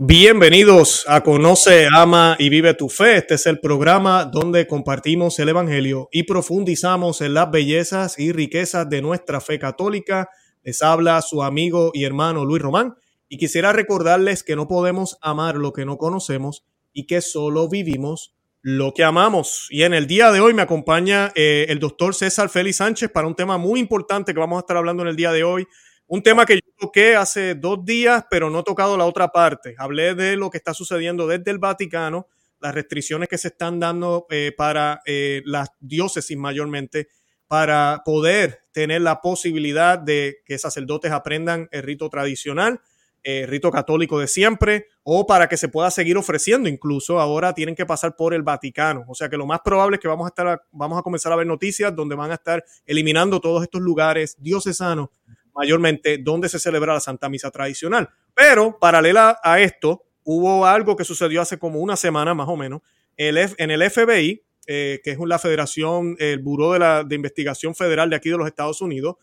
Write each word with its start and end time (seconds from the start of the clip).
Bienvenidos 0.00 1.04
a 1.08 1.24
Conoce, 1.24 1.88
Ama 1.92 2.36
y 2.38 2.50
Vive 2.50 2.72
tu 2.74 2.88
Fe. 2.88 3.16
Este 3.16 3.34
es 3.34 3.46
el 3.46 3.58
programa 3.58 4.26
donde 4.26 4.68
compartimos 4.68 5.40
el 5.40 5.48
Evangelio 5.48 6.08
y 6.12 6.22
profundizamos 6.22 7.20
en 7.20 7.34
las 7.34 7.50
bellezas 7.50 8.16
y 8.16 8.30
riquezas 8.30 8.88
de 8.88 9.02
nuestra 9.02 9.40
fe 9.40 9.58
católica. 9.58 10.28
Les 10.62 10.82
habla 10.82 11.20
su 11.20 11.42
amigo 11.42 11.90
y 11.92 12.04
hermano 12.04 12.44
Luis 12.44 12.62
Román 12.62 12.94
y 13.28 13.38
quisiera 13.38 13.72
recordarles 13.72 14.44
que 14.44 14.54
no 14.54 14.68
podemos 14.68 15.18
amar 15.20 15.56
lo 15.56 15.72
que 15.72 15.84
no 15.84 15.98
conocemos 15.98 16.64
y 16.92 17.08
que 17.08 17.20
solo 17.20 17.68
vivimos 17.68 18.36
lo 18.62 18.94
que 18.94 19.02
amamos. 19.02 19.66
Y 19.68 19.82
en 19.82 19.94
el 19.94 20.06
día 20.06 20.30
de 20.30 20.38
hoy 20.38 20.54
me 20.54 20.62
acompaña 20.62 21.32
eh, 21.34 21.66
el 21.70 21.80
doctor 21.80 22.14
César 22.14 22.50
Félix 22.50 22.76
Sánchez 22.76 23.10
para 23.10 23.26
un 23.26 23.34
tema 23.34 23.58
muy 23.58 23.80
importante 23.80 24.32
que 24.32 24.38
vamos 24.38 24.58
a 24.58 24.60
estar 24.60 24.76
hablando 24.76 25.02
en 25.02 25.08
el 25.08 25.16
día 25.16 25.32
de 25.32 25.42
hoy 25.42 25.66
un 26.08 26.22
tema 26.22 26.46
que 26.46 26.54
yo 26.54 26.60
toqué 26.78 27.16
hace 27.16 27.54
dos 27.54 27.84
días, 27.84 28.24
pero 28.30 28.48
no 28.48 28.60
he 28.60 28.64
tocado 28.64 28.96
la 28.96 29.04
otra 29.04 29.28
parte. 29.28 29.74
Hablé 29.78 30.14
de 30.14 30.36
lo 30.36 30.50
que 30.50 30.58
está 30.58 30.72
sucediendo 30.72 31.26
desde 31.26 31.50
el 31.50 31.58
Vaticano, 31.58 32.28
las 32.60 32.74
restricciones 32.74 33.28
que 33.28 33.38
se 33.38 33.48
están 33.48 33.78
dando 33.80 34.26
eh, 34.30 34.52
para 34.56 35.02
eh, 35.04 35.42
las 35.44 35.70
diócesis 35.80 36.36
mayormente, 36.36 37.08
para 37.46 38.02
poder 38.04 38.60
tener 38.72 39.02
la 39.02 39.20
posibilidad 39.20 39.98
de 39.98 40.38
que 40.44 40.58
sacerdotes 40.58 41.12
aprendan 41.12 41.68
el 41.72 41.82
rito 41.82 42.08
tradicional, 42.08 42.80
el 43.22 43.48
rito 43.48 43.70
católico 43.70 44.18
de 44.18 44.28
siempre, 44.28 44.86
o 45.02 45.26
para 45.26 45.48
que 45.48 45.56
se 45.56 45.68
pueda 45.68 45.90
seguir 45.90 46.16
ofreciendo 46.16 46.68
incluso. 46.68 47.20
Ahora 47.20 47.54
tienen 47.54 47.74
que 47.74 47.86
pasar 47.86 48.14
por 48.16 48.34
el 48.34 48.42
Vaticano. 48.42 49.04
O 49.08 49.14
sea 49.14 49.28
que 49.28 49.36
lo 49.36 49.46
más 49.46 49.60
probable 49.64 49.96
es 49.96 50.00
que 50.00 50.08
vamos 50.08 50.26
a, 50.26 50.28
estar, 50.28 50.62
vamos 50.70 50.98
a 50.98 51.02
comenzar 51.02 51.32
a 51.32 51.36
ver 51.36 51.46
noticias 51.46 51.94
donde 51.94 52.14
van 52.14 52.30
a 52.30 52.34
estar 52.34 52.64
eliminando 52.86 53.40
todos 53.40 53.62
estos 53.62 53.80
lugares 53.80 54.36
diocesanos 54.38 55.08
mayormente 55.58 56.18
donde 56.18 56.48
se 56.48 56.60
celebra 56.60 56.94
la 56.94 57.00
Santa 57.00 57.28
Misa 57.28 57.50
tradicional. 57.50 58.08
Pero 58.32 58.78
paralela 58.78 59.40
a 59.42 59.60
esto, 59.60 60.04
hubo 60.22 60.64
algo 60.64 60.96
que 60.96 61.04
sucedió 61.04 61.42
hace 61.42 61.58
como 61.58 61.80
una 61.80 61.96
semana 61.96 62.32
más 62.32 62.48
o 62.48 62.56
menos 62.56 62.80
el 63.16 63.36
en 63.36 63.70
el 63.72 63.90
FBI, 63.90 64.42
eh, 64.68 65.00
que 65.02 65.10
es 65.10 65.18
la 65.18 65.38
Federación, 65.40 66.16
el 66.20 66.38
Buró 66.38 66.72
de, 66.72 66.78
la, 66.78 67.04
Investigación 67.10 67.74
Federal 67.74 68.08
de 68.08 68.16
aquí 68.16 68.30
de 68.30 68.38
los 68.38 68.46
Estados 68.46 68.80
Unidos. 68.80 69.16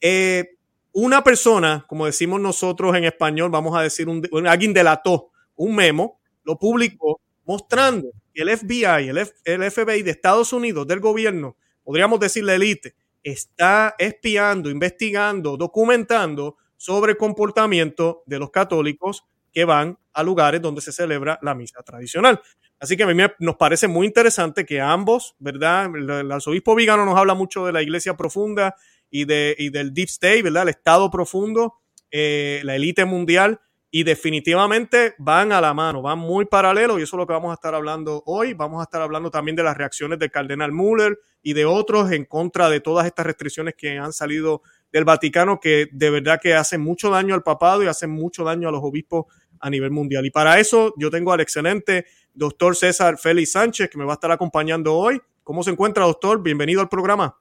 Eh, 0.00 0.56
una 0.92 1.24
persona, 1.24 1.86
como 1.88 2.04
decimos 2.04 2.40
nosotros 2.40 2.94
en 2.94 3.04
español, 3.04 3.50
vamos 3.50 3.76
a 3.76 3.82
decir, 3.82 4.08
un, 4.08 4.22
alguien 4.46 4.74
delató 4.74 5.30
un 5.56 5.74
memo, 5.74 6.20
lo 6.44 6.58
publicó 6.58 7.20
mostrando 7.46 8.08
que 8.34 8.42
el 8.42 8.56
FBI, 8.58 9.08
el, 9.08 9.26
el 9.44 9.70
FBI 9.70 10.02
de 10.02 10.10
Estados 10.10 10.52
Unidos, 10.52 10.86
del 10.86 11.00
gobierno, 11.00 11.56
podríamos 11.82 12.20
decir 12.20 12.44
la 12.44 12.54
élite, 12.54 12.94
está 13.22 13.94
espiando, 13.98 14.70
investigando, 14.70 15.56
documentando 15.56 16.56
sobre 16.76 17.12
el 17.12 17.18
comportamiento 17.18 18.22
de 18.26 18.38
los 18.38 18.50
católicos 18.50 19.24
que 19.52 19.64
van 19.64 19.98
a 20.12 20.22
lugares 20.22 20.62
donde 20.62 20.80
se 20.80 20.92
celebra 20.92 21.38
la 21.42 21.54
misa 21.54 21.82
tradicional. 21.82 22.40
Así 22.80 22.96
que 22.96 23.02
a 23.02 23.06
mí 23.06 23.22
nos 23.40 23.56
parece 23.56 23.88
muy 23.88 24.06
interesante 24.06 24.64
que 24.64 24.80
ambos, 24.80 25.34
¿verdad? 25.38 25.90
El, 25.94 26.30
arzobispo 26.30 26.74
Vigano 26.74 27.04
nos 27.04 27.18
habla 27.18 27.34
mucho 27.34 27.66
de 27.66 27.72
la 27.72 27.82
iglesia 27.82 28.16
profunda 28.16 28.76
y, 29.10 29.24
de, 29.24 29.56
y 29.58 29.70
del 29.70 29.92
deep 29.92 30.08
state, 30.08 30.42
¿verdad? 30.42 30.62
El 30.64 30.68
estado 30.70 31.10
profundo, 31.10 31.74
eh, 32.10 32.60
la 32.62 32.76
élite 32.76 33.04
mundial, 33.04 33.60
y 33.90 34.02
definitivamente 34.02 35.14
van 35.18 35.50
a 35.50 35.60
la 35.60 35.72
mano, 35.72 36.02
van 36.02 36.18
muy 36.18 36.44
paralelos 36.44 36.98
y 36.98 37.02
eso 37.02 37.16
es 37.16 37.18
lo 37.18 37.26
que 37.26 37.32
vamos 37.32 37.50
a 37.50 37.54
estar 37.54 37.74
hablando 37.74 38.22
hoy. 38.26 38.52
Vamos 38.52 38.80
a 38.80 38.82
estar 38.82 39.00
hablando 39.00 39.30
también 39.30 39.56
de 39.56 39.62
las 39.62 39.76
reacciones 39.76 40.18
del 40.18 40.30
cardenal 40.30 40.72
Müller 40.72 41.18
y 41.42 41.54
de 41.54 41.64
otros 41.64 42.12
en 42.12 42.26
contra 42.26 42.68
de 42.68 42.80
todas 42.80 43.06
estas 43.06 43.24
restricciones 43.24 43.74
que 43.74 43.96
han 43.96 44.12
salido 44.12 44.62
del 44.92 45.04
Vaticano 45.04 45.58
que 45.58 45.88
de 45.90 46.10
verdad 46.10 46.38
que 46.42 46.54
hacen 46.54 46.82
mucho 46.82 47.08
daño 47.08 47.34
al 47.34 47.42
papado 47.42 47.82
y 47.82 47.86
hacen 47.86 48.10
mucho 48.10 48.44
daño 48.44 48.68
a 48.68 48.72
los 48.72 48.82
obispos 48.82 49.24
a 49.58 49.70
nivel 49.70 49.90
mundial. 49.90 50.26
Y 50.26 50.30
para 50.30 50.60
eso 50.60 50.92
yo 50.98 51.10
tengo 51.10 51.32
al 51.32 51.40
excelente 51.40 52.04
doctor 52.34 52.76
César 52.76 53.16
Félix 53.16 53.52
Sánchez 53.52 53.88
que 53.88 53.96
me 53.96 54.04
va 54.04 54.12
a 54.12 54.14
estar 54.14 54.30
acompañando 54.30 54.94
hoy. 54.94 55.18
¿Cómo 55.42 55.62
se 55.62 55.70
encuentra, 55.70 56.04
doctor? 56.04 56.42
Bienvenido 56.42 56.82
al 56.82 56.90
programa. 56.90 57.34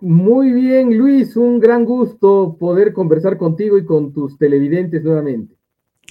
Muy 0.00 0.52
bien, 0.52 0.96
Luis, 0.96 1.36
un 1.36 1.58
gran 1.58 1.84
gusto 1.84 2.56
poder 2.58 2.92
conversar 2.92 3.36
contigo 3.36 3.78
y 3.78 3.84
con 3.84 4.12
tus 4.12 4.38
televidentes 4.38 5.02
nuevamente. 5.02 5.56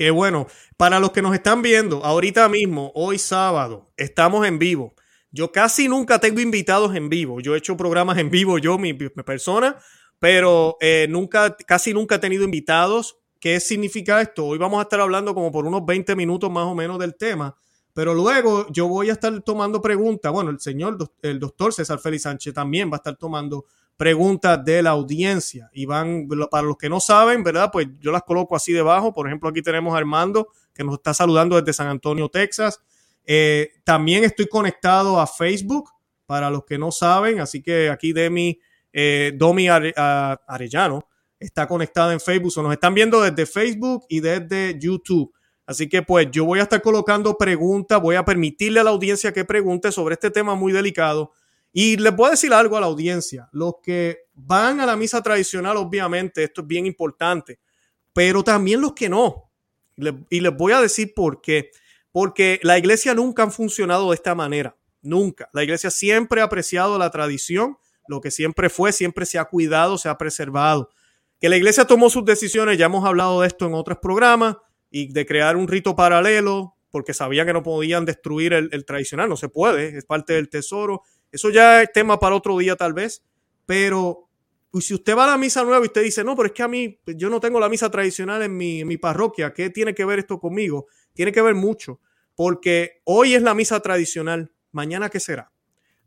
Qué 0.02 0.10
bueno. 0.10 0.48
Para 0.78 1.00
los 1.00 1.12
que 1.12 1.22
nos 1.22 1.36
están 1.36 1.62
viendo, 1.62 2.04
ahorita 2.04 2.50
mismo, 2.50 2.92
hoy 2.96 3.20
sábado, 3.20 3.92
estamos 3.98 4.48
en 4.48 4.58
vivo. 4.58 4.96
Yo 5.30 5.52
casi 5.52 5.88
nunca 5.88 6.18
tengo 6.18 6.40
invitados 6.40 6.96
en 6.96 7.08
vivo. 7.08 7.40
Yo 7.40 7.54
he 7.54 7.60
hecho 7.60 7.78
programas 7.78 8.18
en 8.18 8.32
vivo, 8.32 8.58
yo, 8.58 8.80
mi, 8.80 8.96
persona, 8.96 9.78
pero 10.18 10.76
eh, 10.82 11.06
nunca, 11.08 11.56
casi 11.56 11.94
nunca 11.94 12.16
he 12.16 12.18
tenido 12.18 12.44
invitados. 12.44 13.20
¿Qué 13.40 13.60
significa 13.60 14.20
esto? 14.20 14.48
Hoy 14.48 14.58
vamos 14.58 14.80
a 14.80 14.82
estar 14.82 15.00
hablando 15.00 15.36
como 15.36 15.52
por 15.52 15.68
unos 15.68 15.86
20 15.86 16.16
minutos 16.16 16.50
más 16.50 16.66
o 16.66 16.74
menos 16.74 16.98
del 16.98 17.14
tema, 17.14 17.56
pero 17.94 18.16
luego 18.16 18.66
yo 18.72 18.88
voy 18.88 19.12
a 19.12 19.14
estar 19.14 19.40
tomando 19.44 19.84
preguntas. 19.84 20.32
Bueno, 20.32 20.50
el 20.50 20.60
señor, 20.60 20.98
el 21.22 21.40
doctor 21.40 21.76
César 21.76 22.00
Félix 22.00 22.24
Sánchez 22.24 22.56
también 22.56 22.90
va 22.90 22.96
a 22.96 23.02
estar 23.06 23.18
tomando 23.18 23.66
preguntas 24.02 24.66
de 24.66 24.82
la 24.82 24.90
audiencia. 24.90 25.70
Y 25.74 25.86
van, 25.86 26.28
para 26.50 26.66
los 26.66 26.76
que 26.76 26.90
no 26.90 27.00
saben, 27.00 27.44
¿verdad? 27.44 27.70
Pues 27.72 27.86
yo 28.00 28.12
las 28.12 28.24
coloco 28.24 28.56
así 28.56 28.74
debajo. 28.74 29.14
Por 29.14 29.28
ejemplo, 29.28 29.48
aquí 29.48 29.62
tenemos 29.62 29.94
a 29.94 30.00
Armando, 30.00 30.48
que 30.74 30.84
nos 30.84 30.96
está 30.96 31.14
saludando 31.14 31.56
desde 31.56 31.72
San 31.72 31.86
Antonio, 31.86 32.28
Texas. 32.28 32.82
Eh, 33.24 33.74
también 33.84 34.24
estoy 34.24 34.48
conectado 34.48 35.20
a 35.20 35.28
Facebook, 35.28 35.92
para 36.26 36.50
los 36.50 36.66
que 36.66 36.80
no 36.80 36.92
saben. 36.92 37.42
Así 37.42 37.62
que 37.62 37.92
aquí 37.92 38.12
Demi, 38.12 38.60
eh, 38.92 39.34
Domi 39.36 39.68
Arellano 39.70 41.08
está 41.40 41.68
conectada 41.68 42.12
en 42.12 42.20
Facebook. 42.20 42.54
O 42.56 42.64
nos 42.64 42.74
están 42.74 42.96
viendo 42.96 43.22
desde 43.22 43.46
Facebook 43.46 44.08
y 44.10 44.20
desde 44.20 44.80
YouTube. 44.80 45.32
Así 45.68 45.88
que 45.88 46.02
pues 46.02 46.28
yo 46.32 46.46
voy 46.46 46.58
a 46.58 46.64
estar 46.64 46.82
colocando 46.82 47.38
preguntas, 47.38 48.02
voy 48.02 48.16
a 48.16 48.26
permitirle 48.26 48.80
a 48.80 48.84
la 48.84 48.90
audiencia 48.90 49.32
que 49.32 49.46
pregunte 49.46 49.92
sobre 49.92 50.14
este 50.16 50.32
tema 50.32 50.56
muy 50.56 50.74
delicado 50.74 51.34
y 51.74 51.98
les 51.98 52.16
voy 52.16 52.28
a 52.28 52.32
decir 52.32 52.54
algo 52.54 52.76
a 52.78 52.82
la 52.82 52.88
audiencia. 52.88 53.48
Los 53.52 53.76
que 53.82 54.26
van 54.34 54.80
a 54.82 54.86
la 54.86 54.96
misa 54.96 55.22
tradicional, 55.22 55.78
obviamente, 55.78 56.44
esto 56.44 56.62
es 56.62 56.68
bien 56.68 56.86
importante, 56.86 57.60
pero 58.14 58.44
también 58.44 58.82
los 58.82 58.94
que 58.94 59.08
no. 59.08 59.50
Y 60.30 60.42
les 60.42 60.56
voy 60.56 60.74
a 60.74 60.82
decir 60.82 61.14
por 61.14 61.42
qué. 61.42 61.72
Porque 62.12 62.60
la 62.64 62.78
iglesia 62.78 63.14
nunca 63.14 63.44
ha 63.44 63.52
funcionado 63.52 64.10
de 64.10 64.16
esta 64.16 64.36
manera. 64.36 64.76
Nunca. 65.02 65.50
La 65.54 65.64
iglesia 65.64 65.90
siempre 65.90 66.42
ha 66.42 66.46
apreciado 66.46 66.98
la 66.98 67.10
tradición, 67.10 67.78
lo 68.08 68.20
que 68.20 68.32
siempre 68.32 68.70
fue, 68.70 68.92
siempre 68.92 69.26
se 69.26 69.40
ha 69.40 69.46
cuidado, 69.46 69.98
se 69.98 70.10
ha 70.10 70.18
preservado. 70.18 70.90
Que 71.40 71.48
la 71.48 71.56
iglesia 71.56 71.86
tomó 71.86 72.10
sus 72.10 72.26
decisiones, 72.26 72.78
ya 72.78 72.88
hemos 72.88 73.06
hablado 73.06 73.42
de 73.42 73.48
esto 73.48 73.66
en 73.66 73.74
otros 73.74 74.00
programas, 74.02 74.58
y 74.90 75.12
de 75.14 75.26
crear 75.26 75.56
un 75.56 75.70
rito 75.70 75.96
paralelo, 75.96 76.76
porque 76.92 77.14
sabían 77.14 77.48
que 77.48 77.54
no 77.54 77.64
podían 77.64 78.04
destruir 78.04 78.52
el, 78.52 78.70
el 78.74 78.84
tradicional, 78.84 79.30
no 79.30 79.38
se 79.38 79.48
puede, 79.48 79.98
es 79.98 80.04
parte 80.04 80.34
del 80.34 80.50
tesoro 80.50 81.04
eso 81.32 81.50
ya 81.50 81.82
es 81.82 81.92
tema 81.92 82.20
para 82.20 82.36
otro 82.36 82.58
día 82.58 82.76
tal 82.76 82.94
vez, 82.94 83.24
pero 83.66 84.28
pues, 84.70 84.86
si 84.86 84.94
usted 84.94 85.16
va 85.16 85.26
a 85.26 85.28
la 85.28 85.38
misa 85.38 85.64
nueva 85.64 85.84
y 85.84 85.88
usted 85.88 86.04
dice, 86.04 86.24
no, 86.24 86.36
pero 86.36 86.48
es 86.48 86.54
que 86.54 86.64
a 86.64 86.68
mí 86.68 87.00
pues, 87.04 87.18
yo 87.18 87.30
no 87.30 87.40
tengo 87.40 87.60
la 87.60 87.70
misa 87.70 87.90
tradicional 87.90 88.42
en 88.42 88.56
mi, 88.56 88.82
en 88.82 88.88
mi 88.88 88.98
parroquia, 88.98 89.54
¿qué 89.54 89.70
tiene 89.70 89.94
que 89.94 90.06
ver 90.06 90.20
esto 90.20 90.40
conmigo? 90.40 90.88
Tiene 91.14 91.32
que 91.32 91.42
ver 91.42 91.56
mucho, 91.56 92.00
porque 92.36 93.02
hoy 93.04 93.34
es 93.34 93.42
la 93.42 93.54
misa 93.54 93.80
tradicional, 93.80 94.52
mañana 94.72 95.10
qué 95.10 95.20
será. 95.20 95.52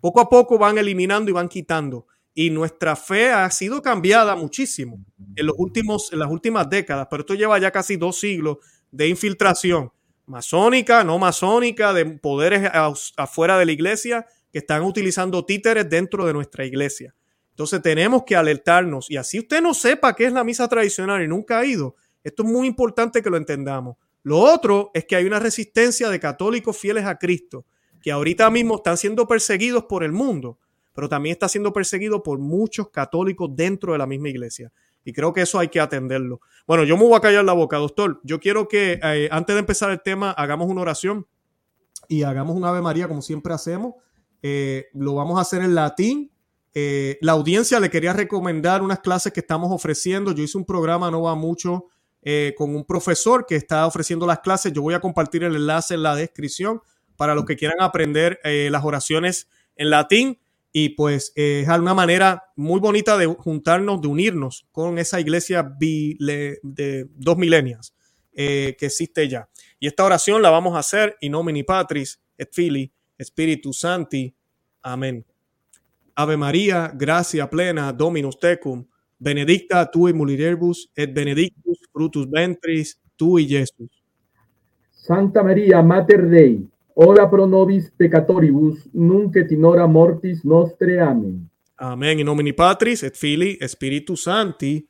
Poco 0.00 0.20
a 0.20 0.28
poco 0.28 0.58
van 0.58 0.76
eliminando 0.78 1.30
y 1.30 1.32
van 1.32 1.48
quitando. 1.48 2.06
Y 2.34 2.50
nuestra 2.50 2.96
fe 2.96 3.30
ha 3.30 3.48
sido 3.50 3.80
cambiada 3.80 4.34
muchísimo 4.34 4.98
en, 5.36 5.46
los 5.46 5.54
últimos, 5.56 6.12
en 6.12 6.18
las 6.18 6.28
últimas 6.28 6.68
décadas, 6.68 7.06
pero 7.08 7.20
esto 7.20 7.34
lleva 7.34 7.58
ya 7.58 7.70
casi 7.70 7.96
dos 7.96 8.18
siglos 8.18 8.58
de 8.90 9.08
infiltración 9.08 9.92
masónica, 10.26 11.04
no 11.04 11.18
masónica, 11.18 11.92
de 11.92 12.06
poderes 12.06 12.70
afuera 13.16 13.56
de 13.56 13.66
la 13.66 13.72
iglesia 13.72 14.26
que 14.54 14.58
están 14.58 14.84
utilizando 14.84 15.44
títeres 15.44 15.90
dentro 15.90 16.24
de 16.24 16.32
nuestra 16.32 16.64
iglesia. 16.64 17.12
Entonces 17.50 17.82
tenemos 17.82 18.22
que 18.22 18.36
alertarnos 18.36 19.10
y 19.10 19.16
así 19.16 19.40
usted 19.40 19.60
no 19.60 19.74
sepa 19.74 20.14
qué 20.14 20.26
es 20.26 20.32
la 20.32 20.44
misa 20.44 20.68
tradicional 20.68 21.24
y 21.24 21.26
nunca 21.26 21.58
ha 21.58 21.66
ido. 21.66 21.96
Esto 22.22 22.44
es 22.44 22.48
muy 22.48 22.68
importante 22.68 23.20
que 23.20 23.30
lo 23.30 23.36
entendamos. 23.36 23.96
Lo 24.22 24.38
otro 24.38 24.92
es 24.94 25.06
que 25.06 25.16
hay 25.16 25.24
una 25.24 25.40
resistencia 25.40 26.08
de 26.08 26.20
católicos 26.20 26.78
fieles 26.78 27.04
a 27.04 27.18
Cristo 27.18 27.66
que 28.00 28.12
ahorita 28.12 28.48
mismo 28.48 28.76
están 28.76 28.96
siendo 28.96 29.26
perseguidos 29.26 29.86
por 29.86 30.04
el 30.04 30.12
mundo, 30.12 30.60
pero 30.92 31.08
también 31.08 31.32
está 31.32 31.48
siendo 31.48 31.72
perseguido 31.72 32.22
por 32.22 32.38
muchos 32.38 32.90
católicos 32.90 33.50
dentro 33.56 33.90
de 33.90 33.98
la 33.98 34.06
misma 34.06 34.28
iglesia. 34.28 34.72
Y 35.04 35.12
creo 35.12 35.32
que 35.32 35.40
eso 35.40 35.58
hay 35.58 35.66
que 35.66 35.80
atenderlo. 35.80 36.42
Bueno, 36.64 36.84
yo 36.84 36.96
me 36.96 37.02
voy 37.02 37.16
a 37.16 37.20
callar 37.20 37.44
la 37.44 37.54
boca, 37.54 37.78
doctor. 37.78 38.20
Yo 38.22 38.38
quiero 38.38 38.68
que 38.68 39.00
eh, 39.02 39.28
antes 39.32 39.56
de 39.56 39.58
empezar 39.58 39.90
el 39.90 40.00
tema 40.00 40.30
hagamos 40.30 40.68
una 40.68 40.82
oración 40.82 41.26
y 42.06 42.22
hagamos 42.22 42.54
un 42.54 42.64
Ave 42.64 42.82
María 42.82 43.08
como 43.08 43.20
siempre 43.20 43.52
hacemos 43.52 43.94
eh, 44.46 44.88
lo 44.92 45.14
vamos 45.14 45.38
a 45.38 45.40
hacer 45.40 45.62
en 45.62 45.74
latín. 45.74 46.30
Eh, 46.74 47.16
la 47.22 47.32
audiencia 47.32 47.80
le 47.80 47.88
quería 47.88 48.12
recomendar 48.12 48.82
unas 48.82 49.00
clases 49.00 49.32
que 49.32 49.40
estamos 49.40 49.72
ofreciendo. 49.72 50.32
Yo 50.32 50.44
hice 50.44 50.58
un 50.58 50.66
programa 50.66 51.10
no 51.10 51.22
va 51.22 51.34
mucho 51.34 51.86
eh, 52.20 52.54
con 52.58 52.76
un 52.76 52.84
profesor 52.84 53.46
que 53.46 53.56
está 53.56 53.86
ofreciendo 53.86 54.26
las 54.26 54.40
clases. 54.40 54.70
Yo 54.74 54.82
voy 54.82 54.92
a 54.92 55.00
compartir 55.00 55.44
el 55.44 55.56
enlace 55.56 55.94
en 55.94 56.02
la 56.02 56.14
descripción 56.14 56.82
para 57.16 57.34
los 57.34 57.46
que 57.46 57.56
quieran 57.56 57.78
aprender 57.80 58.38
las 58.44 58.84
oraciones 58.84 59.48
en 59.76 59.88
latín. 59.88 60.38
Y 60.72 60.90
pues 60.90 61.32
es 61.36 61.66
una 61.66 61.94
manera 61.94 62.42
muy 62.54 62.80
bonita 62.80 63.16
de 63.16 63.24
juntarnos, 63.24 64.02
de 64.02 64.08
unirnos 64.08 64.66
con 64.72 64.98
esa 64.98 65.20
iglesia 65.20 65.62
de 65.62 67.08
dos 67.14 67.38
milenias 67.38 67.94
que 68.34 68.76
existe 68.78 69.26
ya. 69.26 69.48
Y 69.80 69.86
esta 69.86 70.04
oración 70.04 70.42
la 70.42 70.50
vamos 70.50 70.76
a 70.76 70.80
hacer 70.80 71.16
in 71.22 71.32
nomini 71.32 71.62
Patris 71.62 72.20
et 72.36 72.52
Fili 72.52 72.93
Spiritus 73.22 73.80
Santi. 73.80 74.34
Amén. 74.82 75.24
Ave 76.14 76.36
María, 76.36 76.92
gracia 76.94 77.48
plena, 77.50 77.92
Dominus 77.92 78.38
tecum, 78.38 78.84
benedicta 79.18 79.90
tui 79.90 80.12
mulieribus 80.12 80.90
et 80.94 81.12
benedictus 81.12 81.78
frutus 81.92 82.30
ventris 82.30 83.00
tui, 83.16 83.46
Jesús. 83.48 83.90
Santa 84.92 85.42
María, 85.42 85.82
Mater 85.82 86.28
Dei, 86.28 86.66
ora 86.94 87.28
pro 87.28 87.46
nobis 87.46 87.90
peccatoribus, 87.96 88.88
nunc 88.92 89.36
et 89.36 89.50
in 89.52 89.64
hora 89.64 89.86
mortis 89.86 90.44
nostre. 90.44 91.00
Amén. 91.00 91.50
Amén. 91.76 92.20
In 92.20 92.26
nomini 92.26 92.52
Patris 92.52 93.02
et 93.02 93.16
Fili 93.16 93.58
Spiritus 93.66 94.22
Santi. 94.22 94.88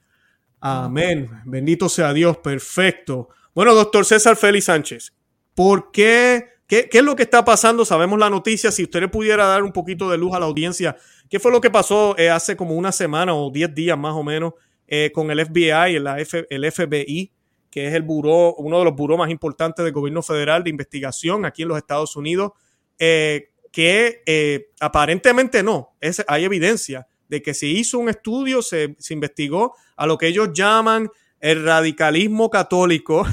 Amén. 0.60 1.28
Bendito 1.44 1.88
sea 1.88 2.12
Dios. 2.12 2.36
Perfecto. 2.38 3.28
Bueno, 3.54 3.74
doctor 3.74 4.04
César 4.04 4.36
Félix 4.36 4.66
Sánchez, 4.66 5.12
¿por 5.54 5.90
qué? 5.90 6.53
Qué? 6.82 6.88
¿Qué 6.88 6.98
es 6.98 7.04
lo 7.04 7.14
que 7.16 7.22
está 7.22 7.44
pasando? 7.44 7.84
Sabemos 7.84 8.18
la 8.18 8.30
noticia. 8.30 8.70
Si 8.70 8.82
usted 8.82 9.00
le 9.00 9.08
pudiera 9.08 9.46
dar 9.46 9.62
un 9.62 9.72
poquito 9.72 10.10
de 10.10 10.18
luz 10.18 10.34
a 10.34 10.40
la 10.40 10.46
audiencia, 10.46 10.96
¿qué 11.28 11.38
fue 11.38 11.52
lo 11.52 11.60
que 11.60 11.70
pasó 11.70 12.16
eh, 12.18 12.30
hace 12.30 12.56
como 12.56 12.74
una 12.74 12.92
semana 12.92 13.34
o 13.34 13.50
diez 13.50 13.74
días 13.74 13.96
más 13.96 14.14
o 14.14 14.22
menos 14.22 14.54
eh, 14.86 15.10
con 15.14 15.30
el 15.30 15.44
FBI, 15.44 15.96
el, 15.96 16.06
el 16.50 16.72
FBI, 16.72 17.32
que 17.70 17.88
es 17.88 17.94
el 17.94 18.02
buró, 18.02 18.54
uno 18.56 18.78
de 18.78 18.84
los 18.84 18.94
buró 18.94 19.16
más 19.16 19.30
importantes 19.30 19.84
del 19.84 19.92
gobierno 19.92 20.22
federal 20.22 20.62
de 20.64 20.70
investigación 20.70 21.44
aquí 21.44 21.62
en 21.62 21.68
los 21.68 21.78
Estados 21.78 22.16
Unidos, 22.16 22.52
eh, 22.98 23.50
que 23.72 24.68
aparentemente 24.78 25.62
no, 25.62 25.96
es, 26.00 26.24
hay 26.28 26.44
evidencia 26.44 27.08
de 27.28 27.42
que 27.42 27.54
se 27.54 27.66
hizo 27.66 27.98
un 27.98 28.08
estudio, 28.08 28.62
se, 28.62 28.94
se 28.98 29.14
investigó 29.14 29.74
a 29.96 30.06
lo 30.06 30.16
que 30.16 30.28
ellos 30.28 30.50
llaman 30.52 31.10
el 31.44 31.62
radicalismo 31.62 32.48
católico 32.48 33.26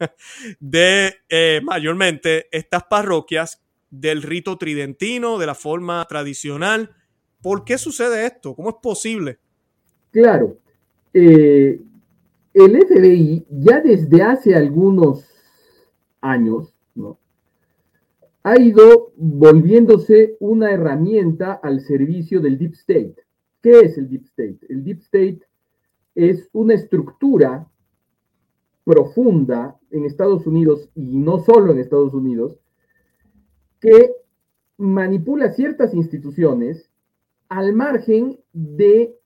de 0.60 1.14
eh, 1.28 1.60
mayormente 1.62 2.46
estas 2.50 2.82
parroquias 2.90 3.62
del 3.88 4.22
rito 4.22 4.58
tridentino, 4.58 5.38
de 5.38 5.46
la 5.46 5.54
forma 5.54 6.04
tradicional. 6.08 6.90
¿Por 7.40 7.64
qué 7.64 7.78
sucede 7.78 8.26
esto? 8.26 8.56
¿Cómo 8.56 8.70
es 8.70 8.74
posible? 8.82 9.38
Claro, 10.10 10.58
eh, 11.14 11.80
el 12.52 12.84
FBI 12.84 13.46
ya 13.48 13.80
desde 13.80 14.22
hace 14.22 14.56
algunos 14.56 15.24
años 16.20 16.74
¿no? 16.96 17.20
ha 18.42 18.60
ido 18.60 19.12
volviéndose 19.14 20.36
una 20.40 20.72
herramienta 20.72 21.60
al 21.62 21.80
servicio 21.80 22.40
del 22.40 22.58
Deep 22.58 22.72
State. 22.72 23.14
¿Qué 23.62 23.78
es 23.82 23.98
el 23.98 24.08
Deep 24.08 24.24
State? 24.24 24.58
El 24.68 24.82
Deep 24.82 24.98
State 25.02 25.51
es 26.14 26.48
una 26.52 26.74
estructura 26.74 27.68
profunda 28.84 29.78
en 29.90 30.04
Estados 30.04 30.46
Unidos 30.46 30.88
y 30.94 31.16
no 31.18 31.38
solo 31.38 31.72
en 31.72 31.78
Estados 31.78 32.14
Unidos, 32.14 32.58
que 33.80 34.12
manipula 34.76 35.52
ciertas 35.52 35.94
instituciones 35.94 36.90
al 37.48 37.72
margen 37.72 38.38
de 38.52 39.18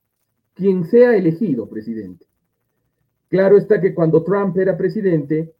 quien 0.53 0.85
sea 0.85 1.15
elegido 1.15 1.69
presidente. 1.69 2.25
Claro 3.29 3.57
está 3.57 3.81
que 3.81 3.93
cuando 3.93 4.23
Trump 4.23 4.57
era 4.57 4.77
presidente, 4.77 5.53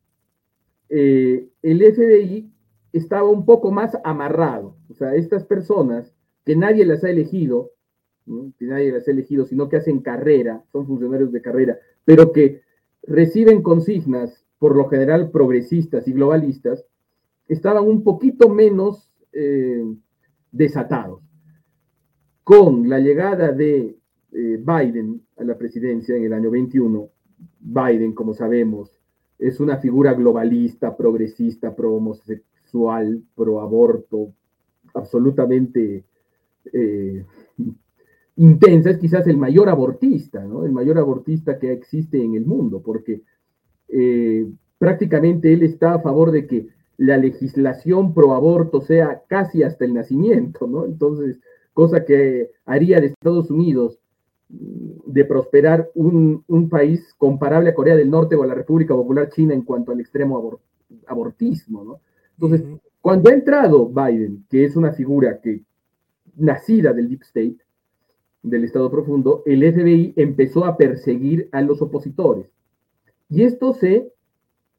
eh, 0.89 1.49
el 1.61 1.79
FBI 1.79 2.51
estaba 2.93 3.29
un 3.29 3.45
poco 3.45 3.71
más 3.71 3.97
amarrado. 4.03 4.75
O 4.89 4.93
sea, 4.93 5.15
estas 5.15 5.43
personas 5.43 6.13
que 6.45 6.55
nadie 6.55 6.85
las 6.85 7.03
ha 7.03 7.09
elegido, 7.09 7.71
que 8.57 8.65
nadie 8.65 8.91
las 8.91 9.07
ha 9.07 9.11
elegido, 9.11 9.45
sino 9.45 9.69
que 9.69 9.77
hacen 9.77 9.99
carrera, 9.99 10.63
son 10.71 10.85
funcionarios 10.85 11.31
de 11.31 11.41
carrera, 11.41 11.77
pero 12.05 12.31
que 12.31 12.61
reciben 13.03 13.61
consignas, 13.61 14.45
por 14.59 14.75
lo 14.75 14.89
general 14.89 15.31
progresistas 15.31 16.07
y 16.07 16.13
globalistas, 16.13 16.85
estaban 17.47 17.85
un 17.85 18.03
poquito 18.03 18.49
menos 18.49 19.09
eh, 19.31 19.85
desatados. 20.51 21.21
Con 22.43 22.89
la 22.89 22.99
llegada 22.99 23.51
de 23.51 23.97
eh, 24.31 24.63
Biden 24.63 25.21
a 25.37 25.43
la 25.43 25.57
presidencia 25.57 26.15
en 26.15 26.25
el 26.25 26.33
año 26.33 26.51
21, 26.51 27.09
Biden, 27.59 28.13
como 28.13 28.33
sabemos, 28.33 28.99
es 29.39 29.59
una 29.59 29.77
figura 29.77 30.13
globalista, 30.13 30.95
progresista, 30.97 31.75
pro 31.75 31.93
homosexual, 31.93 33.21
pro 33.35 33.61
aborto, 33.61 34.33
absolutamente 34.93 36.05
eh, 36.73 37.25
intensa, 38.37 38.91
es 38.91 38.97
quizás 38.97 39.27
el 39.27 39.37
mayor 39.37 39.67
abortista, 39.67 40.43
¿no? 40.43 40.65
El 40.65 40.71
mayor 40.71 40.97
abortista 40.97 41.59
que 41.59 41.71
existe 41.71 42.23
en 42.23 42.35
el 42.35 42.45
mundo, 42.45 42.81
porque 42.83 43.21
eh, 43.89 44.47
prácticamente 44.77 45.51
él 45.53 45.63
está 45.63 45.95
a 45.95 45.99
favor 45.99 46.31
de 46.31 46.47
que 46.47 46.67
la 46.97 47.17
legislación 47.17 48.13
pro 48.13 48.33
aborto 48.33 48.81
sea 48.81 49.23
casi 49.27 49.63
hasta 49.63 49.85
el 49.85 49.93
nacimiento, 49.93 50.67
¿no? 50.67 50.85
Entonces, 50.85 51.39
cosa 51.73 52.05
que 52.05 52.51
haría 52.65 52.99
de 52.99 53.07
Estados 53.07 53.49
Unidos 53.51 53.99
mm, 54.49 55.11
de 55.11 55.25
prosperar 55.25 55.89
un, 55.95 56.43
país 56.69 57.13
comparable 57.17 57.69
a 57.69 57.75
Corea 57.75 57.95
del 57.95 58.09
Norte 58.09 58.35
o 58.35 58.43
a 58.43 58.47
la 58.47 58.55
República 58.55 58.93
Popular 58.93 59.29
China 59.29 59.53
en 59.53 59.61
cuanto 59.63 59.91
al 59.91 59.99
extremo 59.99 60.59
abortismo, 61.07 61.83
¿no? 61.83 61.99
Entonces, 62.33 62.63
cuando 63.01 63.29
ha 63.29 63.33
entrado 63.33 63.87
Biden, 63.87 64.45
que 64.49 64.65
es 64.65 64.75
una 64.75 64.91
figura 64.91 65.39
que 65.41 65.63
nacida 66.35 66.93
del 66.93 67.09
Deep 67.09 67.21
State, 67.23 67.57
del 68.43 68.63
Estado 68.63 68.89
Profundo, 68.89 69.43
el 69.45 69.61
FBI 69.61 70.13
empezó 70.15 70.65
a 70.65 70.77
perseguir 70.77 71.49
a 71.51 71.61
los 71.61 71.81
opositores. 71.81 72.47
Y 73.29 73.43
esto 73.43 73.73
se, 73.73 74.11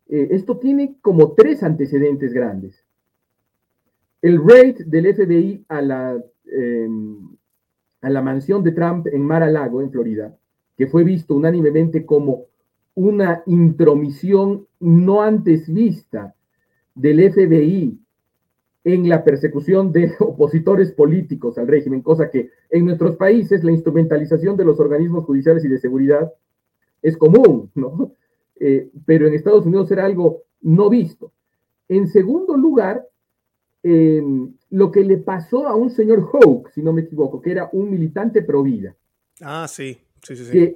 eh, 0.09 0.29
esto 0.31 0.59
tiene 0.59 0.97
como 1.03 1.33
tres 1.33 1.63
antecedentes 1.63 2.33
grandes. 2.33 2.85
El 4.23 4.43
raid 4.43 4.87
del 4.87 5.15
FBI 5.15 5.65
a 5.69 5.83
la, 5.83 6.25
em, 6.47 7.37
a 8.01 8.11
la 8.11 8.23
mansión 8.23 8.63
de 8.65 8.73
Trump 8.73 9.07
en 9.09 9.23
Mar-a-Lago, 9.23 9.83
en 9.83 9.91
Florida, 9.91 10.37
que 10.77 10.87
fue 10.87 11.05
visto 11.05 11.35
unánimemente 11.35 12.07
como 12.07 12.47
una 12.95 13.43
intromisión 13.47 14.67
no 14.81 15.23
antes 15.23 15.73
vista 15.73 16.35
del 16.95 17.21
FBI 17.21 17.99
en 18.95 19.07
la 19.09 19.23
persecución 19.23 19.93
de 19.93 20.15
opositores 20.19 20.93
políticos 20.93 21.59
al 21.59 21.69
régimen, 21.69 22.01
cosa 22.01 22.31
que 22.31 22.51
en 22.71 22.87
nuestros 22.87 23.17
países 23.17 23.63
la 23.63 23.73
instrumentalización 23.73 24.57
de 24.57 24.65
los 24.65 24.81
organismos 24.81 25.25
judiciales 25.25 25.65
y 25.65 25.69
de 25.69 25.79
seguridad 25.79 26.33
es 27.03 27.17
común, 27.17 27.71
¿no? 27.75 28.13
Eh, 28.59 28.91
pero 29.05 29.27
en 29.27 29.35
Estados 29.35 29.67
Unidos 29.67 29.91
era 29.91 30.05
algo 30.05 30.45
no 30.63 30.89
visto. 30.89 31.33
En 31.89 32.09
segundo 32.09 32.57
lugar, 32.57 33.07
em, 33.83 34.53
lo 34.71 34.91
que 34.91 35.05
le 35.05 35.19
pasó 35.19 35.69
a 35.69 35.77
un 35.77 35.91
señor 35.91 36.29
Hoke, 36.33 36.71
si 36.73 36.83
no 36.83 36.93
me 36.93 37.03
equivoco, 37.03 37.41
que 37.41 37.53
era 37.53 37.69
un 37.73 37.91
militante 37.91 38.43
pro 38.43 38.63
vida. 38.63 38.97
Ah, 39.41 39.67
sí, 39.69 39.99
sí, 40.23 40.35
sí. 40.35 40.51
Que 40.51 40.75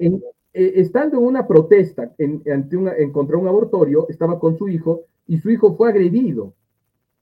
eh, 0.55 0.73
estando 0.77 1.19
en 1.19 1.25
una 1.25 1.47
protesta 1.47 2.15
en, 2.19 2.43
ante 2.51 2.77
en 2.77 3.11
contra 3.11 3.39
un 3.39 3.49
abortorio, 3.49 4.07
estaba 4.09 4.39
con 4.39 4.57
su 4.57 4.69
hijo 4.69 5.03
y 5.27 5.39
su 5.39 5.51
hijo 5.51 5.75
fue 5.77 5.89
agredido 5.89 6.55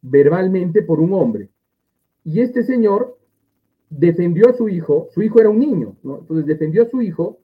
verbalmente 0.02 0.83
por 0.83 1.00
un 1.00 1.12
hombre. 1.12 1.50
Y 2.25 2.40
este 2.40 2.62
señor 2.62 3.19
defendió 3.88 4.49
a 4.49 4.52
su 4.52 4.69
hijo, 4.69 5.09
su 5.12 5.23
hijo 5.23 5.40
era 5.40 5.50
un 5.50 5.59
niño, 5.59 5.97
¿no? 6.02 6.19
Entonces 6.19 6.47
defendió 6.47 6.83
a 6.83 6.88
su 6.88 7.02
hijo, 7.02 7.38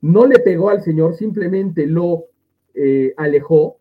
no 0.00 0.26
le 0.26 0.38
pegó 0.38 0.70
al 0.70 0.82
señor, 0.82 1.14
simplemente 1.14 1.86
lo 1.86 2.26
eh, 2.74 3.14
alejó. 3.16 3.78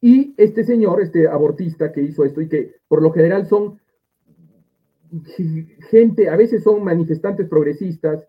Y 0.00 0.34
este 0.36 0.64
señor, 0.64 1.00
este 1.00 1.26
abortista 1.26 1.92
que 1.92 2.02
hizo 2.02 2.24
esto 2.24 2.40
y 2.40 2.48
que 2.48 2.76
por 2.88 3.02
lo 3.02 3.10
general 3.10 3.46
son 3.46 3.80
gente, 5.90 6.28
a 6.28 6.36
veces 6.36 6.62
son 6.62 6.84
manifestantes 6.84 7.48
progresistas, 7.48 8.28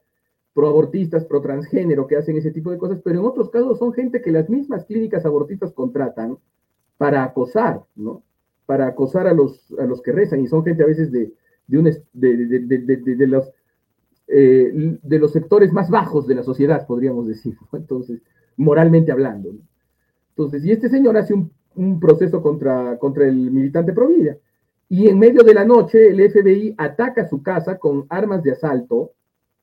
proabortistas, 0.54 1.26
pro 1.26 1.42
transgénero 1.42 2.08
que 2.08 2.16
hacen 2.16 2.38
ese 2.38 2.52
tipo 2.52 2.72
de 2.72 2.78
cosas, 2.78 3.00
pero 3.04 3.20
en 3.20 3.26
otros 3.26 3.50
casos 3.50 3.78
son 3.78 3.94
gente 3.94 4.22
que 4.22 4.32
las 4.32 4.50
mismas 4.50 4.86
clínicas 4.86 5.26
abortistas 5.26 5.74
contratan 5.74 6.38
para 6.98 7.24
acosar, 7.24 7.84
¿no? 7.96 8.24
Para 8.66 8.88
acosar 8.88 9.28
a 9.28 9.34
los, 9.34 9.72
a 9.80 9.86
los 9.86 10.02
que 10.02 10.12
rezan, 10.12 10.42
y 10.42 10.48
son 10.48 10.64
gente 10.64 10.84
a 10.84 10.88
veces 10.88 11.12
de, 11.12 11.32
de, 11.68 12.02
de, 12.14 13.28
los, 13.28 13.52
eh, 14.28 14.98
de 15.02 15.20
los 15.20 15.32
sectores 15.32 15.72
más 15.72 15.90
bajos 15.90 16.28
de 16.28 16.36
la 16.36 16.44
sociedad, 16.44 16.86
podríamos 16.86 17.28
decir, 17.28 17.56
entonces, 17.74 18.22
moralmente 18.58 19.12
hablando. 19.12 19.52
Entonces, 20.30 20.66
y 20.66 20.72
este 20.72 20.90
señor 20.90 21.18
hace 21.18 21.34
un, 21.34 21.52
proceso 22.00 22.42
contra, 22.42 22.98
contra 22.98 23.28
el 23.28 23.52
militante 23.52 23.94
Provida, 23.94 24.36
y 24.90 25.08
en 25.08 25.20
medio 25.20 25.44
de 25.44 25.54
la 25.54 25.64
noche 25.64 26.08
el 26.10 26.32
FBI 26.32 26.74
ataca 26.78 27.28
su 27.28 27.44
casa 27.44 27.78
con 27.78 28.06
armas 28.10 28.42
de 28.42 28.54
asalto, 28.54 29.12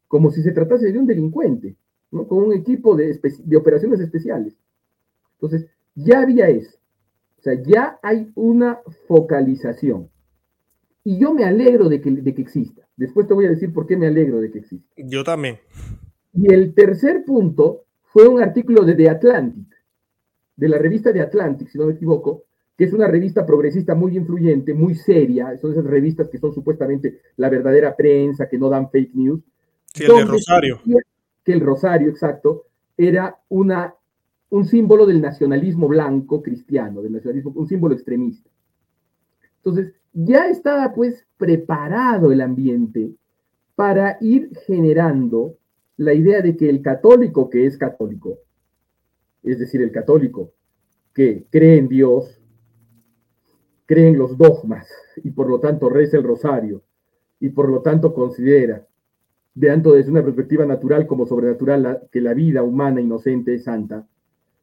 como 0.06 0.30
si 0.30 0.42
se 0.42 0.52
tratase 0.52 0.92
de 0.92 0.98
un 0.98 1.06
delincuente, 1.06 1.74
¿no? 2.12 2.28
con 2.28 2.38
un 2.38 2.52
equipo 2.52 2.94
de, 2.94 3.18
de 3.44 3.56
operaciones 3.56 3.98
especiales. 3.98 4.54
Entonces, 5.32 5.66
ya 5.96 6.20
había 6.20 6.48
eso. 6.48 6.78
O 7.44 7.50
sea, 7.50 7.62
ya 7.62 7.98
hay 8.02 8.32
una 8.36 8.80
focalización. 9.06 10.08
Y 11.04 11.18
yo 11.18 11.34
me 11.34 11.44
alegro 11.44 11.90
de 11.90 12.00
que, 12.00 12.10
de 12.10 12.34
que 12.34 12.40
exista. 12.40 12.88
Después 12.96 13.28
te 13.28 13.34
voy 13.34 13.44
a 13.44 13.50
decir 13.50 13.70
por 13.70 13.86
qué 13.86 13.98
me 13.98 14.06
alegro 14.06 14.40
de 14.40 14.50
que 14.50 14.60
exista. 14.60 14.94
Yo 14.96 15.22
también. 15.24 15.58
Y 16.32 16.50
el 16.54 16.72
tercer 16.72 17.22
punto 17.22 17.84
fue 18.00 18.26
un 18.28 18.40
artículo 18.40 18.82
de 18.86 18.94
The 18.94 19.10
Atlantic, 19.10 19.66
de 20.56 20.68
la 20.70 20.78
revista 20.78 21.12
de 21.12 21.20
Atlantic, 21.20 21.68
si 21.68 21.76
no 21.76 21.84
me 21.84 21.92
equivoco, 21.92 22.44
que 22.78 22.84
es 22.84 22.94
una 22.94 23.08
revista 23.08 23.44
progresista 23.44 23.94
muy 23.94 24.16
influyente, 24.16 24.72
muy 24.72 24.94
seria, 24.94 25.54
son 25.58 25.72
esas 25.72 25.84
revistas 25.84 26.30
que 26.30 26.38
son 26.38 26.54
supuestamente 26.54 27.20
la 27.36 27.50
verdadera 27.50 27.94
prensa, 27.94 28.48
que 28.48 28.56
no 28.56 28.70
dan 28.70 28.90
fake 28.90 29.14
news. 29.14 29.42
Sí, 29.92 30.04
el 30.04 30.16
de 30.16 30.24
Rosario. 30.24 30.80
Que 31.44 31.52
el 31.52 31.60
Rosario, 31.60 32.08
exacto, 32.08 32.68
era 32.96 33.36
una, 33.50 33.94
un 34.50 34.64
símbolo 34.64 35.06
del 35.06 35.20
nacionalismo 35.20 35.88
blanco 35.88 36.42
cristiano, 36.42 37.02
del 37.02 37.12
nacionalismo, 37.12 37.52
un 37.54 37.66
símbolo 37.66 37.94
extremista. 37.94 38.50
Entonces, 39.56 39.94
ya 40.12 40.48
estaba 40.48 40.94
pues 40.94 41.26
preparado 41.36 42.30
el 42.30 42.40
ambiente 42.40 43.14
para 43.74 44.16
ir 44.20 44.50
generando 44.66 45.56
la 45.96 46.14
idea 46.14 46.40
de 46.40 46.56
que 46.56 46.68
el 46.68 46.82
católico 46.82 47.50
que 47.50 47.66
es 47.66 47.76
católico, 47.76 48.38
es 49.42 49.58
decir, 49.58 49.82
el 49.82 49.90
católico 49.90 50.52
que 51.12 51.46
cree 51.50 51.78
en 51.78 51.88
Dios, 51.88 52.40
cree 53.86 54.08
en 54.08 54.18
los 54.18 54.36
dogmas 54.36 54.88
y 55.22 55.30
por 55.30 55.48
lo 55.48 55.60
tanto 55.60 55.88
reza 55.88 56.16
el 56.16 56.24
rosario 56.24 56.82
y 57.40 57.50
por 57.50 57.68
lo 57.68 57.82
tanto 57.82 58.14
considera, 58.14 58.86
veando 59.54 59.92
desde 59.92 60.10
una 60.10 60.24
perspectiva 60.24 60.64
natural 60.64 61.06
como 61.06 61.26
sobrenatural, 61.26 62.08
que 62.10 62.20
la 62.20 62.34
vida 62.34 62.62
humana 62.62 63.00
inocente 63.00 63.54
es 63.54 63.64
santa, 63.64 64.06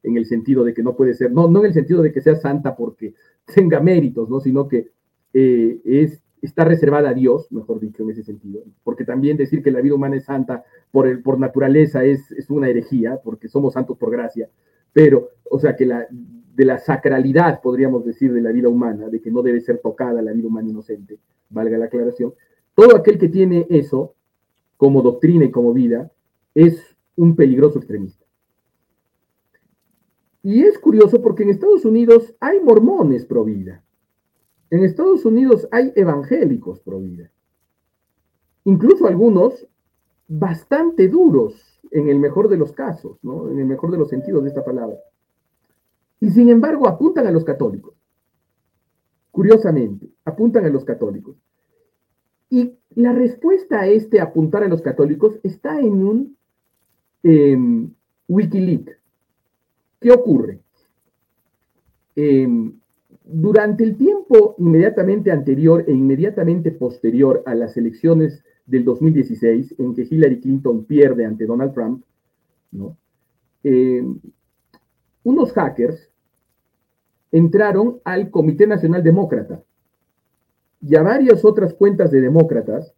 en 0.04 0.18
el 0.18 0.26
sentido 0.26 0.64
de 0.64 0.74
que 0.74 0.84
no 0.84 0.96
puede 0.96 1.14
ser, 1.14 1.32
no, 1.32 1.48
no 1.48 1.60
en 1.60 1.68
el 1.68 1.74
sentido 1.74 2.02
de 2.02 2.12
que 2.12 2.22
sea 2.22 2.36
santa 2.36 2.76
porque 2.76 3.14
tenga 3.56 3.80
méritos, 3.80 4.30
¿no? 4.30 4.40
sino 4.40 4.68
que 4.68 4.92
eh, 5.34 5.80
es, 5.86 6.22
está 6.42 6.66
reservada 6.66 7.10
a 7.10 7.14
Dios, 7.14 7.52
mejor 7.52 7.80
dicho, 7.80 8.04
en 8.04 8.12
ese 8.12 8.24
sentido, 8.24 8.62
porque 8.84 9.06
también 9.06 9.38
decir 9.38 9.62
que 9.62 9.72
la 9.72 9.82
vida 9.82 9.96
humana 9.96 10.18
es 10.18 10.26
santa 10.26 10.64
por, 10.92 11.08
el, 11.08 11.22
por 11.22 11.40
naturaleza 11.40 12.04
es, 12.04 12.32
es 12.32 12.50
una 12.50 12.70
herejía, 12.70 13.20
porque 13.24 13.48
somos 13.48 13.74
santos 13.74 13.98
por 13.98 14.12
gracia, 14.12 14.50
pero, 14.94 15.30
o 15.50 15.60
sea, 15.60 15.76
que 15.76 15.86
la, 15.86 16.08
de 16.10 16.66
la 16.66 16.80
sacralidad, 16.80 17.62
podríamos 17.62 18.06
decir, 18.06 18.34
de 18.34 18.42
la 18.42 18.52
vida 18.52 18.70
humana, 18.70 19.10
de 19.10 19.22
que 19.22 19.32
no 19.32 19.42
debe 19.42 19.62
ser 19.62 19.80
tocada 19.80 20.22
la 20.22 20.34
vida 20.34 20.48
humana 20.48 20.70
inocente, 20.70 21.20
valga 21.50 21.78
la 21.78 21.86
aclaración, 21.86 22.34
todo 22.76 22.96
aquel 22.96 23.18
que 23.18 23.30
tiene 23.30 23.68
eso 23.70 24.16
como 24.78 25.02
doctrina 25.02 25.46
y 25.46 25.52
como 25.52 25.74
vida 25.74 26.12
es 26.56 26.82
un 27.16 27.36
peligroso 27.36 27.78
extremista. 27.78 28.21
Y 30.44 30.64
es 30.64 30.80
curioso 30.80 31.22
porque 31.22 31.44
en 31.44 31.50
Estados 31.50 31.86
Unidos 31.86 32.34
hay 32.40 32.60
mormones 32.60 33.26
pro 33.26 33.44
vida. 33.44 33.84
En 34.70 34.84
Estados 34.84 35.26
Unidos 35.26 35.68
hay 35.72 35.92
evangélicos 35.96 36.80
pro 36.80 37.00
vida. 37.00 37.32
Incluso 38.64 39.08
algunos 39.08 39.68
bastante 40.28 41.08
duros 41.10 41.82
en 41.92 42.08
el 42.08 42.20
mejor 42.20 42.48
de 42.48 42.58
los 42.58 42.72
casos, 42.72 43.18
¿no? 43.22 43.50
en 43.50 43.60
el 43.60 43.66
mejor 43.66 43.92
de 43.92 43.98
los 43.98 44.10
sentidos 44.10 44.44
de 44.44 44.50
esta 44.50 44.64
palabra. 44.64 44.98
Y 46.20 46.30
sin 46.30 46.50
embargo 46.50 46.88
apuntan 46.88 47.28
a 47.28 47.32
los 47.32 47.44
católicos. 47.44 47.96
Curiosamente, 49.32 50.10
apuntan 50.26 50.66
a 50.66 50.70
los 50.70 50.86
católicos. 50.86 51.36
Y 52.50 52.78
la 52.96 53.14
respuesta 53.14 53.82
a 53.82 53.88
este 53.88 54.20
apuntar 54.20 54.64
a 54.64 54.68
los 54.68 54.82
católicos 54.82 55.40
está 55.44 55.80
en 55.80 56.06
un 56.06 56.38
eh, 57.24 57.58
Wikileaks. 58.28 59.01
¿Qué 60.02 60.12
ocurre? 60.12 60.60
Em, 62.16 62.74
durante 63.24 63.84
el 63.84 63.96
tiempo 63.96 64.56
inmediatamente 64.58 65.32
anterior 65.32 65.86
e 65.88 65.94
inmediatamente 65.94 66.72
posterior 66.72 67.44
a 67.46 67.54
las 67.54 67.78
elecciones 67.78 68.44
del 68.66 68.84
2016, 68.84 69.76
en 69.78 69.94
que 69.94 70.08
Hillary 70.10 70.42
Clinton 70.42 70.86
pierde 70.86 71.24
ante 71.24 71.46
Donald 71.46 71.74
Trump, 71.74 72.04
em, 73.64 74.20
unos 75.24 75.54
hackers 75.54 76.10
entraron 77.32 78.02
al 78.04 78.32
Comité 78.32 78.66
Nacional 78.66 79.04
Demócrata 79.04 79.64
y 80.82 80.96
a 80.96 81.04
varias 81.04 81.46
otras 81.46 81.76
cuentas 81.76 82.10
de 82.10 82.22
demócratas 82.22 82.96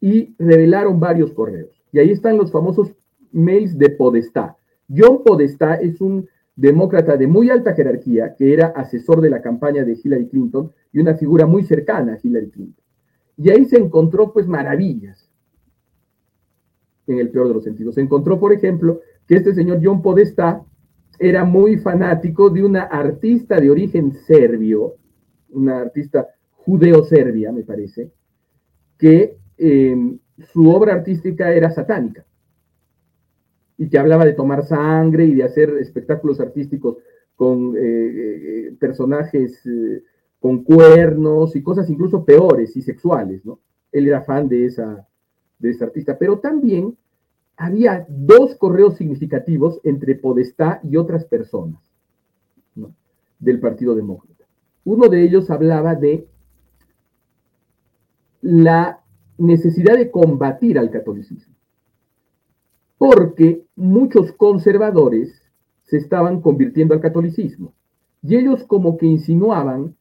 y 0.00 0.34
revelaron 0.36 0.98
varios 0.98 1.32
correos. 1.32 1.80
Y 1.92 2.00
ahí 2.00 2.10
están 2.10 2.36
los 2.36 2.50
famosos 2.50 2.92
mails 3.30 3.78
de 3.78 3.90
Podestá. 3.90 4.56
John 4.94 5.22
Podestá 5.24 5.74
es 5.74 6.00
un 6.00 6.28
demócrata 6.54 7.16
de 7.16 7.26
muy 7.26 7.50
alta 7.50 7.74
jerarquía 7.74 8.34
que 8.36 8.52
era 8.52 8.68
asesor 8.68 9.20
de 9.20 9.30
la 9.30 9.40
campaña 9.40 9.84
de 9.84 9.98
Hillary 10.02 10.28
Clinton 10.28 10.70
y 10.92 11.00
una 11.00 11.14
figura 11.14 11.46
muy 11.46 11.64
cercana 11.64 12.14
a 12.14 12.18
Hillary 12.22 12.50
Clinton. 12.50 12.84
Y 13.38 13.50
ahí 13.50 13.64
se 13.64 13.78
encontró 13.78 14.32
pues 14.32 14.46
maravillas, 14.46 15.30
en 17.06 17.18
el 17.18 17.30
peor 17.30 17.48
de 17.48 17.54
los 17.54 17.64
sentidos. 17.64 17.94
Se 17.94 18.00
encontró, 18.00 18.38
por 18.38 18.52
ejemplo, 18.52 19.00
que 19.26 19.36
este 19.36 19.54
señor 19.54 19.80
John 19.82 20.02
Podestá 20.02 20.62
era 21.18 21.44
muy 21.44 21.78
fanático 21.78 22.50
de 22.50 22.62
una 22.62 22.82
artista 22.82 23.60
de 23.60 23.70
origen 23.70 24.12
serbio, 24.12 24.96
una 25.50 25.80
artista 25.80 26.28
judeo-serbia, 26.52 27.50
me 27.50 27.62
parece, 27.62 28.10
que 28.98 29.36
em, 29.56 30.18
su 30.52 30.68
obra 30.68 30.94
artística 30.94 31.52
era 31.52 31.70
satánica 31.70 32.24
y 33.78 33.88
que 33.88 33.98
hablaba 33.98 34.24
de 34.24 34.34
tomar 34.34 34.64
sangre 34.64 35.24
y 35.24 35.34
de 35.34 35.44
hacer 35.44 35.70
espectáculos 35.78 36.40
artísticos 36.40 36.96
con 37.36 37.76
eh, 37.76 37.80
eh, 37.80 38.76
personajes 38.78 39.64
eh, 39.66 40.02
con 40.38 40.64
cuernos 40.64 41.54
y 41.56 41.62
cosas 41.62 41.88
incluso 41.88 42.24
peores 42.24 42.76
y 42.76 42.82
sexuales, 42.82 43.44
¿no? 43.44 43.60
Él 43.92 44.08
era 44.08 44.22
fan 44.22 44.48
de 44.48 44.66
esa, 44.66 45.06
de 45.58 45.70
esa 45.70 45.84
artista, 45.84 46.18
pero 46.18 46.38
también 46.38 46.96
había 47.56 48.04
dos 48.08 48.56
correos 48.56 48.96
significativos 48.96 49.80
entre 49.84 50.16
Podestá 50.16 50.80
y 50.82 50.96
otras 50.96 51.24
personas 51.24 51.80
del 53.38 53.60
Partido 53.60 53.94
Demócrata. 53.94 54.44
Uno 54.84 55.08
de 55.08 55.22
ellos 55.22 55.50
hablaba 55.50 55.94
de 55.94 56.26
la 58.40 59.02
necesidad 59.38 59.96
de 59.96 60.10
combatir 60.10 60.78
al 60.78 60.90
catolicismo, 60.90 61.51
porque 63.02 63.64
muchos 63.74 64.30
conservadores 64.30 65.42
se 65.82 65.96
estaban 65.96 66.40
convirtiendo 66.40 66.94
al 66.94 67.00
catolicismo 67.00 67.74
y 68.22 68.36
ellos 68.36 68.62
como 68.62 68.96
que 68.96 69.06
insinuaban 69.06 69.96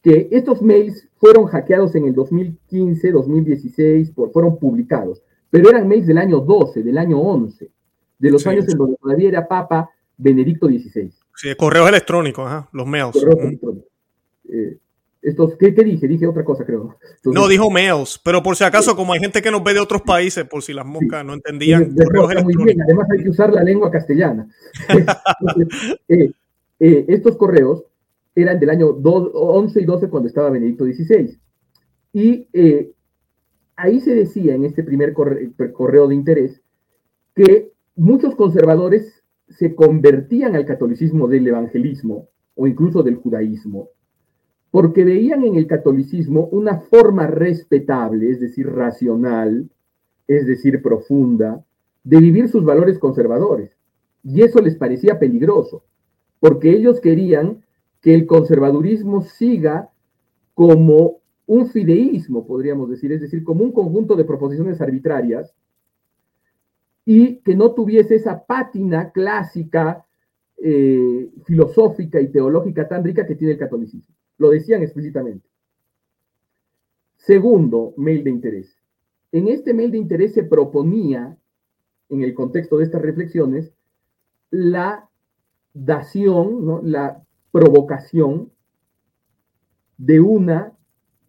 que 0.00 0.28
estos 0.30 0.62
mails 0.62 1.08
fueron 1.16 1.46
hackeados 1.46 1.96
en 1.96 2.06
el 2.06 2.14
2015, 2.14 3.10
2016, 3.10 4.12
fueron 4.32 4.60
publicados 4.60 5.20
pero 5.50 5.70
eran 5.70 5.88
mails 5.88 6.06
del 6.06 6.18
año 6.18 6.38
12, 6.38 6.84
del 6.84 6.98
año 6.98 7.18
11, 7.18 7.68
de 8.20 8.30
los 8.30 8.46
años 8.46 8.68
en 8.68 8.78
donde 8.78 8.96
todavía 9.02 9.28
era 9.28 9.48
Papa 9.48 9.90
Benedicto 10.16 10.68
XVI. 10.68 11.12
Sí, 11.34 11.48
correos 11.56 11.88
electrónicos, 11.88 12.48
los 12.70 12.86
mails. 12.86 13.26
Eh, 14.48 14.76
estos, 15.22 15.56
¿qué, 15.56 15.70
dije? 15.70 16.08
Dije 16.08 16.26
otra 16.26 16.44
cosa, 16.44 16.64
creo. 16.64 16.96
no, 17.24 17.48
dijo 17.48 17.70
mails, 17.70 18.20
pero 18.24 18.42
por 18.42 18.56
si 18.56 18.64
acaso, 18.64 18.96
como 18.96 19.12
hay 19.12 19.20
gente 19.20 19.42
que 19.42 19.50
nos 19.50 19.62
ve 19.62 19.74
de 19.74 19.80
otros 19.80 20.02
países, 20.02 20.44
por 20.44 20.62
si 20.62 20.72
las 20.72 20.86
moscas 20.86 21.24
no 21.24 21.34
entendían. 21.34 21.94
muy 22.42 22.64
bien. 22.64 22.80
Además 22.82 23.06
hay 23.10 23.22
que 23.22 23.30
usar 23.30 23.52
la 23.52 23.62
lengua 23.62 23.90
castellana. 23.90 24.48
Eh, 26.08 26.32
eh, 26.80 27.04
estos 27.08 27.36
correos 27.36 27.84
eran 28.34 28.58
del 28.58 28.70
año 28.70 28.88
11 28.88 29.80
y 29.80 29.84
12 29.84 30.08
cuando 30.08 30.28
estaba 30.28 30.50
Benedicto 30.50 30.84
XVI. 30.84 31.38
Y 32.12 32.48
ahí 33.76 34.00
se 34.00 34.14
decía 34.14 34.54
en 34.54 34.64
este 34.64 34.82
primer 34.82 35.12
correo 35.12 36.08
de 36.08 36.14
interés 36.14 36.60
que 37.34 37.72
muchos 37.96 38.34
conservadores 38.34 39.22
se 39.48 39.74
convertían 39.74 40.54
al 40.56 40.64
catolicismo 40.64 41.28
del 41.28 41.46
evangelismo 41.48 42.28
o 42.54 42.66
incluso 42.66 43.02
del 43.02 43.16
judaísmo, 43.16 43.90
porque 44.70 45.04
veían 45.04 45.44
en 45.44 45.56
el 45.56 45.66
catolicismo 45.66 46.48
una 46.52 46.78
forma 46.78 47.26
respetable, 47.26 48.30
es 48.30 48.40
decir, 48.40 48.68
racional, 48.68 49.68
es 50.28 50.46
decir, 50.46 50.80
profunda, 50.80 51.64
de 52.04 52.18
vivir 52.18 52.48
sus 52.48 52.64
valores 52.64 52.98
conservadores. 52.98 53.76
Y 54.22 54.42
eso 54.42 54.60
les 54.60 54.76
parecía 54.76 55.18
peligroso, 55.18 55.82
porque 56.38 56.70
ellos 56.70 57.00
querían 57.00 57.64
que 58.00 58.14
el 58.14 58.26
conservadurismo 58.26 59.22
siga 59.22 59.90
como 60.54 61.20
un 61.46 61.66
fideísmo, 61.66 62.46
podríamos 62.46 62.88
decir, 62.88 63.10
es 63.12 63.20
decir, 63.20 63.42
como 63.42 63.64
un 63.64 63.72
conjunto 63.72 64.14
de 64.14 64.24
proposiciones 64.24 64.80
arbitrarias 64.80 65.52
y 67.04 67.38
que 67.38 67.56
no 67.56 67.72
tuviese 67.72 68.14
esa 68.14 68.44
pátina 68.46 69.10
clásica, 69.10 70.06
eh, 70.62 71.28
filosófica 71.44 72.20
y 72.20 72.28
teológica 72.28 72.86
tan 72.86 73.02
rica 73.02 73.26
que 73.26 73.34
tiene 73.34 73.54
el 73.54 73.58
catolicismo. 73.58 74.14
Lo 74.40 74.48
decían 74.48 74.82
explícitamente. 74.82 75.46
Segundo 77.16 77.92
mail 77.98 78.24
de 78.24 78.30
interés. 78.30 78.74
En 79.32 79.48
este 79.48 79.74
mail 79.74 79.90
de 79.90 79.98
interés 79.98 80.32
se 80.32 80.44
proponía, 80.44 81.36
en 82.08 82.22
el 82.22 82.32
contexto 82.32 82.78
de 82.78 82.84
estas 82.84 83.02
reflexiones, 83.02 83.74
la 84.50 85.10
dación, 85.74 86.90
la 86.90 87.22
provocación 87.52 88.50
de 89.98 90.20
una 90.20 90.72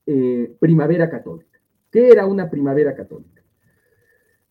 eh, 0.06 0.56
primavera 0.62 1.10
católica. 1.10 1.60
¿Qué 1.92 2.12
era 2.12 2.26
una 2.26 2.50
primavera 2.50 2.96
católica? 2.96 3.44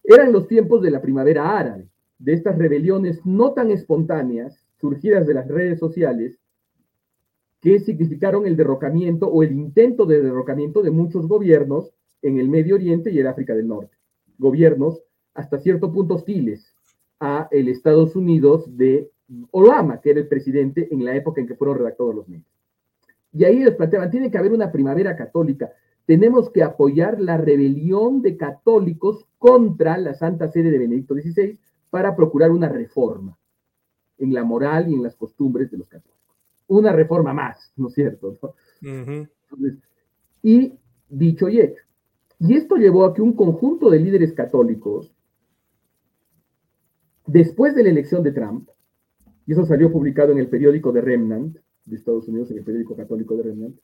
Eran 0.04 0.32
los 0.32 0.46
tiempos 0.48 0.82
de 0.82 0.90
la 0.90 1.00
primavera 1.00 1.58
árabe, 1.58 1.88
de 2.18 2.34
estas 2.34 2.58
rebeliones 2.58 3.24
no 3.24 3.54
tan 3.54 3.70
espontáneas, 3.70 4.66
surgidas 4.76 5.26
de 5.26 5.32
las 5.32 5.48
redes 5.48 5.78
sociales 5.78 6.39
que 7.60 7.78
significaron 7.78 8.46
el 8.46 8.56
derrocamiento 8.56 9.28
o 9.28 9.42
el 9.42 9.52
intento 9.52 10.06
de 10.06 10.22
derrocamiento 10.22 10.82
de 10.82 10.90
muchos 10.90 11.26
gobiernos 11.28 11.92
en 12.22 12.38
el 12.38 12.48
Medio 12.48 12.74
Oriente 12.74 13.10
y 13.10 13.18
el 13.18 13.26
África 13.26 13.54
del 13.54 13.68
Norte. 13.68 13.96
Gobiernos 14.38 15.02
hasta 15.34 15.58
cierto 15.58 15.92
punto 15.92 16.14
hostiles 16.14 16.74
a 17.18 17.48
el 17.50 17.68
Estados 17.68 18.16
Unidos 18.16 18.76
de 18.76 19.10
Obama, 19.50 20.00
que 20.00 20.10
era 20.10 20.20
el 20.20 20.28
presidente 20.28 20.88
en 20.90 21.04
la 21.04 21.14
época 21.14 21.40
en 21.40 21.46
que 21.46 21.54
fueron 21.54 21.78
redactados 21.78 22.14
los 22.14 22.28
medios. 22.28 22.46
Y 23.32 23.44
ahí 23.44 23.62
les 23.62 23.74
planteaban, 23.74 24.10
tiene 24.10 24.30
que 24.30 24.38
haber 24.38 24.52
una 24.52 24.72
primavera 24.72 25.14
católica, 25.14 25.70
tenemos 26.06 26.50
que 26.50 26.62
apoyar 26.62 27.20
la 27.20 27.36
rebelión 27.36 28.22
de 28.22 28.36
católicos 28.36 29.26
contra 29.38 29.96
la 29.98 30.14
Santa 30.14 30.48
Sede 30.48 30.70
de 30.70 30.78
Benedicto 30.78 31.14
XVI 31.14 31.58
para 31.90 32.16
procurar 32.16 32.50
una 32.50 32.68
reforma 32.68 33.38
en 34.18 34.34
la 34.34 34.42
moral 34.42 34.90
y 34.90 34.94
en 34.94 35.02
las 35.02 35.14
costumbres 35.14 35.70
de 35.70 35.78
los 35.78 35.88
católicos. 35.88 36.19
Una 36.70 36.92
reforma 36.92 37.32
más, 37.32 37.72
¿no 37.76 37.88
es 37.88 37.94
cierto? 37.94 38.38
y 40.42 40.72
dicho 41.08 41.48
y 41.48 41.60
hecho. 41.60 41.82
Y 42.38 42.54
esto 42.54 42.76
llevó 42.76 43.04
a 43.04 43.12
que 43.12 43.22
un 43.22 43.32
conjunto 43.32 43.90
de 43.90 43.98
líderes 43.98 44.32
católicos, 44.32 45.12
después 47.26 47.74
de 47.74 47.82
la 47.82 47.90
elección 47.90 48.22
de 48.22 48.30
Trump, 48.30 48.68
y 49.46 49.52
eso 49.52 49.66
salió 49.66 49.90
publicado 49.90 50.30
en 50.30 50.38
el 50.38 50.48
periódico 50.48 50.92
de 50.92 51.00
Remnant, 51.00 51.56
de 51.86 51.96
Estados 51.96 52.28
Unidos, 52.28 52.52
en 52.52 52.58
el 52.58 52.64
periódico 52.64 52.94
católico 52.94 53.36
de 53.36 53.42
Remnant, 53.42 53.76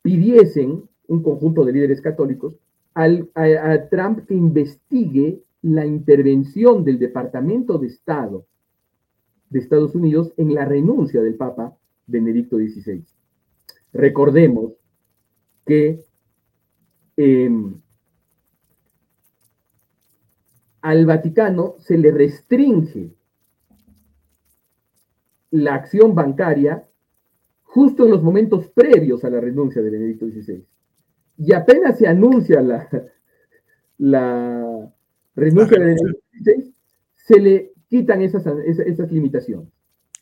pidiesen 0.00 0.88
un 1.08 1.22
conjunto 1.22 1.64
de 1.64 1.72
líderes 1.72 2.00
católicos 2.00 2.56
al, 2.94 3.28
a, 3.34 3.88
Trump 3.90 4.24
que 4.28 4.34
investigue 4.34 5.42
la 5.62 5.84
intervención 5.84 6.84
del 6.84 7.00
Departamento 7.00 7.76
de 7.76 7.88
Estado 7.88 8.46
de 9.50 9.58
Estados 9.58 9.96
Unidos 9.96 10.32
en 10.36 10.54
la 10.54 10.64
renuncia 10.64 11.20
del 11.20 11.34
Papa 11.34 11.76
Benedicto 12.06 12.56
XVI. 12.56 13.04
Recordemos 13.92 14.72
que 15.64 16.04
em, 17.16 17.80
al 20.82 21.06
Vaticano 21.06 21.76
se 21.78 21.96
le 21.96 22.10
restringe 22.10 23.14
la 25.50 25.74
acción 25.74 26.14
bancaria 26.14 26.86
justo 27.62 28.04
en 28.04 28.10
los 28.10 28.22
momentos 28.22 28.68
previos 28.68 29.24
a 29.24 29.30
la 29.30 29.40
renuncia 29.40 29.80
de 29.80 29.90
Benedicto 29.90 30.26
XVI. 30.26 30.64
Y 31.38 31.52
apenas 31.52 31.98
se 31.98 32.06
anuncia 32.06 32.60
la, 32.60 32.88
renuncia 35.34 35.78
de 35.78 35.84
Benedicto 35.84 36.20
XVI, 36.30 36.74
se 37.14 37.40
le 37.40 37.72
quitan 37.88 38.22
esas, 38.22 38.44
limitaciones. 39.10 39.68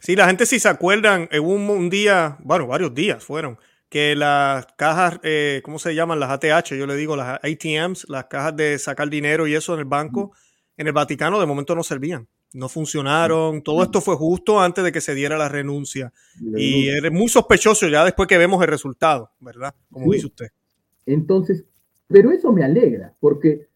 Sí, 0.03 0.17
la 0.17 0.27
gente 0.27 0.47
si 0.47 0.59
se 0.59 0.69
acuerdan, 0.69 1.29
en 1.31 1.45
un, 1.45 1.89
día, 1.89 2.37
bueno, 2.43 2.67
varios 2.67 2.93
días 2.93 3.23
fueron, 3.25 3.57
que 3.89 4.17
las 4.17 4.67
cajas, 4.77 5.21
eh, 5.23 5.63
¿cómo 5.65 5.79
se 5.79 5.95
llaman? 5.95 6.19
Las 6.19 6.31
ATH, 6.31 6.75
yo 6.75 6.87
le 6.87 6.97
digo 6.97 7.17
las 7.17 7.39
ATMs, 7.43 8.09
las 8.09 8.27
cajas 8.27 8.57
de 8.57 8.79
sacar 8.79 9.09
dinero 9.09 9.47
y 9.47 9.55
eso 9.55 9.75
en 9.75 9.81
el 9.81 9.87
banco, 9.87 10.33
en 10.77 10.89
el 10.89 10.93
Vaticano 10.93 11.39
de 11.39 11.47
momento 11.47 11.75
no 11.75 11.83
servían 11.83 12.29
no 12.55 12.69
funcionaron. 12.69 13.63
Todo 13.63 13.83
esto 13.83 14.01
fue 14.01 14.17
justo 14.17 14.61
antes 14.61 14.85
de 14.85 14.93
que 14.93 15.01
se 15.01 15.15
diera 15.15 15.37
la 15.37 15.49
renuncia. 15.49 16.13
Y 16.57 16.89
es 16.89 17.13
muy 17.13 17.29
sospechoso 17.29 17.89
ya 17.89 18.05
después 18.05 18.29
que 18.29 18.39
vemos 18.39 18.63
el 18.63 18.69
resultado, 18.69 19.31
¿verdad? 19.41 19.75
Como 19.91 20.13
dice 20.13 20.27
usted. 20.27 20.49
Entonces, 21.07 21.65
pero 22.09 22.31
eso 22.31 22.53
me 22.53 22.63
alegra, 22.63 23.15
porque 23.21 23.69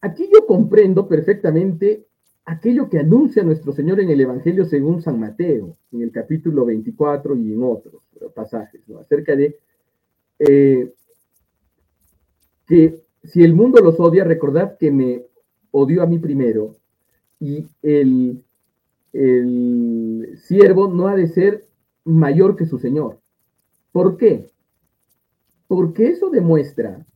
aquí 0.00 0.28
yo 0.32 0.46
comprendo 0.46 1.06
perfectamente 1.06 2.06
aquello 2.44 2.88
que 2.88 2.98
anuncia 2.98 3.42
nuestro 3.42 3.72
Señor 3.72 4.00
en 4.00 4.10
el 4.10 4.20
Evangelio 4.20 4.64
según 4.64 5.02
San 5.02 5.18
Mateo, 5.18 5.76
en 5.92 6.02
el 6.02 6.10
capítulo 6.10 6.64
24 6.64 7.36
y 7.36 7.52
en 7.52 7.62
otros 7.62 8.02
pasajes, 8.34 8.82
acerca 9.00 9.34
de 9.34 9.58
eh, 10.38 10.92
que 12.66 13.02
si 13.22 13.42
el 13.42 13.54
mundo 13.54 13.80
los 13.80 13.98
odia, 13.98 14.24
recordad 14.24 14.76
que 14.78 14.90
me 14.90 15.22
odió 15.70 16.02
a 16.02 16.06
mí 16.06 16.18
primero 16.18 16.76
y 17.40 17.66
el, 17.82 18.42
el 19.12 20.38
siervo 20.42 20.88
no 20.88 21.08
ha 21.08 21.16
de 21.16 21.28
ser 21.28 21.64
mayor 22.04 22.56
que 22.56 22.66
su 22.66 22.78
señor. 22.78 23.18
¿Por 23.92 24.16
qué? 24.16 24.46
Porque 25.66 26.08
eso 26.08 26.30
demuestra 26.30 27.06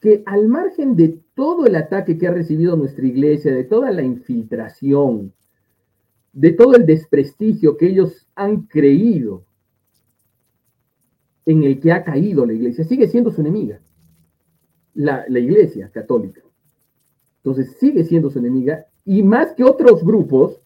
que 0.00 0.22
al 0.24 0.48
margen 0.48 0.96
de 0.96 1.18
todo 1.38 1.66
el 1.66 1.76
ataque 1.76 2.18
que 2.18 2.26
ha 2.26 2.32
recibido 2.32 2.76
nuestra 2.76 3.06
iglesia, 3.06 3.54
de 3.54 3.62
toda 3.62 3.92
la 3.92 4.02
infiltración, 4.02 5.32
de 6.32 6.50
todo 6.50 6.74
el 6.74 6.84
desprestigio 6.84 7.76
que 7.76 7.86
ellos 7.86 8.26
han 8.34 8.62
creído 8.62 9.44
en 11.46 11.62
el 11.62 11.78
que 11.78 11.92
ha 11.92 12.02
caído 12.02 12.44
la 12.44 12.54
iglesia, 12.54 12.82
sigue 12.82 13.06
siendo 13.06 13.30
su 13.30 13.40
enemiga, 13.40 13.80
la, 14.94 15.26
la 15.28 15.38
iglesia 15.38 15.88
católica. 15.92 16.42
Entonces 17.36 17.76
sigue 17.78 18.02
siendo 18.02 18.30
su 18.30 18.40
enemiga 18.40 18.86
y 19.04 19.22
más 19.22 19.52
que 19.52 19.62
otros 19.62 20.02
grupos 20.02 20.60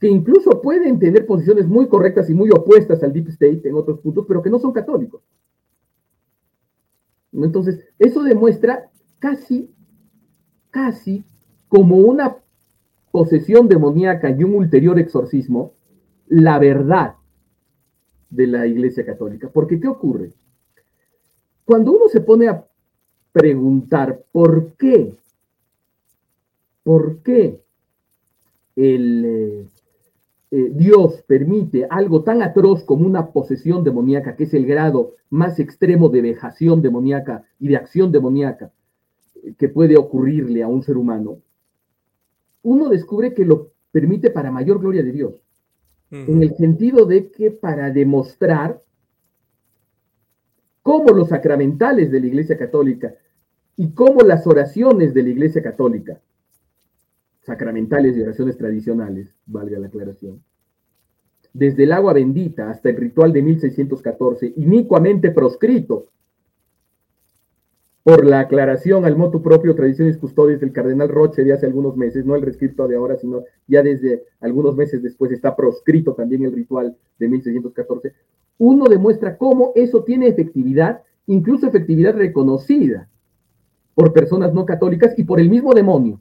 que 0.00 0.08
incluso 0.08 0.62
pueden 0.62 0.98
tener 0.98 1.26
posiciones 1.26 1.66
muy 1.68 1.86
correctas 1.86 2.30
y 2.30 2.34
muy 2.34 2.48
opuestas 2.48 3.02
al 3.02 3.12
Deep 3.12 3.28
State 3.28 3.68
en 3.68 3.74
otros 3.74 4.00
puntos, 4.00 4.24
pero 4.26 4.40
que 4.40 4.48
no 4.48 4.58
son 4.58 4.72
católicos. 4.72 5.20
Entonces, 7.30 7.84
eso 7.98 8.22
demuestra 8.22 8.90
casi, 9.18 9.70
casi 10.70 11.24
como 11.68 11.96
una 11.96 12.36
posesión 13.10 13.68
demoníaca 13.68 14.30
y 14.30 14.44
un 14.44 14.54
ulterior 14.54 14.98
exorcismo, 14.98 15.72
la 16.28 16.58
verdad 16.58 17.14
de 18.30 18.46
la 18.46 18.66
Iglesia 18.66 19.04
Católica. 19.04 19.48
Porque, 19.52 19.80
¿qué 19.80 19.88
ocurre? 19.88 20.32
Cuando 21.64 21.92
uno 21.92 22.08
se 22.08 22.20
pone 22.20 22.48
a 22.48 22.64
preguntar 23.32 24.22
por 24.32 24.74
qué, 24.74 25.14
por 26.82 27.18
qué 27.22 27.60
el, 28.76 29.24
eh, 29.24 29.66
eh, 30.50 30.70
Dios 30.74 31.22
permite 31.26 31.86
algo 31.90 32.22
tan 32.22 32.42
atroz 32.42 32.84
como 32.84 33.06
una 33.06 33.32
posesión 33.32 33.84
demoníaca, 33.84 34.36
que 34.36 34.44
es 34.44 34.54
el 34.54 34.66
grado 34.66 35.14
más 35.28 35.58
extremo 35.58 36.08
de 36.08 36.22
vejación 36.22 36.80
demoníaca 36.80 37.44
y 37.58 37.68
de 37.68 37.76
acción 37.76 38.12
demoníaca 38.12 38.70
que 39.56 39.68
puede 39.68 39.96
ocurrirle 39.96 40.62
a 40.62 40.68
un 40.68 40.82
ser 40.82 40.96
humano, 40.96 41.38
uno 42.62 42.88
descubre 42.88 43.34
que 43.34 43.44
lo 43.44 43.72
permite 43.90 44.30
para 44.30 44.50
mayor 44.50 44.80
gloria 44.80 45.02
de 45.02 45.12
Dios, 45.12 45.34
en 46.10 46.42
el 46.42 46.54
sentido 46.56 47.04
de 47.04 47.30
que 47.30 47.50
para 47.50 47.90
demostrar 47.90 48.82
cómo 50.82 51.10
los 51.10 51.28
sacramentales 51.28 52.10
de 52.10 52.20
la 52.20 52.26
Iglesia 52.26 52.56
Católica 52.56 53.14
y 53.76 53.90
cómo 53.90 54.20
las 54.20 54.46
oraciones 54.46 55.12
de 55.12 55.22
la 55.22 55.28
Iglesia 55.28 55.62
Católica 55.62 56.20
sacramentales 57.48 58.14
y 58.14 58.20
oraciones 58.20 58.58
tradicionales, 58.58 59.34
valga 59.46 59.78
la 59.78 59.86
aclaración. 59.86 60.42
Desde 61.54 61.84
el 61.84 61.92
agua 61.92 62.12
bendita 62.12 62.68
hasta 62.68 62.90
el 62.90 62.96
ritual 62.96 63.32
de 63.32 63.42
1614, 63.42 64.52
inicuamente 64.56 65.30
proscrito 65.30 66.08
por 68.08 68.24
la 68.24 68.40
aclaración 68.40 69.04
al 69.04 69.18
motu 69.18 69.42
propio 69.42 69.74
Tradiciones 69.74 70.16
Custodias 70.16 70.60
del 70.60 70.72
cardenal 70.72 71.10
Roche 71.10 71.44
de 71.44 71.52
hace 71.52 71.66
algunos 71.66 71.94
meses, 71.94 72.24
no 72.24 72.36
el 72.36 72.40
rescrito 72.40 72.88
de 72.88 72.96
ahora, 72.96 73.18
sino 73.18 73.44
ya 73.66 73.82
desde 73.82 74.24
algunos 74.40 74.74
meses 74.74 75.02
después 75.02 75.30
está 75.30 75.54
proscrito 75.54 76.14
también 76.14 76.42
el 76.42 76.54
ritual 76.54 76.96
de 77.18 77.28
1614, 77.28 78.14
uno 78.56 78.86
demuestra 78.86 79.36
cómo 79.36 79.72
eso 79.74 80.04
tiene 80.04 80.26
efectividad, 80.26 81.02
incluso 81.26 81.66
efectividad 81.66 82.14
reconocida 82.14 83.10
por 83.94 84.14
personas 84.14 84.54
no 84.54 84.64
católicas 84.64 85.12
y 85.18 85.24
por 85.24 85.38
el 85.38 85.50
mismo 85.50 85.74
demonio. 85.74 86.18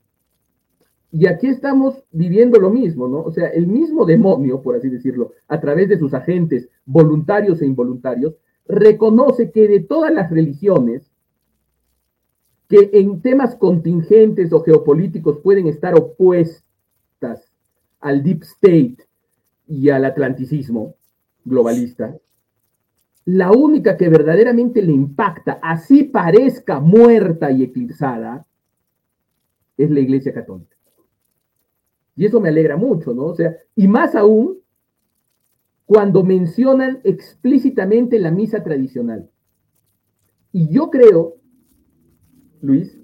Y 1.14 1.28
aquí 1.28 1.48
estamos 1.48 2.04
viviendo 2.12 2.60
lo 2.60 2.70
mismo, 2.70 3.08
¿no? 3.08 3.22
O 3.22 3.32
sea, 3.32 3.48
el 3.48 3.66
mismo 3.66 4.06
demonio, 4.06 4.62
por 4.62 4.76
así 4.76 4.90
decirlo, 4.90 5.32
a 5.48 5.62
través 5.62 5.88
de 5.88 5.98
sus 5.98 6.14
agentes 6.14 6.68
voluntarios 6.86 7.62
e 7.62 7.66
involuntarios, 7.66 8.36
reconoce 8.68 9.52
que 9.52 9.70
de 9.70 9.80
todas 9.80 10.14
las 10.14 10.30
religiones 10.30 11.10
que 12.68 12.90
en 12.94 13.22
temas 13.22 13.56
contingentes 13.56 14.52
o 14.52 14.62
geopolíticos 14.62 15.40
pueden 15.40 15.68
estar 15.68 15.96
opuestas 15.96 17.52
al 18.00 18.24
deep 18.24 18.44
state 18.44 18.98
y 19.68 19.90
al 19.90 20.06
atlanticismo 20.06 20.96
globalista, 21.46 22.16
la 23.26 23.52
única 23.52 23.98
que 23.98 24.10
verdaderamente 24.10 24.82
le 24.82 24.94
impacta, 24.94 25.60
así 25.62 26.04
parezca 26.04 26.80
muerta 26.80 27.52
y 27.52 27.64
eclipsada, 27.64 28.46
es 29.78 29.92
la 29.92 30.00
Iglesia 30.00 30.34
Católica. 30.34 30.76
Y 32.16 32.26
eso 32.26 32.40
me 32.42 32.50
alegra 32.50 32.78
mucho, 32.78 33.14
¿no? 33.14 33.26
O 33.26 33.36
sea, 33.36 33.56
y 33.76 33.88
más 33.88 34.16
aún 34.16 34.58
cuando 35.86 36.24
mencionan 36.24 37.00
explícitamente 37.04 38.20
la 38.20 38.32
misa 38.32 38.64
tradicional. 38.64 39.30
Y 40.52 40.70
yo 40.70 40.90
creo, 40.90 41.37
Luis, 42.62 42.98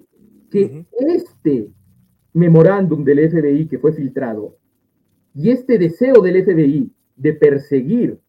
que 0.49 0.85
este 0.99 1.71
memorándum 2.33 3.03
del 3.03 3.29
FBI 3.29 3.67
que 3.67 3.79
fue 3.79 3.93
filtrado 3.93 4.57
Y 5.33 5.49
este 5.49 5.77
deseo 5.77 6.21
del 6.21 6.43
FBI 6.43 6.91
de 7.15 7.33
perseguir 7.33 8.19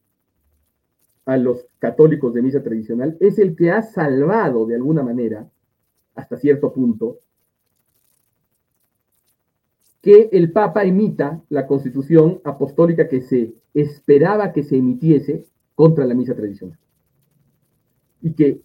a 1.26 1.36
los 1.36 1.66
católicos 1.78 2.34
de 2.34 2.42
misa 2.42 2.62
tradicional 2.62 3.16
es 3.20 3.38
el 3.38 3.56
que 3.56 3.70
ha 3.70 3.82
salvado 3.82 4.66
de 4.66 4.74
alguna 4.74 5.02
manera, 5.02 5.50
hasta 6.14 6.36
cierto 6.36 6.72
punto, 6.72 7.20
que 10.02 10.28
el 10.32 10.52
Papa 10.52 10.84
emita 10.84 11.42
la 11.48 11.66
constitución 11.66 12.40
apostólica 12.44 13.08
que 13.08 13.22
se 13.22 13.54
esperaba 13.72 14.52
que 14.52 14.62
se 14.62 14.76
emitiese 14.76 15.46
contra 15.74 16.04
la 16.04 16.14
misa 16.14 16.34
tradicional. 16.34 16.78
Y 18.20 18.34
que 18.34 18.60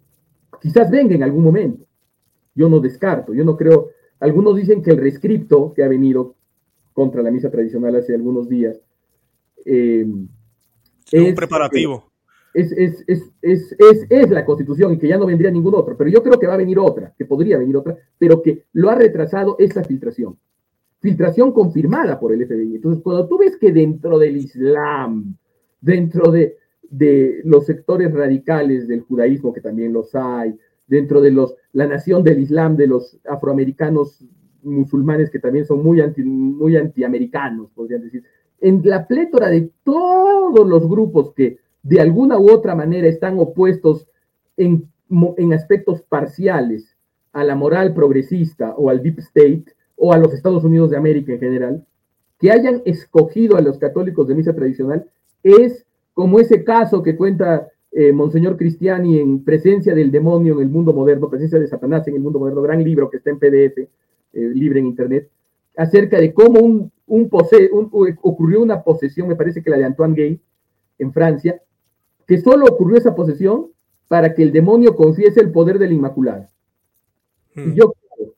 quizás 0.62 0.92
venga 0.92 1.16
en 1.16 1.24
algún 1.24 1.46
momento. 1.46 1.89
Yo 2.56 2.70
no 2.70 2.80
descarto, 2.80 3.34
yo 3.34 3.44
no 3.44 3.56
creo. 3.56 3.90
Algunos 4.20 4.56
dicen 4.56 4.82
que 4.82 4.92
el 4.92 4.98
rescripto 4.98 5.74
que 5.74 5.84
ha 5.84 5.88
venido 5.88 6.36
contra 6.94 7.22
la 7.22 7.32
misa 7.32 7.50
tradicional 7.50 7.96
hace 7.96 8.14
algunos 8.14 8.50
días 8.50 8.82
eh, 9.66 10.06
es, 11.12 11.22
un 11.22 11.36
preparativo. 11.36 12.12
Es, 12.54 12.72
es, 12.72 13.06
es, 13.42 14.30
la 14.30 14.44
constitución 14.44 14.94
y 14.94 14.98
que 14.98 15.08
ya 15.08 15.18
no 15.18 15.26
vendría 15.26 15.52
ningún 15.52 15.76
otro, 15.76 15.96
pero 15.96 16.10
yo 16.10 16.24
creo 16.24 16.40
que 16.40 16.48
va 16.48 16.56
a 16.56 16.58
venir 16.58 16.80
otra, 16.80 17.14
que 17.18 17.26
podría 17.26 17.58
venir 17.58 17.78
otra, 17.78 17.98
pero 18.18 18.42
que 18.42 18.66
lo 18.74 18.90
ha 18.90 18.96
retrasado 18.96 19.56
esa 19.60 19.84
filtración. 19.84 20.38
Filtración 21.00 21.54
confirmada 21.54 22.20
por 22.20 22.34
el 22.34 22.46
FBI. 22.46 22.76
Entonces, 22.76 23.02
cuando 23.04 23.28
tú 23.28 23.38
ves 23.38 23.56
que 23.56 23.72
dentro 23.72 24.20
del 24.20 24.38
Islam, 24.38 25.36
dentro 25.80 26.32
de, 26.32 26.58
de 26.90 27.42
los 27.46 27.66
sectores 27.66 28.12
radicales 28.12 28.88
del 28.88 29.02
judaísmo, 29.02 29.54
que 29.54 29.62
también 29.62 29.94
los 29.94 30.14
hay, 30.16 30.58
dentro 30.90 31.22
de 31.22 31.32
los, 31.32 31.56
la 31.72 31.88
nación 31.88 32.24
del 32.24 32.40
Islam, 32.40 32.76
de 32.76 32.88
los 32.88 33.18
afroamericanos 33.26 34.26
musulmanes 34.64 35.30
que 35.30 35.40
también 35.40 35.66
son 35.66 35.84
muy, 35.84 36.02
anti, 36.02 36.24
muy 36.24 36.76
antiamericanos, 36.76 37.72
podrían 37.72 38.02
decir, 38.02 38.24
en 38.60 38.82
la 38.84 39.08
plétora 39.08 39.50
de 39.50 39.72
todos 39.84 40.68
los 40.68 40.90
grupos 40.90 41.34
que 41.34 41.60
de 41.84 42.02
alguna 42.02 42.38
u 42.38 42.52
otra 42.52 42.76
manera 42.76 43.08
están 43.08 43.40
opuestos 43.40 44.08
en, 44.58 44.90
en 45.38 45.54
aspectos 45.54 46.02
parciales 46.02 46.98
a 47.32 47.44
la 47.44 47.56
moral 47.56 47.94
progresista 47.94 48.74
o 48.76 48.90
al 48.90 49.02
deep 49.02 49.20
state 49.20 49.66
o 49.96 50.12
a 50.12 50.18
los 50.18 50.34
Estados 50.34 50.64
Unidos 50.64 50.90
de 50.90 50.98
América 50.98 51.32
en 51.32 51.40
general, 51.40 51.86
que 52.40 52.52
hayan 52.52 52.82
escogido 52.86 53.58
a 53.58 53.62
los 53.62 53.78
católicos 53.78 54.28
de 54.28 54.36
misa 54.36 54.54
tradicional 54.54 55.06
es 55.44 55.86
como 56.14 56.40
ese 56.40 56.64
caso 56.64 57.02
que 57.04 57.16
cuenta 57.16 57.70
eh, 57.92 58.12
Monseñor 58.12 58.56
Cristiani 58.56 59.20
en 59.20 59.44
Presencia 59.44 59.96
del 59.96 60.12
Demonio 60.12 60.54
en 60.54 60.62
el 60.62 60.70
Mundo 60.70 60.94
Moderno, 60.94 61.30
Presencia 61.30 61.60
de 61.60 61.68
Satanás 61.68 62.08
en 62.08 62.16
el 62.16 62.22
Mundo 62.22 62.40
Moderno, 62.40 62.62
gran 62.62 62.84
libro 62.84 63.10
que 63.10 63.18
está 63.18 63.30
en 63.32 63.40
PDF, 63.40 63.78
eh, 63.80 63.90
libre 64.34 64.80
en 64.80 64.88
Internet, 64.88 65.30
acerca 65.76 66.20
de 66.20 66.34
cómo 66.34 66.60
un, 66.60 66.92
un, 67.08 67.30
ocurrió 68.22 68.62
una 68.62 68.84
posesión, 68.84 69.28
me 69.28 69.36
parece 69.36 69.64
que 69.64 69.70
la 69.70 69.78
de 69.78 69.86
Antoine 69.86 70.16
Gay, 70.16 70.42
en 71.00 71.14
Francia, 71.14 71.62
que 72.28 72.40
solo 72.40 72.66
ocurrió 72.66 72.98
esa 72.98 73.16
posesión 73.16 73.72
para 74.08 74.34
que 74.34 74.44
el 74.44 74.52
demonio 74.52 74.96
confiese 74.96 75.40
el 75.40 75.52
poder 75.52 75.80
del 75.80 75.94
Inmaculado. 75.94 76.48
Y 77.56 77.62
hmm. 77.62 77.74
yo 77.74 77.94
creo 77.94 78.34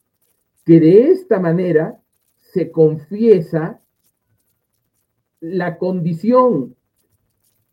que 0.66 0.80
de 0.80 1.12
esta 1.12 1.40
manera 1.40 2.00
se 2.38 2.72
confiesa 2.72 3.82
la 5.42 5.78
condición 5.78 6.76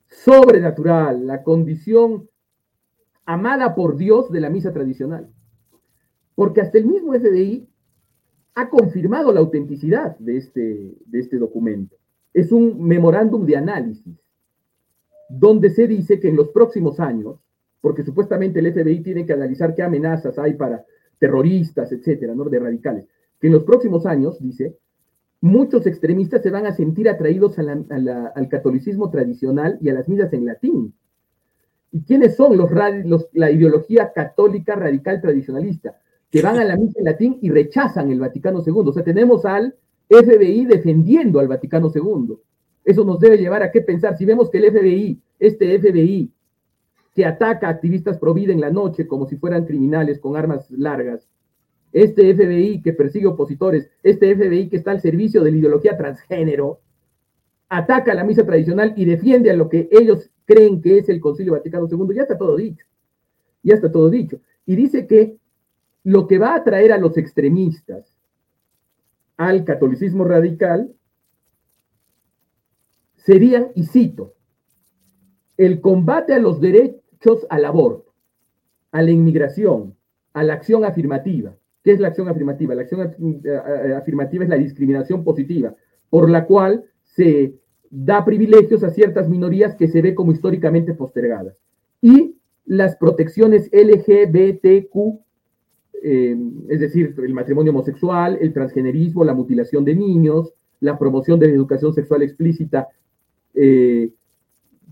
sobrenatural, 0.09 1.27
la 1.27 1.42
condición 1.42 2.29
amada 3.25 3.75
por 3.75 3.97
Dios 3.97 4.33
de 4.33 4.40
la 4.40 4.51
misa 4.51 4.73
tradicional. 4.73 5.31
Porque 6.35 6.61
hasta 6.61 6.79
el 6.79 6.87
mismo 6.87 7.12
FBI 7.12 7.68
ha 8.55 8.71
confirmado 8.71 9.33
la 9.33 9.40
autenticidad 9.40 10.18
de 10.18 10.38
este, 10.38 10.97
de 11.05 11.18
este 11.18 11.37
documento. 11.37 11.97
Es 12.33 12.53
un 12.53 12.83
memorándum 12.83 13.44
de 13.44 13.57
análisis, 13.57 14.16
donde 15.29 15.71
se 15.71 15.87
dice 15.87 16.18
que 16.18 16.29
en 16.29 16.37
los 16.37 16.49
próximos 16.49 17.01
años, 17.01 17.37
porque 17.81 18.03
supuestamente 18.03 18.61
el 18.61 18.73
FBI 18.73 19.03
tiene 19.03 19.27
que 19.27 19.33
analizar 19.33 19.75
qué 19.75 19.83
amenazas 19.83 20.38
hay 20.38 20.55
para 20.55 20.85
terroristas, 21.18 21.92
etcétera, 21.92 22.35
¿no? 22.35 22.44
de 22.44 22.59
radicales, 22.59 23.07
que 23.38 23.49
en 23.49 23.53
los 23.53 23.64
próximos 23.64 24.07
años, 24.07 24.40
dice, 24.40 24.77
muchos 25.40 25.87
extremistas 25.87 26.42
se 26.42 26.51
van 26.51 26.66
a 26.66 26.72
sentir 26.72 27.09
atraídos 27.09 27.59
al 27.59 28.48
catolicismo 28.48 29.11
tradicional 29.11 29.79
y 29.81 29.88
a 29.88 29.94
las 29.94 30.09
misas 30.09 30.33
en 30.33 30.46
latín. 30.46 30.94
¿Y 31.90 32.03
quiénes 32.03 32.37
son 32.37 32.57
los, 32.57 32.70
la 33.33 33.51
ideología 33.51 34.12
católica 34.12 34.74
radical 34.74 35.20
tradicionalista? 35.20 35.96
Que 36.31 36.42
van 36.42 36.59
a 36.59 36.64
la 36.64 36.77
misa 36.77 36.98
en 36.98 37.05
latín 37.07 37.38
y 37.40 37.51
rechazan 37.51 38.11
el 38.11 38.20
Vaticano 38.20 38.62
II. 38.66 38.72
O 38.77 38.92
sea, 38.92 39.03
tenemos 39.03 39.44
al 39.46 39.74
FBI 40.09 40.66
defendiendo 40.66 41.40
al 41.40 41.48
Vaticano 41.48 41.90
II. 41.94 42.37
Eso 42.85 43.05
nos 43.05 43.20
debe 43.20 43.38
llevar 43.38 43.62
a 43.62 43.70
qué 43.70 43.81
pensar. 43.81 44.16
Si 44.16 44.24
vemos 44.24 44.51
que 44.51 44.59
el 44.59 44.70
FBI, 44.70 45.20
este 45.38 45.79
FBI, 45.79 46.31
que 47.14 47.24
ataca 47.24 47.68
a 47.68 47.70
activistas 47.70 48.18
pro 48.18 48.35
vida 48.35 48.53
en 48.53 48.61
la 48.61 48.70
noche 48.70 49.07
como 49.07 49.27
si 49.27 49.37
fueran 49.37 49.64
criminales 49.64 50.18
con 50.18 50.37
armas 50.37 50.70
largas, 50.70 51.29
este 51.92 52.35
FBI 52.35 52.83
que 52.83 52.92
persigue 52.92 53.27
opositores, 53.27 53.90
este 54.03 54.35
FBI 54.35 54.68
que 54.68 54.77
está 54.77 54.90
al 54.90 55.01
servicio 55.01 55.42
de 55.42 55.51
la 55.51 55.57
ideología 55.57 55.96
transgénero, 55.96 56.81
ataca 57.68 58.14
la 58.14 58.24
misa 58.24 58.44
tradicional 58.44 58.94
y 58.96 59.05
defiende 59.05 59.51
a 59.51 59.57
lo 59.57 59.68
que 59.68 59.88
ellos 59.90 60.31
creen 60.44 60.81
que 60.81 60.98
es 60.98 61.09
el 61.09 61.20
Concilio 61.20 61.53
Vaticano 61.53 61.87
II, 61.90 62.14
ya 62.14 62.22
está 62.22 62.38
todo 62.38 62.57
dicho. 62.57 62.85
Ya 63.62 63.74
está 63.74 63.90
todo 63.92 64.09
dicho. 64.09 64.40
Y 64.64 64.77
dice 64.77 65.07
que 65.07 65.37
lo 66.05 66.27
que 66.27 66.38
va 66.38 66.53
a 66.53 66.57
atraer 66.57 66.92
a 66.92 66.98
los 66.98 67.16
extremistas 67.18 68.18
al 69.37 69.64
catolicismo 69.64 70.24
radical 70.24 70.94
sería, 73.16 73.70
y 73.74 73.85
cito, 73.85 74.35
el 75.57 75.81
combate 75.81 76.33
a 76.35 76.38
los 76.38 76.61
derechos 76.61 77.46
al 77.51 77.64
aborto, 77.64 78.14
a 78.90 79.03
la 79.03 79.11
inmigración, 79.11 79.96
a 80.33 80.42
la 80.44 80.55
acción 80.55 80.85
afirmativa, 80.85 81.55
¿Qué 81.83 81.93
es 81.93 82.01
la 82.01 82.09
acción 82.09 82.29
afirmativa? 82.29 82.75
La 82.75 82.83
acción 82.83 83.01
eh, 83.03 83.41
eh, 83.45 83.95
afirmativa 83.95 84.45
es 84.45 84.51
la 84.51 84.57
discriminación 84.57 85.23
positiva, 85.25 85.75
por 86.11 86.29
la 86.29 86.45
cual 86.45 86.85
se 87.05 87.55
da 87.91 88.25
privilegios 88.25 88.83
a 88.85 88.91
ciertas 88.91 89.29
minorías 89.29 89.75
que 89.77 89.88
se 89.88 90.03
ve 90.03 90.14
como 90.14 90.33
históricamente 90.33 90.95
postergadas. 90.95 91.57
Y 92.03 92.37
las 92.67 92.97
protecciones 92.97 93.71
LGBTQ, 93.73 95.21
eh, 96.03 96.37
es 96.69 96.81
decir, 96.81 97.14
el 97.17 97.35
matrimonio 97.35 97.73
homosexual, 97.73 98.38
el 98.41 98.53
transgenerismo, 98.53 99.25
la 99.25 99.35
mutilación 99.35 99.85
de 99.85 99.95
niños, 99.95 100.53
la 100.81 100.99
promoción 100.99 101.38
de 101.41 101.49
la 101.49 101.55
educación 101.55 101.95
sexual 101.95 102.23
explícita 102.23 102.88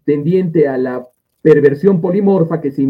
tendiente 0.04 0.66
a 0.66 0.76
la 0.76 1.06
perversión 1.40 2.00
polimorfa 2.00 2.60
que 2.60 2.72
se, 2.72 2.84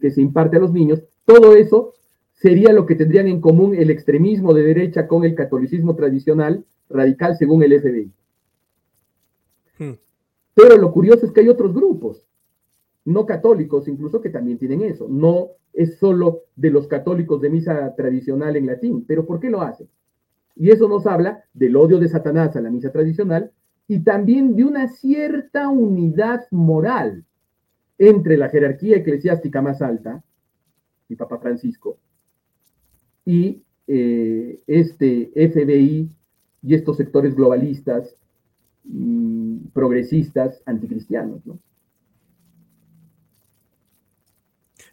que 0.00 0.10
se 0.10 0.20
imparte 0.20 0.56
a 0.56 0.60
los 0.60 0.72
niños, 0.72 1.04
todo 1.24 1.54
eso 1.54 1.92
sería 2.40 2.72
lo 2.72 2.86
que 2.86 2.94
tendrían 2.94 3.28
en 3.28 3.40
común 3.40 3.74
el 3.74 3.90
extremismo 3.90 4.54
de 4.54 4.62
derecha 4.62 5.06
con 5.06 5.24
el 5.24 5.34
catolicismo 5.34 5.94
tradicional 5.94 6.64
radical 6.88 7.36
según 7.36 7.62
el 7.62 7.78
FBI. 7.78 8.12
Hmm. 9.78 9.98
Pero 10.54 10.78
lo 10.78 10.90
curioso 10.90 11.26
es 11.26 11.32
que 11.32 11.42
hay 11.42 11.48
otros 11.48 11.74
grupos, 11.74 12.24
no 13.04 13.26
católicos 13.26 13.86
incluso, 13.88 14.22
que 14.22 14.30
también 14.30 14.56
tienen 14.56 14.82
eso. 14.82 15.06
No 15.08 15.50
es 15.74 15.98
solo 15.98 16.44
de 16.56 16.70
los 16.70 16.86
católicos 16.86 17.40
de 17.42 17.50
misa 17.50 17.94
tradicional 17.94 18.56
en 18.56 18.66
latín, 18.66 19.04
pero 19.06 19.26
¿por 19.26 19.38
qué 19.38 19.50
lo 19.50 19.60
hacen? 19.60 19.88
Y 20.56 20.70
eso 20.70 20.88
nos 20.88 21.06
habla 21.06 21.44
del 21.52 21.76
odio 21.76 21.98
de 21.98 22.08
Satanás 22.08 22.56
a 22.56 22.60
la 22.60 22.70
misa 22.70 22.90
tradicional 22.90 23.52
y 23.86 24.00
también 24.00 24.56
de 24.56 24.64
una 24.64 24.88
cierta 24.88 25.68
unidad 25.68 26.46
moral 26.50 27.24
entre 27.98 28.38
la 28.38 28.48
jerarquía 28.48 28.96
eclesiástica 28.96 29.60
más 29.60 29.82
alta, 29.82 30.22
y 31.06 31.16
Papa 31.16 31.38
Francisco, 31.38 31.98
y 33.30 33.62
eh, 33.86 34.58
este 34.66 35.30
FBI 35.36 36.08
y 36.62 36.74
estos 36.74 36.96
sectores 36.96 37.36
globalistas, 37.36 38.16
progresistas, 39.72 40.60
anticristianos. 40.66 41.46
¿no? 41.46 41.60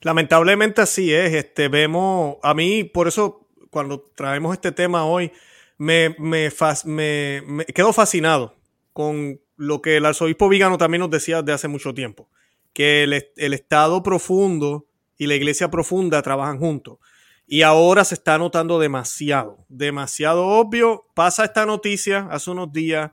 Lamentablemente 0.01 0.81
así 0.81 1.11
es. 1.11 1.33
Este, 1.33 1.67
vemos, 1.67 2.37
a 2.43 2.53
mí, 2.53 2.83
por 2.83 3.07
eso, 3.07 3.47
cuando 3.71 4.05
traemos 4.15 4.53
este 4.53 4.71
tema 4.71 5.05
hoy, 5.05 5.31
me, 5.79 6.15
me, 6.19 6.51
quedo 7.73 7.91
fascinado 7.91 8.55
con 8.93 9.41
lo 9.55 9.81
que 9.81 9.97
el 9.97 10.05
arzobispo 10.05 10.47
Vígano 10.47 10.77
también 10.77 10.99
nos 10.99 11.09
decía 11.09 11.41
desde 11.41 11.53
hace 11.53 11.67
mucho 11.67 11.95
tiempo, 11.95 12.29
que 12.73 13.03
el, 13.03 13.13
el 13.35 13.53
Estado 13.53 14.03
profundo 14.03 14.85
y 15.17 15.25
la 15.25 15.33
Iglesia 15.33 15.71
profunda 15.71 16.21
trabajan 16.21 16.59
juntos. 16.59 16.99
Y 17.49 17.61
ahora 17.61 18.03
se 18.03 18.15
está 18.15 18.37
notando 18.37 18.77
demasiado, 18.77 19.65
demasiado 19.69 20.45
obvio. 20.45 21.05
Pasa 21.13 21.45
esta 21.45 21.65
noticia 21.65 22.27
hace 22.29 22.51
unos 22.51 22.73
días 22.73 23.11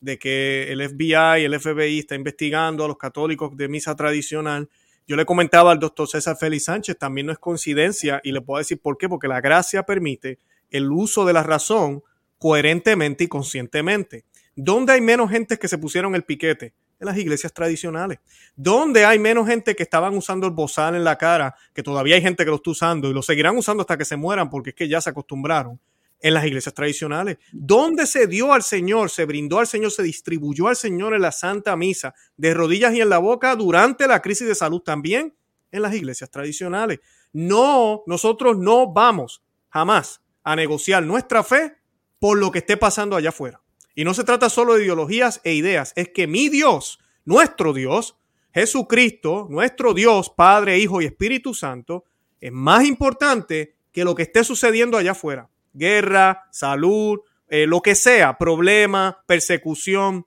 de 0.00 0.20
que 0.20 0.70
el 0.70 0.88
FBI 0.88 1.40
y 1.40 1.44
el 1.44 1.58
FBI 1.58 1.98
está 1.98 2.14
investigando 2.14 2.84
a 2.84 2.88
los 2.88 2.96
católicos 2.96 3.56
de 3.56 3.68
misa 3.68 3.96
tradicional. 3.96 4.70
Yo 5.08 5.16
le 5.16 5.24
comentaba 5.24 5.72
al 5.72 5.80
doctor 5.80 6.06
César 6.06 6.36
Félix 6.38 6.66
Sánchez, 6.66 6.96
también 6.96 7.26
no 7.26 7.32
es 7.32 7.40
coincidencia, 7.40 8.20
y 8.22 8.30
le 8.30 8.40
puedo 8.40 8.58
decir 8.58 8.80
por 8.80 8.96
qué, 8.96 9.08
porque 9.08 9.26
la 9.26 9.40
gracia 9.40 9.82
permite 9.82 10.38
el 10.70 10.90
uso 10.92 11.24
de 11.24 11.32
la 11.32 11.42
razón 11.42 12.04
coherentemente 12.38 13.24
y 13.24 13.28
conscientemente. 13.28 14.24
¿Dónde 14.54 14.92
hay 14.92 15.00
menos 15.00 15.28
gente 15.28 15.58
que 15.58 15.66
se 15.66 15.78
pusieron 15.78 16.14
el 16.14 16.22
piquete? 16.22 16.72
En 17.02 17.06
las 17.06 17.18
iglesias 17.18 17.52
tradicionales. 17.52 18.20
¿Dónde 18.54 19.04
hay 19.04 19.18
menos 19.18 19.48
gente 19.48 19.74
que 19.74 19.82
estaban 19.82 20.16
usando 20.16 20.46
el 20.46 20.52
bozal 20.52 20.94
en 20.94 21.02
la 21.02 21.18
cara? 21.18 21.52
Que 21.74 21.82
todavía 21.82 22.14
hay 22.14 22.22
gente 22.22 22.44
que 22.44 22.50
lo 22.50 22.56
está 22.56 22.70
usando 22.70 23.10
y 23.10 23.12
lo 23.12 23.22
seguirán 23.22 23.56
usando 23.56 23.80
hasta 23.80 23.98
que 23.98 24.04
se 24.04 24.14
mueran 24.14 24.48
porque 24.48 24.70
es 24.70 24.76
que 24.76 24.86
ya 24.86 25.00
se 25.00 25.10
acostumbraron 25.10 25.80
en 26.20 26.32
las 26.32 26.46
iglesias 26.46 26.72
tradicionales. 26.72 27.38
¿Dónde 27.50 28.06
se 28.06 28.28
dio 28.28 28.52
al 28.52 28.62
Señor, 28.62 29.10
se 29.10 29.24
brindó 29.24 29.58
al 29.58 29.66
Señor, 29.66 29.90
se 29.90 30.04
distribuyó 30.04 30.68
al 30.68 30.76
Señor 30.76 31.12
en 31.12 31.22
la 31.22 31.32
Santa 31.32 31.74
Misa, 31.74 32.14
de 32.36 32.54
rodillas 32.54 32.94
y 32.94 33.00
en 33.00 33.08
la 33.08 33.18
boca 33.18 33.56
durante 33.56 34.06
la 34.06 34.22
crisis 34.22 34.46
de 34.46 34.54
salud 34.54 34.80
también? 34.80 35.34
En 35.72 35.82
las 35.82 35.92
iglesias 35.96 36.30
tradicionales. 36.30 37.00
No, 37.32 38.04
nosotros 38.06 38.58
no 38.58 38.92
vamos 38.92 39.42
jamás 39.70 40.22
a 40.44 40.54
negociar 40.54 41.02
nuestra 41.02 41.42
fe 41.42 41.78
por 42.20 42.38
lo 42.38 42.52
que 42.52 42.60
esté 42.60 42.76
pasando 42.76 43.16
allá 43.16 43.30
afuera. 43.30 43.61
Y 43.94 44.04
no 44.04 44.14
se 44.14 44.24
trata 44.24 44.48
solo 44.48 44.74
de 44.74 44.84
ideologías 44.84 45.40
e 45.44 45.54
ideas, 45.54 45.92
es 45.96 46.08
que 46.08 46.26
mi 46.26 46.48
Dios, 46.48 46.98
nuestro 47.24 47.72
Dios, 47.72 48.16
Jesucristo, 48.54 49.46
nuestro 49.50 49.94
Dios, 49.94 50.30
Padre, 50.30 50.78
Hijo 50.78 51.00
y 51.00 51.06
Espíritu 51.06 51.54
Santo, 51.54 52.04
es 52.40 52.52
más 52.52 52.84
importante 52.84 53.76
que 53.92 54.04
lo 54.04 54.14
que 54.14 54.22
esté 54.22 54.44
sucediendo 54.44 54.96
allá 54.96 55.12
afuera 55.12 55.48
guerra, 55.72 56.44
salud, 56.50 57.20
eh, 57.48 57.66
lo 57.66 57.80
que 57.80 57.94
sea, 57.94 58.38
problema, 58.38 59.22
persecución. 59.26 60.26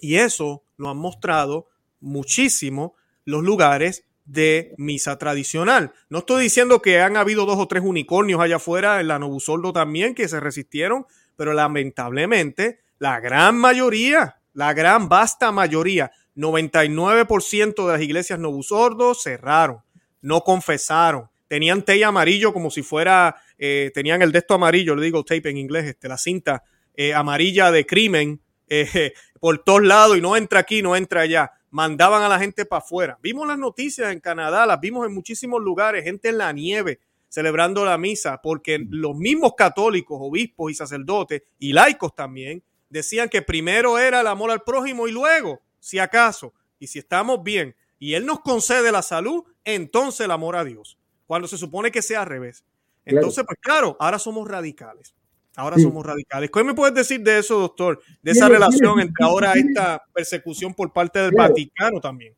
Y 0.00 0.16
eso 0.16 0.64
lo 0.76 0.90
han 0.90 0.96
mostrado 0.96 1.68
muchísimo 2.00 2.94
los 3.24 3.42
lugares 3.42 4.04
de 4.24 4.74
misa 4.78 5.18
tradicional. 5.18 5.92
No 6.08 6.18
estoy 6.18 6.44
diciendo 6.44 6.80
que 6.80 7.00
han 7.00 7.16
habido 7.16 7.44
dos 7.46 7.58
o 7.58 7.68
tres 7.68 7.82
unicornios 7.84 8.40
allá 8.40 8.56
afuera, 8.56 9.00
en 9.00 9.08
la 9.08 9.18
Novusoldo 9.18 9.72
también, 9.72 10.14
que 10.14 10.28
se 10.28 10.40
resistieron, 10.40 11.06
pero 11.36 11.52
lamentablemente 11.52 12.80
la 13.02 13.18
gran 13.18 13.56
mayoría, 13.56 14.36
la 14.52 14.72
gran 14.74 15.08
vasta 15.08 15.50
mayoría, 15.50 16.12
99% 16.36 17.84
de 17.84 17.92
las 17.92 18.00
iglesias 18.00 18.38
Novusordo 18.38 19.16
cerraron, 19.16 19.80
no 20.20 20.42
confesaron, 20.42 21.28
tenían 21.48 21.80
tape 21.80 22.04
amarillo 22.04 22.52
como 22.52 22.70
si 22.70 22.84
fuera, 22.84 23.34
eh, 23.58 23.90
tenían 23.92 24.22
el 24.22 24.30
de 24.30 24.38
esto 24.38 24.54
amarillo, 24.54 24.94
le 24.94 25.02
digo 25.02 25.24
tape 25.24 25.50
en 25.50 25.56
inglés, 25.56 25.86
este, 25.86 26.06
la 26.06 26.16
cinta 26.16 26.62
eh, 26.94 27.12
amarilla 27.12 27.72
de 27.72 27.84
crimen 27.86 28.40
eh, 28.68 29.12
por 29.40 29.64
todos 29.64 29.82
lados 29.82 30.16
y 30.16 30.20
no 30.20 30.36
entra 30.36 30.60
aquí, 30.60 30.80
no 30.80 30.94
entra 30.94 31.22
allá. 31.22 31.50
Mandaban 31.70 32.22
a 32.22 32.28
la 32.28 32.38
gente 32.38 32.66
para 32.66 32.84
afuera. 32.84 33.18
Vimos 33.20 33.48
las 33.48 33.58
noticias 33.58 34.12
en 34.12 34.20
Canadá, 34.20 34.64
las 34.64 34.78
vimos 34.78 35.04
en 35.08 35.12
muchísimos 35.12 35.60
lugares, 35.60 36.04
gente 36.04 36.28
en 36.28 36.38
la 36.38 36.52
nieve 36.52 37.00
celebrando 37.28 37.84
la 37.84 37.98
misa, 37.98 38.40
porque 38.42 38.78
mm. 38.78 38.88
los 38.90 39.16
mismos 39.16 39.54
católicos, 39.56 40.18
obispos 40.20 40.70
y 40.70 40.74
sacerdotes 40.76 41.42
y 41.58 41.72
laicos 41.72 42.14
también 42.14 42.62
decían 42.92 43.28
que 43.28 43.42
primero 43.42 43.98
era 43.98 44.20
el 44.20 44.26
amor 44.26 44.50
al 44.50 44.62
prójimo 44.62 45.08
y 45.08 45.12
luego, 45.12 45.60
si 45.80 45.98
acaso, 45.98 46.52
y 46.78 46.86
si 46.86 46.98
estamos 46.98 47.42
bien, 47.42 47.74
y 47.98 48.14
Él 48.14 48.26
nos 48.26 48.40
concede 48.40 48.92
la 48.92 49.02
salud, 49.02 49.44
entonces 49.64 50.24
el 50.24 50.30
amor 50.30 50.56
a 50.56 50.64
Dios 50.64 50.98
cuando 51.32 51.48
se 51.48 51.56
supone 51.56 51.90
que 51.90 52.02
sea 52.02 52.20
al 52.20 52.26
revés. 52.26 52.62
Entonces, 53.06 53.42
pues 53.46 53.58
claro, 53.58 53.96
ahora 53.98 54.18
somos 54.18 54.46
radicales. 54.46 55.14
Ahora 55.56 55.78
somos 55.78 56.04
radicales. 56.04 56.50
¿Qué 56.50 56.62
me 56.62 56.74
puedes 56.74 56.94
decir 56.94 57.22
de 57.22 57.38
eso, 57.38 57.58
doctor? 57.58 58.02
De 58.22 58.32
esa 58.32 58.50
relación 58.50 59.00
entre 59.00 59.24
ahora 59.24 59.54
esta 59.54 60.02
persecución 60.12 60.74
por 60.74 60.92
parte 60.92 61.20
del 61.20 61.32
Vaticano 61.34 62.00
también. 62.02 62.34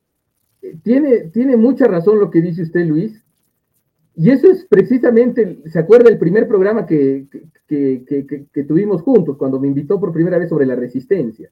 Tiene, 0.84 1.28
tiene 1.32 1.56
mucha 1.56 1.88
razón 1.88 2.20
lo 2.20 2.30
que 2.30 2.40
dice 2.40 2.62
usted, 2.62 2.86
Luis. 2.86 3.20
Y 4.16 4.30
eso 4.30 4.48
es 4.48 4.64
precisamente, 4.66 5.58
¿se 5.66 5.78
acuerda 5.78 6.08
el 6.08 6.18
primer 6.18 6.46
programa 6.46 6.86
que, 6.86 7.26
que, 7.66 8.64
tuvimos 8.66 9.02
juntos, 9.02 9.36
cuando 9.36 9.58
me 9.58 9.66
invitó 9.66 9.98
por 9.98 10.12
primera 10.12 10.38
vez 10.38 10.48
sobre 10.48 10.66
la 10.66 10.76
resistencia? 10.76 11.50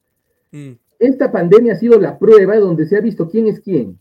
Mm. 0.52 0.72
Esta 0.98 1.32
pandemia 1.32 1.72
ha 1.72 1.76
sido 1.76 1.98
la 2.00 2.18
prueba 2.18 2.56
donde 2.58 2.86
se 2.86 2.96
ha 2.96 3.00
visto 3.00 3.28
quién 3.28 3.48
es 3.48 3.60
quién 3.60 3.98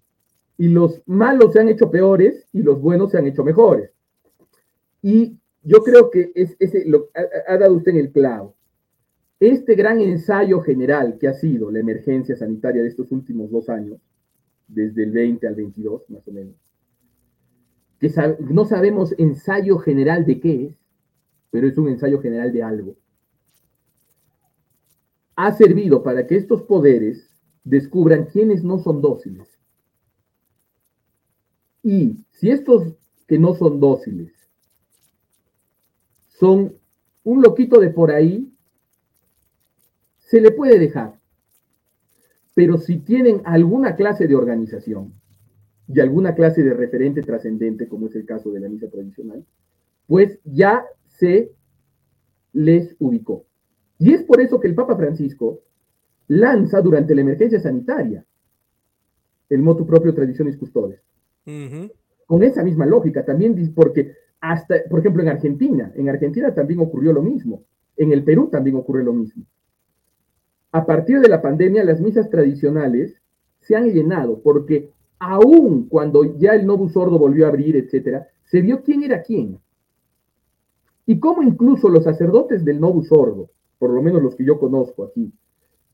y 0.62 0.68
los 0.68 1.02
malos 1.08 1.54
se 1.54 1.60
han 1.60 1.70
hecho 1.70 1.90
peores 1.90 2.48
y 2.54 2.62
los 2.62 2.80
buenos 2.80 3.10
se 3.10 3.18
han 3.18 3.26
hecho 3.26 3.44
mejores. 3.44 3.90
Y 5.02 5.40
yo 5.64 5.82
creo 5.84 6.12
que 6.12 6.32
es, 6.36 6.56
ese 6.60 6.86
lo, 6.86 7.10
ha, 7.48 7.58
dado 7.58 7.74
usted 7.74 7.94
en 7.94 7.98
el 7.98 8.12
clavo. 8.12 8.54
Este 9.40 9.74
gran 9.74 10.00
ensayo 10.00 10.62
general 10.62 11.18
que 11.18 11.28
ha 11.28 11.34
sido 11.34 11.72
la 11.72 11.80
emergencia 11.80 12.36
sanitaria 12.36 12.84
de 12.84 12.90
estos 12.90 13.12
últimos 13.12 13.50
dos 13.50 13.70
años, 13.70 14.00
desde 14.68 15.02
el 15.02 15.12
20 15.12 15.48
al 15.48 15.56
22 15.56 16.08
más 16.12 16.28
o 16.28 16.32
menos, 16.32 16.54
que 18.02 18.12
no 18.40 18.66
sabemos 18.66 19.16
ensayo 19.18 19.78
general 19.78 20.26
de 20.26 20.42
qué 20.42 20.66
es, 20.66 20.76
pero 21.52 21.68
es 21.68 21.78
un 21.78 21.88
ensayo 21.88 22.20
general 22.20 22.52
de 22.52 22.64
algo, 22.64 22.96
ha 25.38 25.54
servido 25.54 26.04
para 26.04 26.28
que 26.28 26.36
estos 26.36 26.64
poderes 26.64 27.30
descubran 27.64 28.26
quiénes 28.26 28.64
no 28.64 28.80
son 28.80 29.02
dóciles 29.02 29.48
y 31.84 32.26
si 32.32 32.50
estos 32.50 32.96
que 33.28 33.40
no 33.40 33.54
son 33.54 33.80
dóciles 33.80 34.34
son 36.28 36.76
un 37.24 37.42
loquito 37.42 37.80
de 37.80 37.92
por 37.92 38.12
ahí, 38.12 38.52
se 40.18 40.42
le 40.42 40.50
puede 40.50 40.80
dejar. 40.80 41.20
Pero 42.56 42.80
si 42.80 42.98
tienen 42.98 43.42
alguna 43.46 43.96
clase 43.96 44.28
de 44.28 44.36
organización 44.36 45.14
y 45.94 46.00
alguna 46.00 46.36
clase 46.36 46.64
de 46.64 46.74
referente 46.74 47.22
trascendente, 47.22 47.88
como 47.88 48.08
es 48.08 48.16
el 48.16 48.26
caso 48.26 48.52
de 48.52 48.60
la 48.60 48.70
misa 48.70 48.90
tradicional, 48.90 49.44
pues 50.08 50.40
ya 50.44 50.86
se 51.08 51.52
les 52.54 52.96
ubicó. 53.00 53.46
Y 53.98 54.14
es 54.14 54.24
por 54.24 54.42
eso 54.42 54.60
que 54.60 54.68
el 54.68 54.76
Papa 54.76 54.96
Francisco 54.96 55.62
lanza 56.28 56.82
durante 56.82 57.14
la 57.14 57.22
emergencia 57.22 57.60
sanitaria 57.60 58.26
el 59.50 59.62
motu 59.62 59.86
propio 59.86 60.14
Tradiciones 60.14 60.58
Custodes. 60.58 61.02
Con 62.26 62.44
esa 62.44 62.64
misma 62.64 62.86
lógica 62.86 63.26
también, 63.26 63.74
porque 63.76 64.14
hasta, 64.40 64.76
por 64.90 65.02
ejemplo, 65.02 65.22
en 65.22 65.30
Argentina, 65.30 65.92
en 65.96 66.08
Argentina 66.08 66.54
también 66.54 66.80
ocurrió 66.80 67.12
lo 67.12 67.22
mismo, 67.22 67.66
en 67.98 68.14
el 68.14 68.24
Perú 68.24 68.48
también 68.50 68.78
ocurrió 68.78 69.04
lo 69.04 69.14
mismo. 69.14 69.44
A 70.72 70.86
partir 70.86 71.20
de 71.20 71.28
la 71.28 71.42
pandemia, 71.42 71.84
las 71.84 72.00
misas 72.00 72.30
tradicionales 72.30 73.22
se 73.60 73.76
han 73.76 73.92
llenado, 73.92 74.42
porque 74.42 74.90
aún 75.22 75.88
cuando 75.88 76.36
ya 76.38 76.56
el 76.56 76.66
Novus 76.66 76.94
Sordo 76.94 77.20
volvió 77.20 77.46
a 77.46 77.50
abrir, 77.50 77.76
etcétera, 77.76 78.28
se 78.44 78.60
vio 78.60 78.82
quién 78.82 79.04
era 79.04 79.22
quién. 79.22 79.60
Y 81.06 81.20
cómo 81.20 81.44
incluso 81.44 81.90
los 81.90 82.06
sacerdotes 82.06 82.66
del 82.66 82.80
Novus 82.80 83.10
Sordo, 83.10 83.52
por 83.78 83.92
lo 83.92 84.02
menos 84.02 84.24
los 84.24 84.36
que 84.36 84.44
yo 84.44 84.60
conozco 84.60 85.04
aquí, 85.04 85.32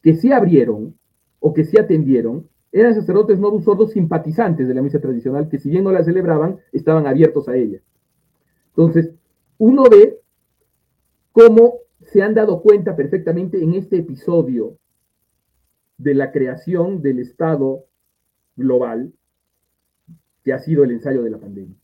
que 0.02 0.16
sí 0.16 0.32
abrieron 0.32 0.96
o 1.42 1.54
que 1.54 1.66
sí 1.66 1.78
atendieron, 1.78 2.48
eran 2.72 2.96
sacerdotes 2.96 3.38
no 3.38 3.60
sordos 3.62 3.92
simpatizantes 3.92 4.66
de 4.66 4.74
la 4.74 4.82
misa 4.82 5.02
tradicional 5.02 5.50
que 5.50 5.60
si 5.60 5.70
bien 5.70 5.84
no 5.84 5.92
la 5.92 6.06
celebraban, 6.06 6.60
estaban 6.72 7.06
abiertos 7.06 7.50
a 7.50 7.56
ella. 7.58 7.82
Entonces, 8.70 9.12
uno 9.58 9.84
ve 9.92 10.22
cómo 11.34 11.80
se 12.00 12.22
han 12.22 12.34
dado 12.34 12.62
cuenta 12.62 12.96
perfectamente 12.96 13.62
en 13.62 13.74
este 13.74 13.98
episodio 13.98 14.78
de 15.98 16.14
la 16.14 16.32
creación 16.32 17.02
del 17.02 17.20
Estado 17.20 17.87
global 18.58 19.14
que 20.44 20.54
ha 20.54 20.60
sido 20.60 20.84
el 20.84 20.92
ensayo 20.92 21.24
de 21.24 21.30
la 21.30 21.40
pandemia. 21.40 21.76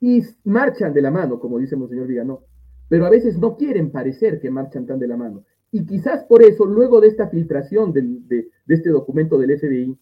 Y 0.00 0.22
marchan 0.44 0.92
de 0.92 1.02
la 1.02 1.10
mano, 1.10 1.40
como 1.40 1.58
dice 1.58 1.76
Monseñor 1.76 2.06
Viganó, 2.06 2.44
pero 2.88 3.06
a 3.06 3.10
veces 3.10 3.38
no 3.38 3.56
quieren 3.56 3.90
parecer 3.90 4.40
que 4.40 4.50
marchan 4.50 4.86
tan 4.86 4.98
de 4.98 5.08
la 5.08 5.16
mano. 5.16 5.44
Y 5.70 5.86
quizás 5.86 6.24
por 6.24 6.42
eso, 6.42 6.66
luego 6.66 7.00
de 7.00 7.08
esta 7.08 7.28
filtración 7.28 7.92
de, 7.92 8.50
este 8.68 8.90
documento 8.90 9.38
del 9.38 9.58
FBI, 9.58 9.98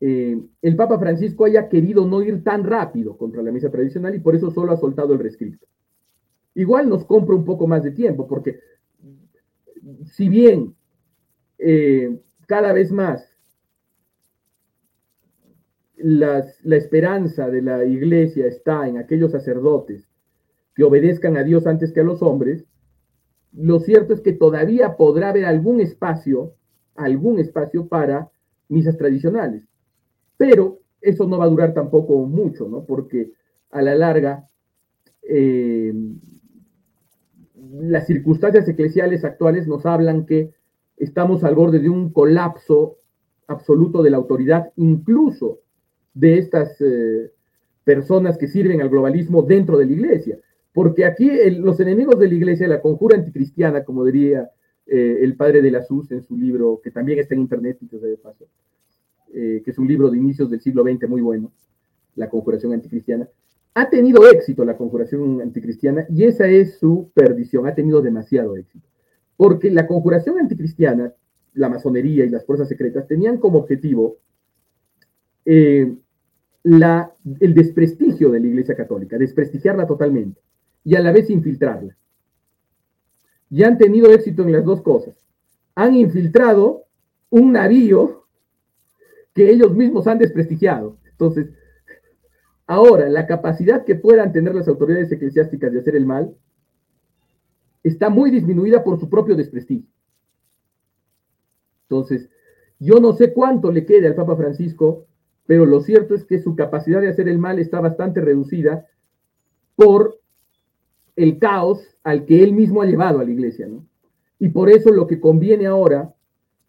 eh, 0.00 0.42
el 0.62 0.76
Papa 0.76 0.98
Francisco 0.98 1.44
haya 1.44 1.68
querido 1.68 2.06
no 2.06 2.22
ir 2.22 2.42
tan 2.42 2.64
rápido 2.64 3.16
contra 3.16 3.42
la 3.42 3.52
misa 3.52 3.70
tradicional 3.70 4.14
y 4.14 4.20
por 4.20 4.34
eso 4.34 4.50
solo 4.50 4.72
ha 4.72 4.76
soltado 4.76 5.12
el 5.12 5.20
rescrito. 5.20 5.66
Igual 6.54 6.88
nos 6.88 7.04
compra 7.04 7.36
un 7.36 7.44
poco 7.44 7.66
más 7.66 7.84
de 7.84 7.90
tiempo, 7.90 8.26
porque 8.26 8.58
si 10.06 10.28
bien 10.28 10.74
eh, 11.58 12.18
cada 12.46 12.72
vez 12.72 12.90
más 12.90 13.35
la 15.96 16.44
esperanza 16.76 17.48
de 17.48 17.62
la 17.62 17.84
iglesia 17.84 18.46
está 18.46 18.86
en 18.86 18.98
aquellos 18.98 19.32
sacerdotes 19.32 20.08
que 20.74 20.84
obedezcan 20.84 21.36
a 21.38 21.42
Dios 21.42 21.66
antes 21.66 21.92
que 21.92 22.00
a 22.00 22.04
los 22.04 22.22
hombres, 22.22 22.66
lo 23.54 23.80
cierto 23.80 24.12
es 24.12 24.20
que 24.20 24.34
todavía 24.34 24.96
podrá 24.96 25.30
haber 25.30 25.46
algún 25.46 25.80
espacio, 25.80 26.52
algún 26.94 27.38
espacio 27.38 27.88
para 27.88 28.30
misas 28.68 28.98
tradicionales. 28.98 29.66
Pero 30.36 30.80
eso 31.00 31.26
no 31.26 31.38
va 31.38 31.46
a 31.46 31.48
durar 31.48 31.72
tampoco 31.72 32.26
mucho, 32.26 32.68
¿no? 32.68 32.84
Porque 32.84 33.32
a 33.70 33.80
la 33.80 33.94
larga, 33.94 34.46
eh, 35.22 35.94
las 37.80 38.06
circunstancias 38.06 38.68
eclesiales 38.68 39.24
actuales 39.24 39.66
nos 39.66 39.86
hablan 39.86 40.26
que 40.26 40.52
estamos 40.98 41.42
al 41.42 41.54
borde 41.54 41.78
de 41.78 41.88
un 41.88 42.12
colapso 42.12 42.98
absoluto 43.46 44.02
de 44.02 44.10
la 44.10 44.18
autoridad, 44.18 44.72
incluso 44.76 45.60
de 46.16 46.38
estas 46.38 46.80
eh, 46.80 47.30
personas 47.84 48.36
que 48.36 48.48
sirven 48.48 48.80
al 48.80 48.88
globalismo 48.88 49.42
dentro 49.42 49.78
de 49.78 49.86
la 49.86 49.92
iglesia 49.92 50.38
porque 50.76 51.06
aquí 51.06 51.30
los 51.52 51.80
enemigos 51.80 52.18
de 52.18 52.28
la 52.28 52.34
iglesia, 52.34 52.68
la 52.68 52.82
conjura 52.82 53.16
anticristiana, 53.16 53.82
como 53.82 54.04
diría 54.04 54.50
eh, 54.86 55.20
el 55.22 55.34
padre 55.34 55.62
de 55.62 55.70
la 55.70 55.82
SUS 55.82 56.12
en 56.12 56.22
su 56.22 56.36
libro, 56.36 56.82
que 56.84 56.90
también 56.90 57.18
está 57.18 57.34
en 57.34 57.40
internet, 57.40 57.78
de 57.80 58.18
paso, 58.18 58.44
eh, 59.32 59.62
que 59.64 59.70
es 59.70 59.78
un 59.78 59.88
libro 59.88 60.10
de 60.10 60.18
inicios 60.18 60.50
del 60.50 60.60
siglo 60.60 60.82
XX 60.82 61.08
muy 61.08 61.22
bueno, 61.22 61.50
La 62.14 62.28
Conjuración 62.28 62.74
Anticristiana. 62.74 63.26
Ha 63.72 63.88
tenido 63.88 64.28
éxito 64.28 64.66
la 64.66 64.76
Conjuración 64.76 65.40
Anticristiana 65.40 66.04
y 66.10 66.24
esa 66.24 66.46
es 66.46 66.76
su 66.76 67.10
perdición, 67.14 67.66
ha 67.66 67.74
tenido 67.74 68.02
demasiado 68.02 68.54
éxito. 68.58 68.86
Porque 69.34 69.70
la 69.70 69.86
Conjuración 69.86 70.38
Anticristiana, 70.38 71.10
la 71.54 71.70
masonería 71.70 72.26
y 72.26 72.28
las 72.28 72.44
fuerzas 72.44 72.68
secretas 72.68 73.08
tenían 73.08 73.38
como 73.38 73.60
objetivo 73.60 74.18
eh, 75.46 75.90
la, 76.66 77.12
el 77.38 77.54
desprestigio 77.54 78.32
de 78.32 78.40
la 78.40 78.48
Iglesia 78.48 78.74
Católica, 78.74 79.16
desprestigiarla 79.16 79.86
totalmente 79.86 80.40
y 80.82 80.96
a 80.96 81.00
la 81.00 81.12
vez 81.12 81.30
infiltrarla. 81.30 81.96
Y 83.48 83.62
han 83.62 83.78
tenido 83.78 84.10
éxito 84.10 84.42
en 84.42 84.50
las 84.50 84.64
dos 84.64 84.82
cosas. 84.82 85.14
Han 85.76 85.94
infiltrado 85.94 86.86
un 87.30 87.52
navío 87.52 88.26
que 89.32 89.48
ellos 89.48 89.76
mismos 89.76 90.08
han 90.08 90.18
desprestigiado. 90.18 90.96
Entonces, 91.08 91.50
ahora, 92.66 93.08
la 93.10 93.28
capacidad 93.28 93.84
que 93.84 93.94
puedan 93.94 94.32
tener 94.32 94.52
las 94.52 94.66
autoridades 94.66 95.12
eclesiásticas 95.12 95.72
de 95.72 95.78
hacer 95.78 95.94
el 95.94 96.04
mal 96.04 96.34
está 97.84 98.10
muy 98.10 98.32
disminuida 98.32 98.82
por 98.82 98.98
su 98.98 99.08
propio 99.08 99.36
desprestigio. 99.36 99.88
Entonces, 101.82 102.28
yo 102.80 102.98
no 102.98 103.12
sé 103.12 103.32
cuánto 103.32 103.70
le 103.70 103.86
quede 103.86 104.08
al 104.08 104.16
Papa 104.16 104.34
Francisco, 104.34 105.05
pero 105.46 105.64
lo 105.64 105.80
cierto 105.80 106.14
es 106.14 106.24
que 106.24 106.38
su 106.38 106.56
capacidad 106.56 107.00
de 107.00 107.08
hacer 107.08 107.28
el 107.28 107.38
mal 107.38 107.58
está 107.58 107.80
bastante 107.80 108.20
reducida 108.20 108.86
por 109.76 110.18
el 111.14 111.38
caos 111.38 111.80
al 112.02 112.24
que 112.24 112.42
él 112.42 112.52
mismo 112.52 112.82
ha 112.82 112.86
llevado 112.86 113.20
a 113.20 113.24
la 113.24 113.30
iglesia, 113.30 113.66
¿no? 113.66 113.86
Y 114.38 114.48
por 114.48 114.68
eso 114.68 114.90
lo 114.90 115.06
que 115.06 115.20
conviene 115.20 115.66
ahora 115.66 116.14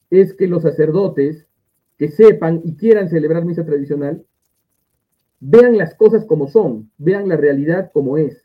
es 0.10 0.34
que 0.34 0.48
los 0.48 0.64
sacerdotes 0.64 1.48
que 1.98 2.10
sepan 2.10 2.62
y 2.64 2.76
quieran 2.76 3.10
celebrar 3.10 3.44
misa 3.44 3.66
tradicional, 3.66 4.26
vean 5.40 5.78
las 5.78 5.96
cosas 5.96 6.26
como 6.26 6.48
son, 6.48 6.92
vean 6.98 7.28
la 7.28 7.36
realidad 7.36 7.92
como 7.92 8.18
es, 8.18 8.44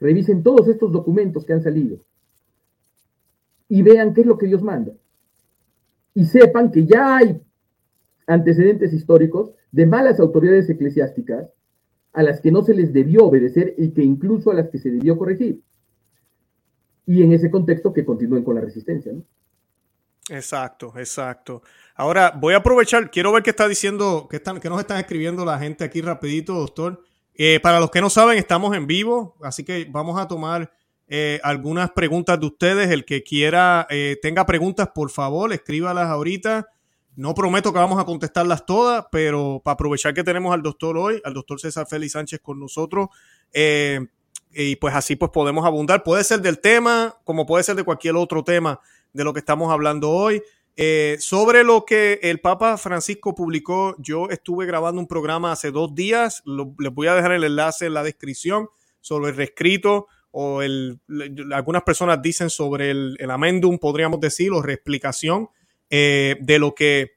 revisen 0.00 0.42
todos 0.42 0.68
estos 0.68 0.90
documentos 0.90 1.44
que 1.44 1.52
han 1.52 1.62
salido 1.62 1.98
y 3.68 3.82
vean 3.82 4.14
qué 4.14 4.22
es 4.22 4.26
lo 4.26 4.38
que 4.38 4.46
Dios 4.46 4.62
manda. 4.62 4.92
Y 6.14 6.24
sepan 6.24 6.70
que 6.70 6.86
ya 6.86 7.16
hay 7.16 7.40
antecedentes 8.26 8.92
históricos 8.92 9.52
de 9.72 9.86
malas 9.86 10.20
autoridades 10.20 10.68
eclesiásticas 10.70 11.48
a 12.12 12.22
las 12.22 12.40
que 12.40 12.52
no 12.52 12.62
se 12.62 12.74
les 12.74 12.92
debió 12.92 13.24
obedecer 13.24 13.74
y 13.76 13.90
que 13.90 14.02
incluso 14.02 14.50
a 14.50 14.54
las 14.54 14.68
que 14.68 14.78
se 14.78 14.90
debió 14.90 15.18
corregir. 15.18 15.62
Y 17.06 17.22
en 17.22 17.32
ese 17.32 17.50
contexto 17.50 17.92
que 17.92 18.04
continúen 18.04 18.44
con 18.44 18.54
la 18.54 18.60
resistencia. 18.60 19.12
Exacto, 20.30 20.94
exacto. 20.96 21.62
Ahora 21.94 22.32
voy 22.34 22.54
a 22.54 22.58
aprovechar, 22.58 23.10
quiero 23.10 23.32
ver 23.32 23.42
qué 23.42 23.50
está 23.50 23.68
diciendo, 23.68 24.26
qué, 24.30 24.36
están, 24.36 24.58
qué 24.58 24.68
nos 24.68 24.80
están 24.80 24.98
escribiendo 24.98 25.44
la 25.44 25.58
gente 25.58 25.84
aquí 25.84 26.00
rapidito, 26.00 26.54
doctor. 26.54 27.02
Eh, 27.34 27.60
para 27.60 27.80
los 27.80 27.90
que 27.90 28.00
no 28.00 28.08
saben, 28.08 28.38
estamos 28.38 28.74
en 28.76 28.86
vivo, 28.86 29.36
así 29.42 29.64
que 29.64 29.86
vamos 29.90 30.18
a 30.18 30.28
tomar 30.28 30.72
eh, 31.08 31.40
algunas 31.42 31.90
preguntas 31.90 32.38
de 32.40 32.46
ustedes. 32.46 32.90
El 32.90 33.04
que 33.04 33.22
quiera, 33.22 33.86
eh, 33.90 34.18
tenga 34.22 34.46
preguntas, 34.46 34.88
por 34.94 35.10
favor, 35.10 35.52
escríbalas 35.52 36.08
ahorita. 36.08 36.68
No 37.16 37.34
prometo 37.34 37.72
que 37.72 37.78
vamos 37.78 38.00
a 38.00 38.04
contestarlas 38.04 38.66
todas, 38.66 39.06
pero 39.12 39.60
para 39.64 39.74
aprovechar 39.74 40.14
que 40.14 40.24
tenemos 40.24 40.52
al 40.52 40.62
doctor 40.62 40.96
hoy, 40.96 41.20
al 41.24 41.34
doctor 41.34 41.60
César 41.60 41.86
Félix 41.86 42.12
Sánchez 42.12 42.40
con 42.40 42.58
nosotros, 42.58 43.08
y 44.54 44.76
pues 44.76 44.94
así 44.94 45.16
pues 45.16 45.30
podemos 45.30 45.64
abundar. 45.64 46.02
Puede 46.02 46.24
ser 46.24 46.40
del 46.40 46.60
tema, 46.60 47.16
como 47.24 47.46
puede 47.46 47.64
ser 47.64 47.76
de 47.76 47.84
cualquier 47.84 48.16
otro 48.16 48.42
tema 48.42 48.80
de 49.12 49.24
lo 49.24 49.32
que 49.32 49.40
estamos 49.40 49.72
hablando 49.72 50.10
hoy. 50.10 50.42
Eh, 50.76 51.16
sobre 51.20 51.62
lo 51.62 51.84
que 51.84 52.18
el 52.22 52.40
Papa 52.40 52.76
Francisco 52.78 53.34
publicó, 53.34 53.94
yo 53.98 54.28
estuve 54.28 54.66
grabando 54.66 55.00
un 55.00 55.06
programa 55.06 55.52
hace 55.52 55.70
dos 55.70 55.94
días, 55.94 56.42
les 56.44 56.92
voy 56.92 57.06
a 57.06 57.14
dejar 57.14 57.32
el 57.32 57.44
enlace 57.44 57.86
en 57.86 57.94
la 57.94 58.02
descripción 58.02 58.68
sobre 59.00 59.30
el 59.30 59.36
reescrito 59.36 60.08
o 60.32 60.62
el, 60.62 60.98
algunas 61.52 61.84
personas 61.84 62.20
dicen 62.20 62.50
sobre 62.50 62.90
el, 62.90 63.16
el 63.20 63.30
amendum, 63.30 63.78
podríamos 63.78 64.18
decir, 64.18 64.50
o 64.50 64.62
reexplicación 64.62 65.48
eh, 65.96 66.38
de 66.40 66.58
lo 66.58 66.74
que 66.74 67.12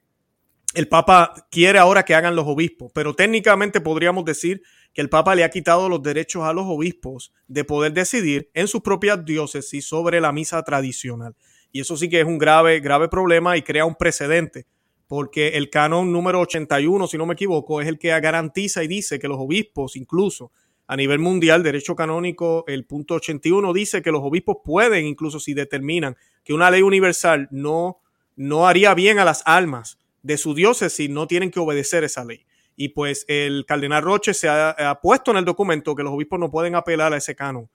el 0.72 0.86
Papa 0.86 1.34
quiere 1.50 1.80
ahora 1.80 2.04
que 2.04 2.14
hagan 2.14 2.36
los 2.36 2.46
obispos, 2.46 2.92
pero 2.94 3.12
técnicamente 3.12 3.80
podríamos 3.80 4.24
decir 4.24 4.62
que 4.94 5.00
el 5.00 5.08
Papa 5.08 5.34
le 5.34 5.42
ha 5.42 5.50
quitado 5.50 5.88
los 5.88 6.00
derechos 6.00 6.44
a 6.44 6.52
los 6.52 6.66
obispos 6.68 7.32
de 7.48 7.64
poder 7.64 7.92
decidir 7.92 8.50
en 8.54 8.68
sus 8.68 8.80
propias 8.82 9.24
diócesis 9.24 9.84
sobre 9.84 10.20
la 10.20 10.30
misa 10.30 10.62
tradicional. 10.62 11.34
Y 11.72 11.80
eso 11.80 11.96
sí 11.96 12.08
que 12.08 12.20
es 12.20 12.24
un 12.24 12.38
grave, 12.38 12.78
grave 12.78 13.08
problema 13.08 13.56
y 13.56 13.62
crea 13.62 13.84
un 13.84 13.96
precedente, 13.96 14.68
porque 15.08 15.48
el 15.56 15.70
canon 15.70 16.12
número 16.12 16.38
81, 16.38 17.08
si 17.08 17.18
no 17.18 17.26
me 17.26 17.34
equivoco, 17.34 17.80
es 17.80 17.88
el 17.88 17.98
que 17.98 18.10
garantiza 18.20 18.84
y 18.84 18.86
dice 18.86 19.18
que 19.18 19.26
los 19.26 19.38
obispos, 19.40 19.96
incluso 19.96 20.52
a 20.86 20.94
nivel 20.94 21.18
mundial, 21.18 21.64
derecho 21.64 21.96
canónico, 21.96 22.62
el 22.68 22.84
punto 22.84 23.14
81 23.14 23.72
dice 23.72 24.02
que 24.02 24.12
los 24.12 24.22
obispos 24.22 24.58
pueden, 24.64 25.04
incluso 25.04 25.40
si 25.40 25.52
determinan 25.52 26.16
que 26.44 26.52
una 26.52 26.70
ley 26.70 26.82
universal 26.82 27.48
no, 27.50 27.98
no 28.38 28.66
haría 28.66 28.94
bien 28.94 29.18
a 29.18 29.24
las 29.24 29.42
almas 29.44 29.98
de 30.22 30.38
su 30.38 30.54
diócesis, 30.54 31.10
no 31.10 31.26
tienen 31.26 31.50
que 31.50 31.60
obedecer 31.60 32.04
esa 32.04 32.24
ley. 32.24 32.46
Y 32.76 32.90
pues 32.90 33.24
el 33.28 33.66
cardenal 33.66 34.02
Roche 34.02 34.32
se 34.32 34.48
ha, 34.48 34.98
puesto 35.02 35.32
en 35.32 35.38
el 35.38 35.44
documento 35.44 35.96
que 35.96 36.04
los 36.04 36.12
obispos 36.12 36.38
no 36.38 36.50
pueden 36.50 36.76
apelar 36.76 37.12
a 37.12 37.16
ese 37.16 37.34
canon. 37.34 37.68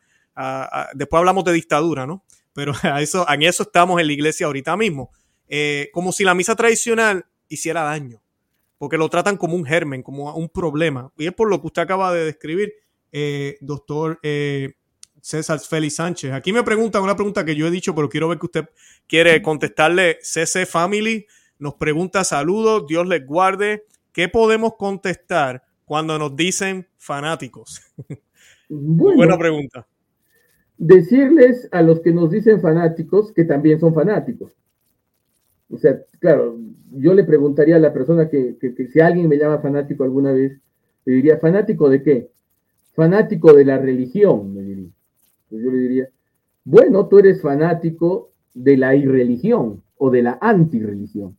después 0.93 1.19
hablamos 1.19 1.43
de 1.43 1.53
dictadura, 1.53 2.07
¿no? 2.07 2.23
pero 2.53 2.73
a 2.83 3.01
eso, 3.01 3.25
en 3.29 3.43
eso 3.43 3.63
estamos 3.63 3.99
en 3.99 4.07
la 4.07 4.13
iglesia 4.13 4.45
ahorita 4.45 4.77
mismo. 4.77 5.11
Eh, 5.47 5.89
como 5.91 6.11
si 6.11 6.23
la 6.23 6.33
misa 6.33 6.55
tradicional 6.55 7.25
hiciera 7.49 7.83
daño, 7.83 8.23
porque 8.77 8.97
lo 8.97 9.09
tratan 9.09 9.37
como 9.37 9.55
un 9.55 9.65
germen, 9.65 10.01
como 10.01 10.33
un 10.33 10.49
problema. 10.49 11.11
Y 11.17 11.27
es 11.27 11.33
por 11.33 11.49
lo 11.49 11.59
que 11.59 11.67
usted 11.67 11.81
acaba 11.81 12.13
de 12.13 12.25
describir, 12.25 12.73
eh, 13.11 13.57
doctor 13.61 14.19
eh, 14.23 14.73
César 15.23 15.59
Félix 15.59 15.95
Sánchez. 15.95 16.33
Aquí 16.33 16.51
me 16.51 16.63
preguntan 16.63 17.01
una 17.01 17.15
pregunta 17.15 17.45
que 17.45 17.55
yo 17.55 17.65
he 17.65 17.71
dicho, 17.71 17.95
pero 17.95 18.09
quiero 18.09 18.27
ver 18.27 18.37
que 18.37 18.45
usted 18.45 18.69
quiere 19.07 19.41
contestarle. 19.41 20.17
CC 20.21 20.65
Family 20.65 21.25
nos 21.57 21.75
pregunta 21.75 22.23
saludos, 22.23 22.85
Dios 22.87 23.07
les 23.07 23.25
guarde. 23.25 23.85
¿Qué 24.11 24.27
podemos 24.27 24.73
contestar 24.77 25.63
cuando 25.85 26.19
nos 26.19 26.35
dicen 26.35 26.87
fanáticos? 26.97 27.81
buena 28.69 29.37
pregunta 29.37 29.87
decirles 30.77 31.69
a 31.71 31.81
los 31.81 32.01
que 32.01 32.11
nos 32.11 32.29
dicen 32.29 32.59
fanáticos 32.59 33.31
que 33.31 33.45
también 33.45 33.79
son 33.79 33.93
fanáticos. 33.93 34.51
O 35.69 35.77
sea, 35.77 35.99
claro, 36.19 36.57
yo 36.91 37.13
le 37.13 37.23
preguntaría 37.23 37.77
a 37.77 37.79
la 37.79 37.93
persona 37.93 38.29
que, 38.29 38.57
si 38.91 38.99
alguien 38.99 39.27
me 39.29 39.37
llama 39.37 39.59
fanático 39.59 40.03
alguna 40.03 40.31
vez, 40.31 40.59
le 41.05 41.13
diría, 41.13 41.37
¿fanático 41.37 41.89
de 41.89 42.03
qué? 42.03 42.29
Fanático 42.93 43.53
de 43.53 43.65
la 43.65 43.77
religión, 43.77 44.53
me 44.53 44.61
diría. 44.61 44.91
Yo 45.59 45.71
le 45.71 45.77
diría, 45.77 46.09
bueno, 46.63 47.07
tú 47.07 47.19
eres 47.19 47.41
fanático 47.41 48.31
de 48.53 48.77
la 48.77 48.95
irreligión 48.95 49.83
o 49.97 50.09
de 50.09 50.23
la 50.23 50.37
antirreligión. 50.41 51.37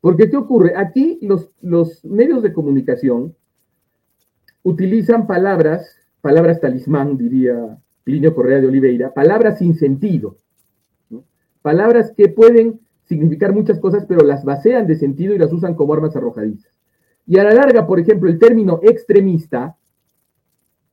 Porque 0.00 0.28
¿qué 0.28 0.36
ocurre? 0.36 0.74
Aquí 0.76 1.18
los, 1.22 1.50
los 1.60 2.04
medios 2.04 2.42
de 2.42 2.52
comunicación 2.52 3.34
utilizan 4.62 5.26
palabras, 5.26 5.96
palabras 6.20 6.60
talismán, 6.60 7.16
diría 7.16 7.78
Plinio 8.02 8.34
Correa 8.34 8.60
de 8.60 8.66
Oliveira, 8.66 9.12
palabras 9.14 9.58
sin 9.58 9.74
sentido. 9.74 10.36
Palabras 11.62 12.12
que 12.14 12.28
pueden 12.28 12.80
significar 13.04 13.52
muchas 13.54 13.78
cosas, 13.78 14.04
pero 14.06 14.22
las 14.22 14.44
basean 14.44 14.86
de 14.86 14.96
sentido 14.96 15.34
y 15.34 15.38
las 15.38 15.52
usan 15.52 15.74
como 15.74 15.94
armas 15.94 16.16
arrojadizas. 16.16 16.72
Y 17.26 17.38
a 17.38 17.44
la 17.44 17.54
larga, 17.54 17.86
por 17.86 17.98
ejemplo, 17.98 18.28
el 18.28 18.38
término 18.38 18.80
extremista, 18.82 19.76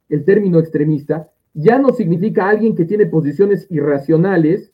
el 0.07 0.23
término 0.23 0.59
extremista, 0.59 1.30
ya 1.53 1.77
no 1.77 1.89
significa 1.89 2.49
alguien 2.49 2.75
que 2.75 2.85
tiene 2.85 3.05
posiciones 3.05 3.67
irracionales 3.69 4.71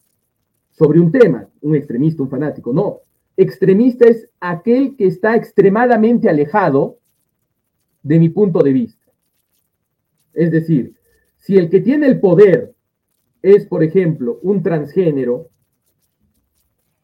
sobre 0.71 0.99
un 0.99 1.11
tema, 1.11 1.47
un 1.61 1.75
extremista, 1.75 2.23
un 2.23 2.29
fanático, 2.29 2.71
no. 2.71 2.99
Extremista 3.35 4.05
es 4.05 4.29
aquel 4.39 4.95
que 4.95 5.07
está 5.07 5.35
extremadamente 5.35 6.29
alejado 6.29 6.99
de 8.03 8.19
mi 8.19 8.29
punto 8.29 8.59
de 8.59 8.73
vista. 8.73 9.05
Es 10.33 10.51
decir, 10.51 10.95
si 11.37 11.57
el 11.57 11.69
que 11.69 11.81
tiene 11.81 12.07
el 12.07 12.19
poder 12.19 12.75
es, 13.41 13.65
por 13.65 13.83
ejemplo, 13.83 14.39
un 14.43 14.61
transgénero 14.61 15.49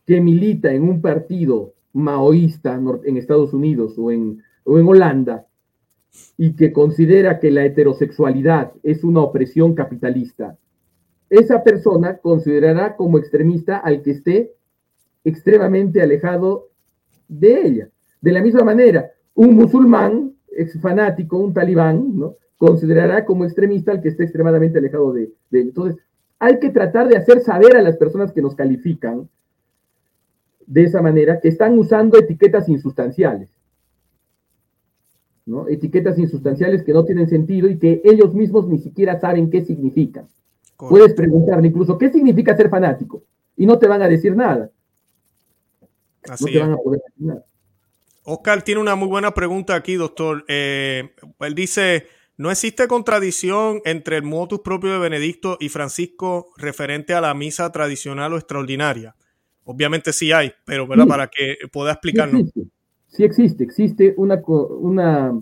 que 0.06 0.22
milita 0.22 0.72
en 0.72 0.84
un 0.84 1.02
partido 1.02 1.74
maoísta 1.94 2.80
en 3.06 3.18
Estados 3.18 3.54
Unidos 3.54 3.98
o 3.98 4.12
en, 4.12 4.44
o 4.64 4.78
en 4.78 4.88
Holanda 4.88 5.48
y 6.38 6.56
que 6.56 6.72
considera 6.72 7.40
que 7.40 7.52
la 7.52 7.66
heterosexualidad 7.66 8.72
es 8.84 9.04
una 9.04 9.22
opresión 9.22 9.74
capitalista, 9.74 10.58
esa 11.30 11.64
persona 11.64 12.18
considerará 12.18 12.96
como 12.96 13.18
extremista 13.18 13.78
al 13.78 14.02
que 14.04 14.12
esté 14.12 14.54
extremadamente 15.24 16.02
alejado 16.02 16.70
de 17.28 17.68
ella. 17.68 17.90
De 18.22 18.32
la 18.32 18.42
misma 18.42 18.64
manera, 18.64 19.12
un 19.34 19.56
musulmán, 19.56 20.34
ex 20.56 20.80
fanático, 20.80 21.38
un 21.38 21.54
talibán, 21.54 22.18
¿no? 22.18 22.36
considerará 22.58 23.26
como 23.26 23.44
extremista 23.44 23.92
al 23.92 24.02
que 24.02 24.10
esté 24.10 24.24
extremadamente 24.24 24.78
alejado 24.78 25.12
de, 25.12 25.24
él. 25.24 25.34
Entonces, 25.52 26.02
hay 26.40 26.60
que 26.60 26.70
tratar 26.70 27.10
de 27.10 27.18
hacer 27.18 27.42
saber 27.42 27.76
a 27.76 27.82
las 27.82 27.98
personas 27.98 28.32
que 28.32 28.42
nos 28.42 28.56
califican 28.56 29.28
de 30.66 30.84
esa 30.84 31.02
manera 31.02 31.40
que 31.42 31.50
están 31.50 31.78
usando 31.78 32.18
etiquetas 32.18 32.70
insustanciales. 32.70 33.50
¿No? 35.46 35.68
Etiquetas 35.68 36.18
insustanciales 36.18 36.84
que 36.84 36.94
no 36.94 37.04
tienen 37.06 37.30
sentido 37.30 37.70
y 37.70 37.78
que 37.78 38.02
ellos 38.04 38.34
mismos 38.34 38.68
ni 38.68 38.80
siquiera 38.80 39.20
saben 39.20 39.50
qué 39.50 39.64
significan. 39.64 40.28
Puedes 40.78 41.14
preguntarle 41.14 41.68
incluso 41.68 41.98
qué 41.98 42.12
significa 42.12 42.56
ser 42.56 42.70
fanático 42.70 43.24
y 43.56 43.66
no 43.66 43.80
te 43.80 43.88
van 43.88 44.02
a 44.02 44.08
decir 44.08 44.36
nada. 44.36 44.70
no 46.28 46.46
te 46.46 46.60
van 46.60 46.72
a 46.74 46.78
poder 46.78 47.02
decir 47.06 47.28
nada. 47.28 47.46
Oscar 48.26 48.64
tiene 48.64 48.82
una 48.82 48.96
muy 48.96 49.08
buena 49.08 49.34
pregunta 49.34 49.76
aquí, 49.76 49.96
doctor. 49.96 50.46
Eh, 50.48 51.14
él 51.40 51.56
dice, 51.56 52.08
¿no 52.38 52.52
existe 52.52 52.88
contradicción 52.88 53.82
entre 53.84 54.16
el 54.16 54.24
motus 54.24 54.62
propio 54.62 54.94
de 54.94 55.00
Benedicto 55.00 55.58
y 55.60 55.70
Francisco 55.70 56.52
referente 56.58 57.14
a 57.14 57.22
la 57.22 57.34
misa 57.34 57.72
tradicional 57.72 58.34
o 58.34 58.38
extraordinaria? 58.38 59.16
Obviamente 59.66 60.12
sí 60.14 60.32
hay, 60.32 60.52
pero 60.66 60.88
para 60.88 61.28
que 61.28 61.58
pueda 61.72 61.92
explicarnos. 61.92 62.50
Sí 62.54 62.73
existe, 63.20 63.64
existe, 63.64 64.16
una, 64.18 65.40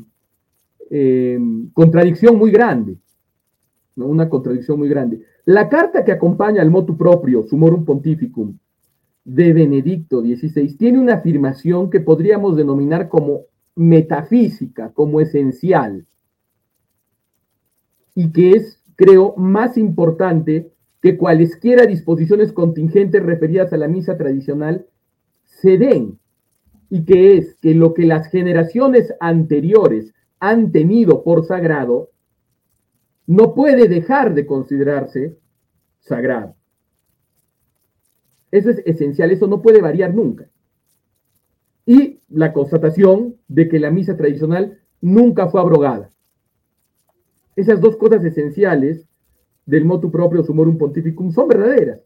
eh, 0.90 1.40
contradicción 1.74 2.38
muy 2.38 2.52
grande. 2.52 2.98
Una 3.96 4.28
contradicción 4.28 4.80
muy 4.80 4.90
grande. 4.90 5.22
La 5.46 5.70
carta 5.70 6.04
que 6.04 6.12
acompaña 6.12 6.62
al 6.62 6.70
motu 6.70 6.98
propio, 6.98 7.44
Sumorum 7.44 7.86
Pontificum, 7.86 8.58
de 9.24 9.54
Benedicto 9.54 10.22
XVI, 10.22 10.76
tiene 10.78 11.00
una 11.00 11.16
afirmación 11.16 11.90
que 11.90 12.00
podríamos 12.00 12.58
denominar 12.58 13.08
como 13.08 13.44
metafísica, 13.76 14.92
como 14.92 15.22
esencial, 15.22 16.06
y 18.16 18.32
que 18.32 18.52
es, 18.52 18.84
creo, 18.96 19.36
más 19.38 19.78
importante 19.78 20.72
que 21.02 21.18
cualesquiera 21.18 21.86
disposiciones 21.86 22.52
contingentes 22.52 23.24
referidas 23.24 23.74
a 23.74 23.78
la 23.78 23.88
misa 23.88 24.18
tradicional 24.18 24.86
se 25.44 25.78
den 25.78 26.20
y 26.92 27.06
que 27.06 27.38
es 27.38 27.56
que 27.62 27.74
lo 27.74 27.94
que 27.94 28.06
las 28.06 28.28
generaciones 28.28 29.14
anteriores 29.22 30.14
han 30.42 30.74
tenido 30.74 31.24
por 31.24 31.46
sagrado 31.46 32.10
no 33.26 33.56
puede 33.56 33.88
dejar 33.88 34.34
de 34.34 34.46
considerarse 34.46 35.38
sagrado. 36.02 36.54
Eso 38.52 38.70
es 38.72 38.80
esencial, 38.86 39.32
eso 39.32 39.48
no 39.48 39.62
puede 39.62 39.82
variar 39.82 40.14
nunca. 40.14 40.50
Y 41.86 42.20
la 42.28 42.52
constatación 42.52 43.38
de 43.48 43.70
que 43.70 43.80
la 43.80 43.90
misa 43.90 44.18
tradicional 44.18 44.82
nunca 45.00 45.48
fue 45.48 45.62
abrogada. 45.62 46.10
Esas 47.56 47.80
dos 47.80 47.96
cosas 47.96 48.22
esenciales 48.26 49.08
del 49.66 49.86
motu 49.86 50.12
propio 50.12 50.44
sumorum 50.44 50.78
pontificum 50.78 51.32
son 51.32 51.48
verdaderas. 51.48 52.02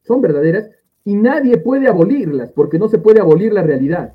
Son 0.00 0.22
verdaderas 0.22 0.70
y 1.04 1.14
nadie 1.14 1.58
puede 1.58 1.88
abolirlas, 1.88 2.52
porque 2.52 2.78
no 2.78 2.88
se 2.88 2.98
puede 2.98 3.20
abolir 3.20 3.52
la 3.52 3.62
realidad. 3.62 4.14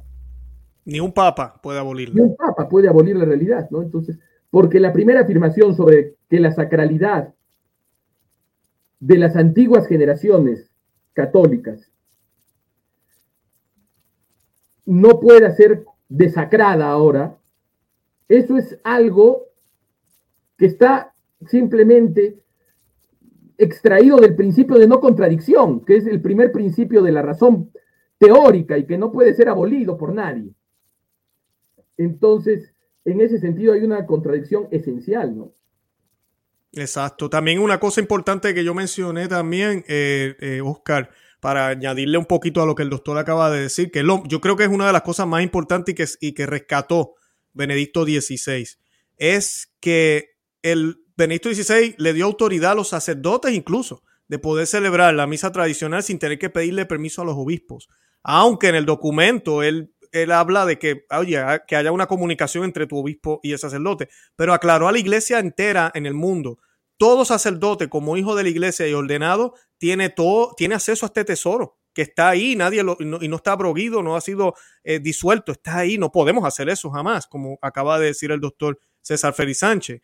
Ni 0.86 1.00
un 1.00 1.12
papa 1.12 1.60
puede 1.62 1.80
abolirla. 1.80 2.16
Ni 2.16 2.22
un 2.22 2.36
papa 2.36 2.70
puede 2.70 2.88
abolir 2.88 3.16
la 3.16 3.26
realidad, 3.26 3.68
¿no? 3.72 3.82
Entonces, 3.82 4.20
porque 4.52 4.80
la 4.80 4.94
primera 4.94 5.22
afirmación 5.22 5.76
sobre 5.76 6.16
que 6.30 6.40
la 6.40 6.52
sacralidad 6.52 7.34
de 9.00 9.18
las 9.18 9.36
antiguas 9.36 9.88
generaciones 9.88 10.72
católicas 11.14 11.92
no 14.86 15.20
pueda 15.20 15.52
ser 15.56 15.84
desacrada 16.08 16.90
ahora, 16.90 17.38
eso 18.30 18.58
es 18.58 18.80
algo 18.84 19.46
que 20.58 20.68
está 20.68 21.14
simplemente 21.48 22.40
extraído 23.58 24.18
del 24.18 24.36
principio 24.36 24.78
de 24.78 24.88
no 24.88 25.00
contradicción, 25.00 25.84
que 25.86 25.98
es 25.98 26.06
el 26.06 26.22
primer 26.22 26.52
principio 26.52 27.02
de 27.02 27.12
la 27.12 27.22
razón 27.22 27.72
teórica 28.18 28.78
y 28.78 28.86
que 28.86 28.98
no 28.98 29.12
puede 29.12 29.34
ser 29.34 29.50
abolido 29.50 29.98
por 29.98 30.14
nadie. 30.14 30.54
Entonces, 31.98 32.74
en 33.06 33.22
ese 33.22 33.40
sentido 33.40 33.74
hay 33.74 33.82
una 33.82 34.06
contradicción 34.06 34.68
esencial, 34.72 35.38
¿no? 35.38 35.54
Exacto. 36.74 37.30
También 37.30 37.60
una 37.60 37.80
cosa 37.80 38.02
importante 38.02 38.54
que 38.54 38.64
yo 38.64 38.74
mencioné 38.74 39.28
también, 39.28 39.86
eh, 39.88 40.36
eh, 40.40 40.62
Oscar, 40.62 41.10
para 41.40 41.68
añadirle 41.68 42.18
un 42.18 42.26
poquito 42.26 42.62
a 42.62 42.66
lo 42.66 42.76
que 42.76 42.84
el 42.84 42.90
doctor 42.90 43.18
acaba 43.18 43.50
de 43.50 43.62
decir, 43.62 43.92
que 43.92 44.04
yo 44.28 44.42
creo 44.42 44.58
que 44.58 44.64
es 44.64 44.70
una 44.70 44.88
de 44.88 44.94
las 44.94 45.04
cosas 45.04 45.28
más 45.28 45.44
importantes 45.44 45.94
y 45.94 45.96
que, 45.96 46.06
y 46.20 46.34
que 46.34 46.46
rescató 46.46 47.14
Benedicto 47.54 48.04
XVI, 48.04 48.66
es 49.18 49.74
que 49.80 50.32
el 50.64 51.05
Benito 51.18 51.54
XVI 51.54 51.96
le 51.98 52.14
dio 52.14 52.26
autoridad 52.26 52.72
a 52.72 52.76
los 52.76 52.90
sacerdotes 52.90 53.54
incluso 53.54 54.04
de 54.28 54.40
poder 54.40 54.68
celebrar 54.68 55.14
la 55.14 55.28
misa 55.28 55.52
tradicional 55.52 56.04
sin 56.04 56.20
tener 56.20 56.40
que 56.40 56.50
pedirle 56.50 56.86
permiso 56.86 57.22
a 57.22 57.26
los 57.26 57.36
obispos. 57.36 57.88
Aunque 58.24 58.68
en 58.70 58.76
el 58.76 58.86
documento 58.86 59.64
él, 59.64 59.94
él 60.12 60.32
habla 60.32 60.66
de 60.66 60.80
que, 60.80 61.06
oye, 61.12 61.42
que 61.68 61.76
haya 61.76 61.92
una 61.92 62.08
comunicación 62.08 62.64
entre 62.64 62.88
tu 62.88 62.98
obispo 62.98 63.40
y 63.44 63.52
el 63.52 63.60
sacerdote, 63.60 64.10
pero 64.36 64.54
aclaró 64.54 64.88
a 64.88 64.92
la 64.92 65.00
iglesia 65.00 65.40
entera 65.40 65.92
en 65.94 66.06
el 66.06 66.14
mundo. 66.14 66.58
Todo 66.98 67.26
sacerdote 67.26 67.90
como 67.90 68.18
hijo 68.18 68.36
de 68.36 68.44
la 68.44 68.50
iglesia 68.50 68.88
y 68.88 68.94
ordenado 68.94 69.54
tiene, 69.78 70.10
todo, 70.10 70.54
tiene 70.58 70.76
acceso 70.76 71.06
a 71.06 71.08
este 71.08 71.26
tesoro 71.26 71.78
que 71.94 72.02
está 72.02 72.30
ahí, 72.30 72.58
nadie 72.58 72.84
lo, 72.84 72.98
y, 73.00 73.06
no, 73.06 73.36
está 73.36 73.54
abroguido, 73.54 74.04
no 74.04 74.18
ha 74.18 74.22
sido 74.22 74.54
eh, 74.84 75.00
disuelto, 75.00 75.54
está 75.54 75.78
ahí, 75.78 75.98
no 75.98 76.12
podemos 76.12 76.46
hacer 76.46 76.68
eso 76.68 76.92
jamás, 76.92 77.26
como 77.26 77.58
acaba 77.62 77.98
de 78.00 78.08
decir 78.08 78.32
el 78.32 78.42
doctor 78.42 78.78
César 79.02 79.34
Félix 79.34 79.60
Sánchez. 79.60 80.02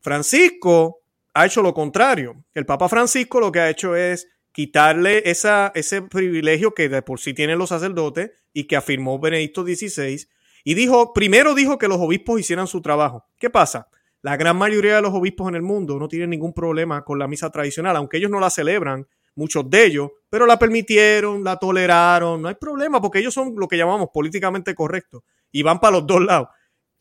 Francisco 0.00 1.00
ha 1.34 1.46
hecho 1.46 1.62
lo 1.62 1.74
contrario. 1.74 2.44
El 2.54 2.66
Papa 2.66 2.88
Francisco 2.88 3.40
lo 3.40 3.52
que 3.52 3.60
ha 3.60 3.70
hecho 3.70 3.96
es 3.96 4.28
quitarle 4.52 5.22
esa, 5.30 5.72
ese 5.74 6.02
privilegio 6.02 6.74
que 6.74 6.88
de 6.88 7.02
por 7.02 7.20
sí 7.20 7.34
tienen 7.34 7.58
los 7.58 7.68
sacerdotes 7.68 8.30
y 8.52 8.64
que 8.64 8.76
afirmó 8.76 9.18
Benedicto 9.18 9.62
XVI. 9.62 10.26
Y 10.64 10.74
dijo, 10.74 11.12
primero 11.12 11.54
dijo 11.54 11.78
que 11.78 11.88
los 11.88 11.98
obispos 11.98 12.40
hicieran 12.40 12.66
su 12.66 12.82
trabajo. 12.82 13.24
¿Qué 13.38 13.48
pasa? 13.50 13.88
La 14.22 14.36
gran 14.36 14.56
mayoría 14.56 14.96
de 14.96 15.02
los 15.02 15.14
obispos 15.14 15.48
en 15.48 15.54
el 15.54 15.62
mundo 15.62 15.98
no 15.98 16.08
tienen 16.08 16.30
ningún 16.30 16.52
problema 16.52 17.04
con 17.04 17.18
la 17.18 17.26
misa 17.26 17.50
tradicional, 17.50 17.96
aunque 17.96 18.18
ellos 18.18 18.30
no 18.30 18.38
la 18.38 18.50
celebran, 18.50 19.06
muchos 19.34 19.70
de 19.70 19.86
ellos, 19.86 20.10
pero 20.28 20.44
la 20.44 20.58
permitieron, 20.58 21.42
la 21.42 21.56
toleraron, 21.56 22.42
no 22.42 22.48
hay 22.48 22.56
problema 22.56 23.00
porque 23.00 23.20
ellos 23.20 23.32
son 23.32 23.54
lo 23.56 23.68
que 23.68 23.78
llamamos 23.78 24.08
políticamente 24.12 24.74
correctos 24.74 25.22
y 25.50 25.62
van 25.62 25.80
para 25.80 25.98
los 25.98 26.06
dos 26.06 26.22
lados. 26.22 26.48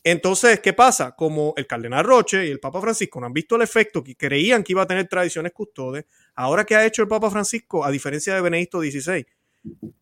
Entonces, 0.04 0.60
¿qué 0.62 0.74
pasa? 0.74 1.16
Como 1.16 1.54
el 1.58 1.68
cardenal 1.68 2.06
Roche 2.06 2.47
y 2.47 2.50
el 2.50 2.60
Papa 2.60 2.80
Francisco 2.80 3.20
no 3.20 3.26
han 3.26 3.34
visto 3.34 3.56
el 3.56 3.62
efecto 3.62 4.04
que 4.04 4.16
creían 4.16 4.64
que 4.64 4.74
iba 4.74 4.84
a 4.84 4.88
tener 4.88 5.08
tradiciones 5.08 5.52
custodes, 5.52 6.06
ahora 6.36 6.66
que 6.66 6.76
ha 6.76 6.86
hecho 6.86 7.02
el 7.02 7.08
Papa 7.08 7.30
Francisco, 7.30 7.84
a 7.84 7.91
diferencia 7.91 8.34
de 8.34 8.41
Benedicto 8.41 8.80
XVI, 8.80 9.26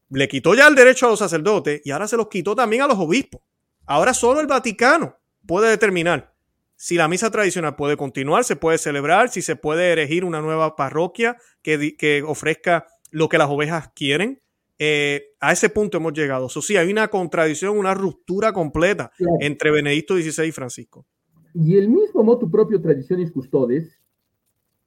le 0.09 0.27
quitó 0.27 0.53
ya 0.53 0.67
el 0.67 0.75
derecho 0.75 1.07
a 1.07 1.09
los 1.09 1.19
sacerdotes 1.19 1.81
y 1.83 1.91
ahora 1.91 2.07
se 2.07 2.15
los 2.15 2.27
quitó 2.27 2.55
también 2.55 2.83
a 2.83 2.87
los 2.87 2.97
obispos. 2.97 3.41
Ahora 3.85 4.13
solo 4.13 4.39
el 4.39 4.47
Vaticano 4.47 5.17
puede 5.45 5.69
determinar 5.69 6.33
si 6.75 6.95
la 6.95 7.07
misa 7.07 7.31
tradicional 7.31 7.75
puede 7.75 7.97
continuar, 7.97 8.43
se 8.43 8.55
puede 8.55 8.77
celebrar, 8.77 9.29
si 9.29 9.41
se 9.41 9.55
puede 9.55 9.93
elegir 9.93 10.23
una 10.23 10.41
nueva 10.41 10.75
parroquia 10.75 11.37
que, 11.63 11.97
que 11.97 12.21
ofrezca 12.21 12.85
lo 13.09 13.29
que 13.29 13.39
las 13.39 13.49
ovejas 13.49 13.89
quieren 13.95 14.41
eh, 14.79 15.33
a 15.39 15.51
ese 15.51 15.69
punto 15.69 15.97
hemos 15.97 16.13
llegado. 16.13 16.47
Eso 16.47 16.61
sí, 16.61 16.77
hay 16.77 16.91
una 16.91 17.07
contradicción, 17.07 17.77
una 17.77 17.93
ruptura 17.93 18.53
completa 18.53 19.11
entre 19.39 19.71
Benedicto 19.71 20.15
XVI 20.15 20.45
y 20.45 20.51
Francisco. 20.51 21.05
Y 21.53 21.77
el 21.77 21.89
mismo 21.89 22.23
motu 22.23 22.49
propio 22.49 22.81
Tradiciones 22.81 23.31
Custodes 23.31 23.99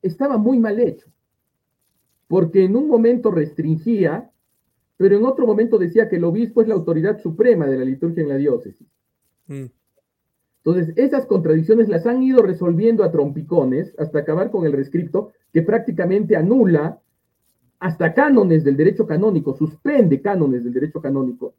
estaba 0.03 0.39
muy 0.39 0.59
mal 0.59 0.79
hecho, 0.79 1.09
porque 2.29 2.65
en 2.65 2.77
un 2.77 2.89
momento 2.89 3.31
restringía, 3.31 4.31
pero 4.97 5.17
en 5.17 5.25
otro 5.25 5.47
momento 5.47 5.79
decía 5.79 6.09
que 6.09 6.17
el 6.17 6.25
obispo 6.25 6.63
es 6.63 6.69
la 6.69 6.75
autoridad 6.75 7.21
suprema 7.21 7.67
de 7.67 7.79
la 7.79 7.85
liturgia 7.85 8.23
en 8.23 8.29
la 8.29 8.37
diócesis. 8.37 8.87
Mm. 9.47 9.67
Entonces, 10.65 10.95
esas 10.97 11.27
contradicciones 11.27 11.89
las 11.89 12.07
han 12.07 12.23
ido 12.23 12.43
resolviendo 12.43 13.03
a 13.03 13.11
trompicones 13.11 13.95
hasta 13.99 14.19
acabar 14.19 14.51
con 14.51 14.67
el 14.67 14.73
rescripto 14.73 15.33
que 15.53 15.63
prácticamente 15.63 16.37
anula 16.37 17.01
hasta 17.81 18.13
cánones 18.13 18.63
del 18.63 18.77
derecho 18.77 19.07
canónico, 19.07 19.57
suspende 19.57 20.21
cánones 20.21 20.63
del 20.65 20.75
derecho 20.75 21.01
canónico, 21.01 21.55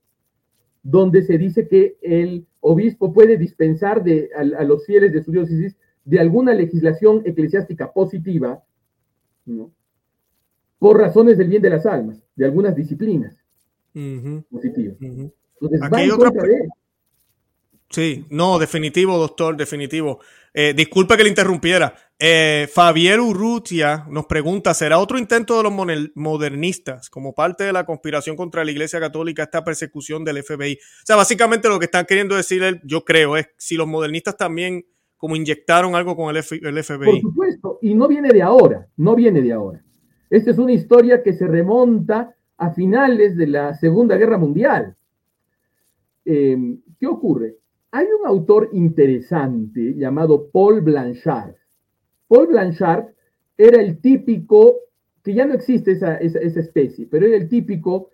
donde 0.84 1.24
se 1.24 1.38
dice 1.38 1.68
que 1.68 1.98
el 2.02 2.46
obispo 2.60 3.12
puede 3.12 3.38
dispensar 3.38 4.04
de, 4.04 4.30
a, 4.36 4.64
los 4.64 4.86
fieles 4.86 5.12
de 5.12 5.24
su 5.24 5.32
diócesis 5.32 5.76
de 6.06 6.20
alguna 6.20 6.54
legislación 6.54 7.24
eclesiástica 7.26 7.92
positiva, 7.92 8.64
por 10.78 10.98
razones 10.98 11.38
del 11.38 11.50
bien 11.50 11.62
de 11.62 11.70
las 11.72 11.86
almas, 11.86 12.24
de 12.36 12.46
algunas 12.46 12.76
disciplinas 12.76 13.36
positivas. 14.50 14.96
Entonces, 15.02 15.82
Aquí 15.82 16.02
hay 16.02 16.12
otra... 16.12 16.32
Sí, 17.90 18.26
no, 18.30 18.58
definitivo, 18.58 19.18
doctor, 19.18 19.58
definitivo. 19.58 20.22
Eh, 20.54 20.74
disculpe 20.74 21.18
que 21.18 21.24
le 21.24 21.30
interrumpiera. 21.30 21.94
Eh, 22.24 22.68
Urrutia 23.20 24.06
nos 24.08 24.28
pregunta, 24.28 24.76
¿será 24.76 25.00
otro 25.00 25.18
intento 25.18 25.58
de 25.58 25.64
los 25.64 25.74
modernistas 26.14 27.10
como 27.10 27.34
parte 27.34 27.64
de 27.64 27.74
la 27.74 27.84
conspiración 27.84 28.36
contra 28.36 28.64
la 28.64 28.70
Iglesia 28.70 29.00
Católica 29.00 29.42
esta 29.42 29.64
persecución 29.64 30.24
del 30.24 30.44
FBI? 30.44 30.74
O 30.74 31.06
sea, 31.06 31.16
básicamente 31.16 31.68
lo 31.68 31.80
que 31.80 31.86
están 31.86 32.06
queriendo 32.06 32.36
decir, 32.36 32.80
yo 32.84 33.04
creo, 33.04 33.38
es 33.38 33.48
si 33.58 33.76
los 33.76 33.88
modernistas 33.88 34.38
también 34.38 34.86
como 35.18 35.36
inyectaron 35.36 35.96
algo 35.96 36.16
con 36.16 36.36
el, 36.36 36.44
FBI. 36.44 37.06
Por 37.06 37.22
supuesto, 37.22 37.80
y 37.82 37.96
no 37.96 38.08
viene 38.08 38.30
de 38.30 38.44
ahora, 38.44 38.88
no 38.98 39.16
viene 39.16 39.42
de 39.42 39.54
ahora. 39.54 39.84
Esta 40.30 40.52
es 40.52 40.60
una 40.60 40.74
historia 40.74 41.24
que 41.24 41.34
se 41.34 41.48
remonta 41.48 42.36
a 42.58 42.72
finales 42.72 43.36
de 43.36 43.48
la 43.48 43.74
Segunda 43.74 44.16
Guerra 44.16 44.38
Mundial. 44.38 44.96
Eh, 46.26 46.56
¿Qué 47.00 47.08
ocurre? 47.08 47.58
Hay 47.90 48.06
un 48.06 48.28
autor 48.28 48.70
interesante 48.74 49.96
llamado 49.96 50.52
Paul 50.52 50.82
Blanchard. 50.82 51.56
Paul 52.32 52.48
Blanchard 52.48 53.08
era 53.58 53.82
el 53.82 54.00
típico, 54.00 54.78
que 55.22 55.34
ya 55.34 55.46
no 55.46 55.54
existe 55.54 55.92
esa, 55.92 56.16
especie, 56.16 57.06
pero 57.12 57.26
era 57.26 57.36
el 57.36 57.50
típico 57.50 58.12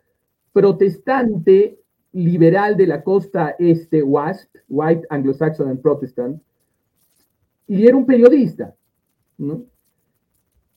protestante 0.52 1.80
liberal 2.14 2.76
de 2.76 2.88
la 2.88 3.04
costa 3.04 3.56
este, 3.60 4.02
WASP, 4.02 4.56
White 4.70 5.06
Anglo-Saxon 5.12 5.70
and 5.70 5.82
Protestant, 5.84 6.42
y 7.68 7.86
era 7.86 7.96
un 7.96 8.08
periodista, 8.08 8.74
¿no? 9.38 9.66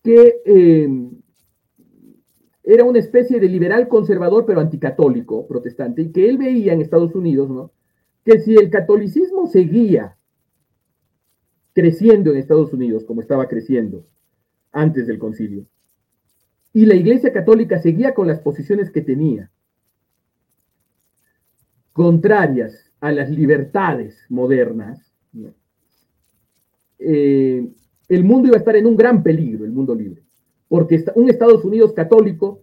que 0.02 0.42
eh, 0.44 0.88
era 2.62 2.84
una 2.84 2.98
especie 2.98 3.40
de 3.40 3.48
liberal 3.48 3.88
conservador, 3.88 4.44
pero 4.44 4.60
anticatólico, 4.60 5.46
protestante, 5.46 6.02
y 6.02 6.12
que 6.12 6.28
él 6.28 6.36
veía 6.36 6.74
en 6.74 6.82
Estados 6.82 7.14
Unidos, 7.14 7.48
¿no? 7.48 7.72
Que 8.22 8.38
si 8.40 8.54
el 8.54 8.68
catolicismo 8.68 9.46
seguía 9.46 10.18
creciendo 11.72 12.30
en 12.30 12.38
Estados 12.38 12.72
Unidos, 12.72 13.04
como 13.04 13.20
estaba 13.20 13.48
creciendo 13.48 14.06
antes 14.72 15.06
del 15.06 15.18
concilio, 15.18 15.66
y 16.72 16.86
la 16.86 16.94
Iglesia 16.94 17.32
Católica 17.32 17.80
seguía 17.80 18.14
con 18.14 18.26
las 18.28 18.40
posiciones 18.40 18.90
que 18.90 19.00
tenía, 19.00 19.50
contrarias 21.92 22.92
a 23.00 23.10
las 23.12 23.30
libertades 23.30 24.24
modernas, 24.28 25.12
eh, 26.98 27.68
el 28.08 28.24
mundo 28.24 28.48
iba 28.48 28.56
a 28.56 28.60
estar 28.60 28.76
en 28.76 28.86
un 28.86 28.96
gran 28.96 29.22
peligro, 29.22 29.64
el 29.64 29.72
mundo 29.72 29.94
libre 29.94 30.22
porque 30.70 31.04
un 31.16 31.28
Estados 31.28 31.64
Unidos 31.64 31.92
católico 31.92 32.62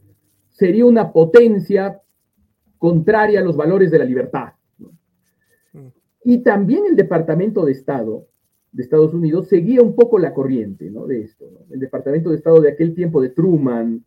sería 0.49 0.85
una 0.85 1.11
potencia 1.11 2.01
contraria 2.77 3.41
a 3.41 3.43
los 3.43 3.57
valores 3.57 3.91
de 3.91 3.99
la 3.99 4.05
libertad. 4.05 4.53
Mm. 5.73 5.87
Y 6.23 6.37
también 6.37 6.85
el 6.85 6.95
Departamento 6.95 7.65
de 7.65 7.73
Estado 7.73 8.25
de 8.71 8.83
Estados 8.83 9.13
Unidos 9.13 9.47
seguía 9.47 9.81
un 9.81 9.95
poco 9.95 10.19
la 10.19 10.33
corriente 10.33 10.89
de 10.89 11.21
esto. 11.21 11.45
El 11.69 11.79
Departamento 11.79 12.29
de 12.29 12.37
Estado 12.37 12.61
de 12.61 12.71
aquel 12.71 12.93
tiempo 12.93 13.21
de 13.21 13.29
Truman, 13.29 14.03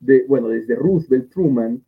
de, 0.00 0.24
bueno, 0.26 0.48
desde 0.48 0.74
Roosevelt, 0.74 1.30
Truman, 1.30 1.82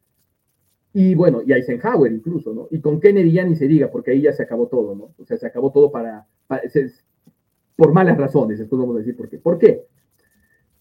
y 0.92 1.14
bueno, 1.14 1.40
y 1.46 1.52
Eisenhower 1.52 2.12
incluso, 2.12 2.52
¿no? 2.52 2.68
Y 2.70 2.80
con 2.80 3.00
Kennedy 3.00 3.32
ya 3.32 3.44
ni 3.44 3.54
se 3.54 3.68
diga, 3.68 3.90
porque 3.90 4.10
ahí 4.10 4.22
ya 4.22 4.32
se 4.32 4.42
acabó 4.42 4.66
todo, 4.66 4.94
¿no? 4.94 5.14
O 5.18 5.24
sea, 5.24 5.36
se 5.36 5.46
acabó 5.46 5.70
todo 5.70 5.90
para, 5.92 6.26
por 7.76 7.92
malas 7.92 8.18
razones, 8.18 8.58
después 8.58 8.80
vamos 8.80 8.96
a 8.96 8.98
decir 8.98 9.16
por 9.16 9.28
qué. 9.28 9.38
¿Por 9.38 9.58
qué? 9.58 9.86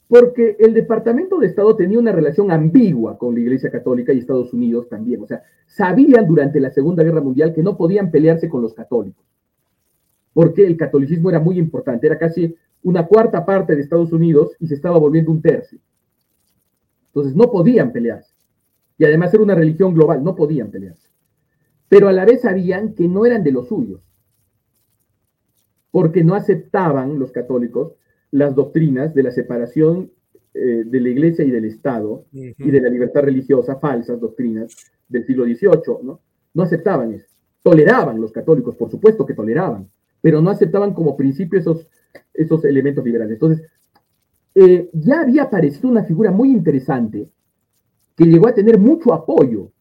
porque 0.09 0.57
el 0.59 0.73
Departamento 0.73 1.37
de 1.37 1.45
Estado 1.45 1.75
tenía 1.75 1.99
una 1.99 2.11
relación 2.11 2.49
ambigua 2.49 3.15
con 3.19 3.35
la 3.35 3.41
Iglesia 3.41 3.69
Católica 3.69 4.11
y 4.11 4.17
Estados 4.17 4.51
Unidos 4.53 4.89
también. 4.89 5.21
O 5.21 5.27
sea, 5.27 5.43
sabían 5.67 6.27
durante 6.27 6.59
la 6.59 6.71
Segunda 6.71 7.03
Guerra 7.03 7.21
Mundial 7.21 7.53
que 7.53 7.61
no 7.61 7.77
podían 7.77 8.09
pelearse 8.09 8.49
con 8.49 8.63
los 8.63 8.73
católicos, 8.73 9.23
porque 10.33 10.65
el 10.65 10.77
catolicismo 10.77 11.29
era 11.29 11.39
muy 11.39 11.57
importante, 11.57 12.07
era 12.07 12.17
casi 12.17 12.55
una 12.83 13.05
cuarta 13.05 13.45
parte 13.45 13.75
de 13.75 13.81
Estados 13.81 14.11
Unidos 14.13 14.55
y 14.59 14.67
se 14.67 14.75
estaba 14.75 14.97
volviendo 14.97 15.31
un 15.31 15.41
tercio. 15.41 15.79
Entonces 17.07 17.35
no 17.35 17.51
podían 17.51 17.91
pelearse. 17.91 18.33
Y 18.97 19.05
además 19.05 19.33
era 19.33 19.43
una 19.43 19.55
religión 19.55 19.93
global, 19.93 20.23
no 20.23 20.35
podían 20.35 20.69
pelearse. 20.69 21.09
Pero 21.87 22.07
a 22.07 22.13
la 22.13 22.25
vez 22.25 22.41
sabían 22.41 22.93
que 22.93 23.07
no 23.07 23.25
eran 23.25 23.43
de 23.43 23.51
los 23.51 23.67
suyos, 23.67 24.01
porque 25.91 26.23
no 26.23 26.35
aceptaban 26.35 27.17
los 27.17 27.31
católicos 27.31 27.93
las 28.31 28.53
doctrinas 28.53 29.15
de 29.15 29.23
la 29.23 29.31
separación 29.31 30.11
eh, 30.53 30.83
de 30.85 31.01
la 31.01 31.09
iglesia 31.09 31.43
y 31.45 31.51
del 31.51 31.65
Estado 31.65 32.25
y 32.31 32.71
de 32.71 32.81
la 32.81 32.89
libertad 32.89 33.21
religiosa, 33.21 33.79
falsas 33.79 34.19
doctrinas 34.19 34.75
del 35.07 35.25
siglo 35.25 35.45
XVIII, 35.45 36.03
¿no? 36.03 36.21
No 36.53 36.63
aceptaban 36.63 37.13
eso. 37.13 37.27
Toleraban 37.63 38.21
los 38.21 38.31
católicos, 38.31 38.75
por 38.75 38.89
supuesto 38.89 39.25
que 39.25 39.33
toleraban, 39.33 39.89
pero 40.21 40.41
no 40.41 40.49
aceptaban 40.49 40.93
como 40.93 41.17
principio 41.17 41.59
esos, 41.59 41.87
esos 42.33 42.65
elementos 42.65 43.03
liberales. 43.03 43.33
Entonces, 43.33 43.65
eh, 44.55 44.89
ya 44.93 45.21
había 45.21 45.43
aparecido 45.43 45.89
una 45.89 46.03
figura 46.03 46.31
muy 46.31 46.51
interesante 46.51 47.29
que 48.15 48.25
llegó 48.25 48.47
a 48.47 48.53
tener 48.53 48.77
mucho 48.77 49.13
apoyo, 49.13 49.71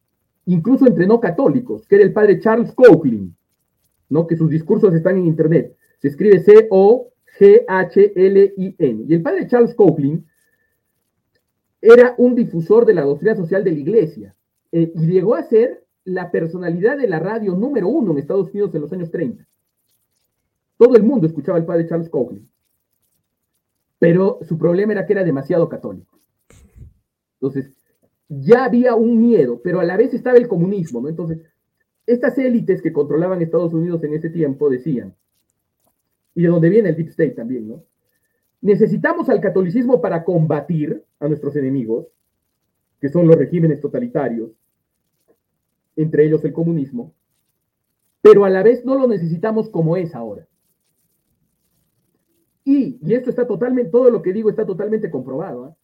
incluso 0.46 0.86
entre 0.86 1.06
no 1.06 1.18
católicos, 1.18 1.86
que 1.88 1.96
era 1.96 2.04
el 2.04 2.12
padre 2.12 2.38
Charles 2.38 2.72
Coughlin, 2.72 3.34
¿no? 4.08 4.26
que 4.26 4.36
sus 4.36 4.50
discursos 4.50 4.94
están 4.94 5.16
en 5.16 5.26
internet. 5.26 5.76
Se 5.98 6.08
escribe 6.08 6.38
C-O 6.40 7.08
G-H-L-I-N. 7.38 9.04
Y 9.08 9.14
el 9.14 9.22
padre 9.22 9.46
Charles 9.46 9.74
Coughlin 9.74 10.24
era 11.80 12.14
un 12.18 12.34
difusor 12.34 12.84
de 12.84 12.94
la 12.94 13.02
doctrina 13.02 13.36
social 13.36 13.62
de 13.62 13.72
la 13.72 13.78
iglesia 13.78 14.34
eh, 14.72 14.92
y 14.94 15.06
llegó 15.06 15.34
a 15.34 15.44
ser 15.44 15.84
la 16.04 16.30
personalidad 16.30 16.96
de 16.96 17.06
la 17.06 17.20
radio 17.20 17.54
número 17.54 17.88
uno 17.88 18.12
en 18.12 18.18
Estados 18.18 18.50
Unidos 18.50 18.74
en 18.74 18.80
los 18.80 18.92
años 18.92 19.10
30. 19.10 19.46
Todo 20.78 20.96
el 20.96 21.02
mundo 21.02 21.26
escuchaba 21.26 21.58
al 21.58 21.66
padre 21.66 21.86
Charles 21.86 22.08
Coughlin, 22.08 22.48
pero 23.98 24.38
su 24.42 24.56
problema 24.56 24.92
era 24.92 25.04
que 25.04 25.12
era 25.12 25.24
demasiado 25.24 25.68
católico. 25.68 26.18
Entonces, 27.34 27.72
ya 28.28 28.64
había 28.64 28.94
un 28.94 29.20
miedo, 29.20 29.60
pero 29.62 29.80
a 29.80 29.84
la 29.84 29.96
vez 29.96 30.14
estaba 30.14 30.38
el 30.38 30.48
comunismo, 30.48 31.00
¿no? 31.00 31.08
Entonces, 31.08 31.40
estas 32.06 32.38
élites 32.38 32.80
que 32.80 32.92
controlaban 32.92 33.42
Estados 33.42 33.74
Unidos 33.74 34.02
en 34.04 34.14
ese 34.14 34.30
tiempo 34.30 34.70
decían, 34.70 35.14
y 36.34 36.42
de 36.42 36.48
donde 36.48 36.68
viene 36.68 36.90
el 36.90 36.96
Deep 36.96 37.08
State 37.08 37.32
también, 37.32 37.68
¿no? 37.68 37.82
Necesitamos 38.60 39.28
al 39.28 39.40
catolicismo 39.40 40.00
para 40.00 40.24
combatir 40.24 41.04
a 41.20 41.28
nuestros 41.28 41.56
enemigos, 41.56 42.06
que 43.00 43.08
son 43.08 43.26
los 43.26 43.36
regímenes 43.36 43.80
totalitarios, 43.80 44.50
entre 45.96 46.24
ellos 46.24 46.44
el 46.44 46.52
comunismo, 46.52 47.12
pero 48.20 48.44
a 48.44 48.50
la 48.50 48.62
vez 48.62 48.84
no 48.84 48.96
lo 48.96 49.08
necesitamos 49.08 49.68
como 49.68 49.96
es 49.96 50.14
ahora. 50.14 50.46
Y, 52.68 52.98
y 53.02 53.14
esto 53.14 53.30
está 53.30 53.46
totalmente, 53.46 53.90
todo 53.90 54.10
lo 54.10 54.20
que 54.20 54.32
digo 54.32 54.50
está 54.50 54.66
totalmente 54.66 55.10
comprobado. 55.10 55.68
¿eh? 55.68 55.74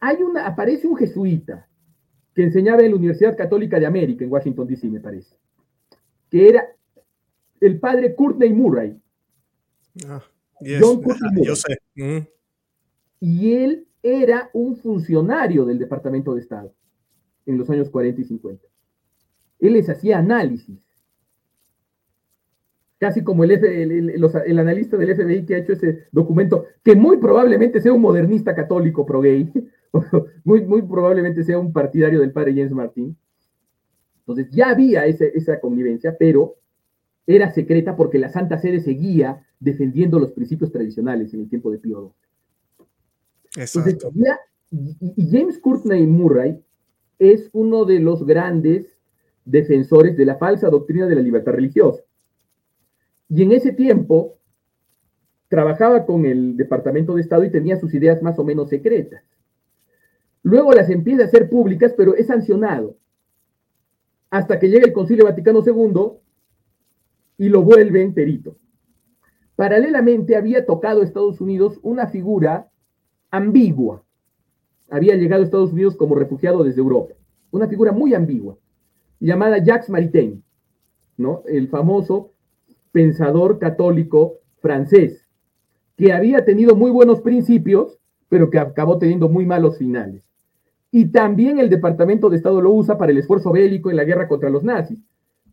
Hay 0.00 0.22
una, 0.22 0.46
aparece 0.46 0.86
un 0.86 0.96
jesuita 0.96 1.68
que 2.34 2.42
enseñaba 2.42 2.82
en 2.82 2.92
la 2.92 2.96
Universidad 2.96 3.36
Católica 3.36 3.78
de 3.78 3.84
América, 3.84 4.24
en 4.24 4.32
Washington, 4.32 4.66
D.C., 4.66 4.88
me 4.88 5.00
parece, 5.00 5.36
que 6.30 6.48
era 6.48 6.66
el 7.60 7.78
padre 7.78 8.14
Courtney 8.14 8.52
Murray, 8.52 8.98
Ah, 10.06 10.22
John 10.80 11.02
yo 11.42 11.54
sé. 11.56 11.76
Mm. 11.96 12.26
Y 13.20 13.52
él 13.52 13.86
era 14.02 14.50
un 14.52 14.76
funcionario 14.76 15.64
del 15.64 15.78
Departamento 15.78 16.34
de 16.34 16.40
Estado 16.40 16.74
en 17.46 17.58
los 17.58 17.68
años 17.68 17.90
40 17.90 18.20
y 18.20 18.24
50. 18.24 18.66
Él 19.60 19.72
les 19.74 19.88
hacía 19.88 20.18
análisis. 20.18 20.78
Casi 23.02 23.24
como 23.24 23.42
el, 23.42 23.50
el, 23.50 24.58
analista 24.60 24.96
del 24.96 25.16
FBI 25.16 25.44
que 25.44 25.56
ha 25.56 25.58
hecho 25.58 25.72
ese 25.72 26.04
documento, 26.12 26.66
que 26.84 26.94
muy 26.94 27.16
probablemente 27.16 27.80
sea 27.80 27.92
un 27.92 28.00
modernista 28.00 28.54
católico 28.54 29.04
pro-gay, 29.04 29.52
muy, 30.44 30.64
muy 30.64 30.82
probablemente 30.82 31.42
sea 31.42 31.58
un 31.58 31.72
partidario 31.72 32.20
del 32.20 32.30
padre 32.30 32.52
James 32.54 32.70
Martin. 32.70 33.16
Entonces 34.20 34.52
ya 34.52 34.68
había 34.68 35.04
esa 35.04 35.58
convivencia, 35.58 36.14
pero 36.16 36.54
era 37.26 37.50
secreta 37.50 37.96
porque 37.96 38.20
la 38.20 38.28
Santa 38.28 38.56
Sede 38.58 38.78
seguía 38.78 39.44
defendiendo 39.58 40.20
los 40.20 40.30
principios 40.30 40.70
tradicionales 40.70 41.34
en 41.34 41.40
el 41.40 41.48
tiempo 41.48 41.72
de 41.72 41.78
Pío 41.78 42.14
XII. 43.52 43.64
y 45.16 45.28
James 45.28 45.58
Courtney 45.58 46.06
Murray 46.06 46.56
es 47.18 47.50
uno 47.52 47.84
de 47.84 47.98
los 47.98 48.24
grandes 48.24 48.96
defensores 49.44 50.16
de 50.16 50.24
la 50.24 50.36
falsa 50.36 50.70
doctrina 50.70 51.08
de 51.08 51.16
la 51.16 51.20
libertad 51.20 51.50
religiosa. 51.50 52.04
Y 53.34 53.42
en 53.42 53.52
ese 53.52 53.72
tiempo 53.72 54.36
trabajaba 55.48 56.04
con 56.04 56.26
el 56.26 56.54
Departamento 56.54 57.14
de 57.14 57.22
Estado 57.22 57.44
y 57.44 57.50
tenía 57.50 57.80
sus 57.80 57.94
ideas 57.94 58.22
más 58.22 58.38
o 58.38 58.44
menos 58.44 58.68
secretas. 58.68 59.22
Luego 60.42 60.72
las 60.72 60.90
empieza 60.90 61.22
a 61.22 61.26
hacer 61.26 61.48
públicas, 61.48 61.94
pero 61.96 62.14
es 62.14 62.26
sancionado. 62.26 62.94
Hasta 64.28 64.58
que 64.58 64.68
llega 64.68 64.84
el 64.84 64.92
Concilio 64.92 65.24
Vaticano 65.24 65.62
II 65.64 66.18
y 67.38 67.48
lo 67.48 67.62
vuelven 67.62 68.12
perito. 68.12 68.58
Paralelamente 69.56 70.36
había 70.36 70.66
tocado 70.66 71.02
Estados 71.02 71.40
Unidos 71.40 71.80
una 71.82 72.08
figura 72.08 72.70
ambigua. 73.30 74.04
Había 74.90 75.16
llegado 75.16 75.40
a 75.40 75.46
Estados 75.46 75.72
Unidos 75.72 75.96
como 75.96 76.16
refugiado 76.16 76.64
desde 76.64 76.82
Europa. 76.82 77.14
Una 77.50 77.66
figura 77.66 77.92
muy 77.92 78.12
ambigua, 78.12 78.58
llamada 79.20 79.56
Jacques 79.56 79.88
Maritain, 79.88 80.44
¿no? 81.16 81.42
el 81.46 81.68
famoso 81.68 82.31
pensador 82.92 83.58
católico 83.58 84.38
francés, 84.60 85.26
que 85.96 86.12
había 86.12 86.44
tenido 86.44 86.76
muy 86.76 86.90
buenos 86.90 87.20
principios, 87.20 87.98
pero 88.28 88.50
que 88.50 88.58
acabó 88.58 88.98
teniendo 88.98 89.28
muy 89.28 89.44
malos 89.44 89.78
finales. 89.78 90.22
Y 90.90 91.06
también 91.06 91.58
el 91.58 91.70
Departamento 91.70 92.30
de 92.30 92.36
Estado 92.36 92.60
lo 92.60 92.70
usa 92.70 92.96
para 92.98 93.12
el 93.12 93.18
esfuerzo 93.18 93.50
bélico 93.52 93.90
en 93.90 93.96
la 93.96 94.04
guerra 94.04 94.28
contra 94.28 94.50
los 94.50 94.62
nazis 94.62 94.98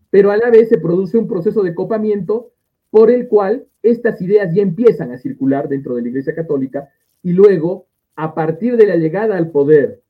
pero 0.10 0.32
a 0.32 0.38
la 0.38 0.50
vez 0.50 0.70
se 0.70 0.80
produce 0.80 1.18
un 1.18 1.28
proceso 1.28 1.62
de 1.64 1.76
copamiento 1.76 2.52
por 2.90 3.12
el 3.12 3.28
cual 3.28 3.68
estas 3.84 4.22
ideas 4.22 4.54
ya 4.54 4.62
empiezan 4.62 5.12
a 5.12 5.18
circular 5.18 5.70
dentro 5.70 5.96
de 5.96 6.02
la 6.02 6.10
Iglesia 6.10 6.36
Católica 6.36 6.90
y 7.22 7.34
luego, 7.34 7.86
a 8.16 8.34
partir 8.34 8.78
de 8.78 8.88
la 8.88 8.96
llegada 8.96 9.38
al 9.38 9.52
poder 9.52 10.02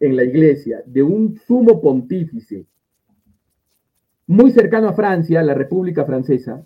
en 0.00 0.16
la 0.16 0.24
Iglesia 0.24 0.82
de 0.86 1.02
un 1.02 1.38
sumo 1.46 1.80
pontífice 1.80 2.66
muy 4.26 4.50
cercano 4.50 4.88
a 4.88 4.92
Francia, 4.94 5.42
la 5.42 5.54
República 5.54 6.04
Francesa, 6.04 6.64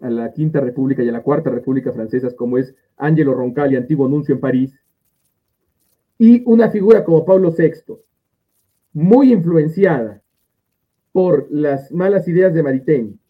a 0.00 0.10
la 0.10 0.32
Quinta 0.32 0.60
República 0.60 1.02
y 1.02 1.08
a 1.08 1.12
la 1.12 1.22
Cuarta 1.22 1.50
República 1.50 1.92
Francesas, 1.92 2.34
como 2.34 2.58
es 2.58 2.74
Angelo 2.96 3.34
Roncalli, 3.34 3.76
antiguo 3.76 4.08
nuncio 4.08 4.34
en 4.34 4.40
París, 4.40 4.74
y 6.18 6.42
una 6.46 6.70
figura 6.70 7.04
como 7.04 7.24
Pablo 7.24 7.52
VI, 7.56 7.96
muy 8.92 9.32
influenciada 9.32 10.22
por 11.12 11.46
las 11.50 11.90
malas 11.92 12.26
ideas 12.28 12.54
de 12.54 12.62
Maritain 12.62 13.20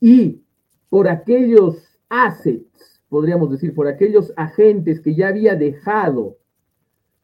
y 0.00 0.42
por 0.88 1.08
aquellos 1.08 1.98
assets, 2.08 3.02
podríamos 3.08 3.50
decir, 3.50 3.74
por 3.74 3.88
aquellos 3.88 4.32
agentes 4.36 5.00
que 5.00 5.14
ya 5.14 5.28
había 5.28 5.56
dejado 5.56 6.36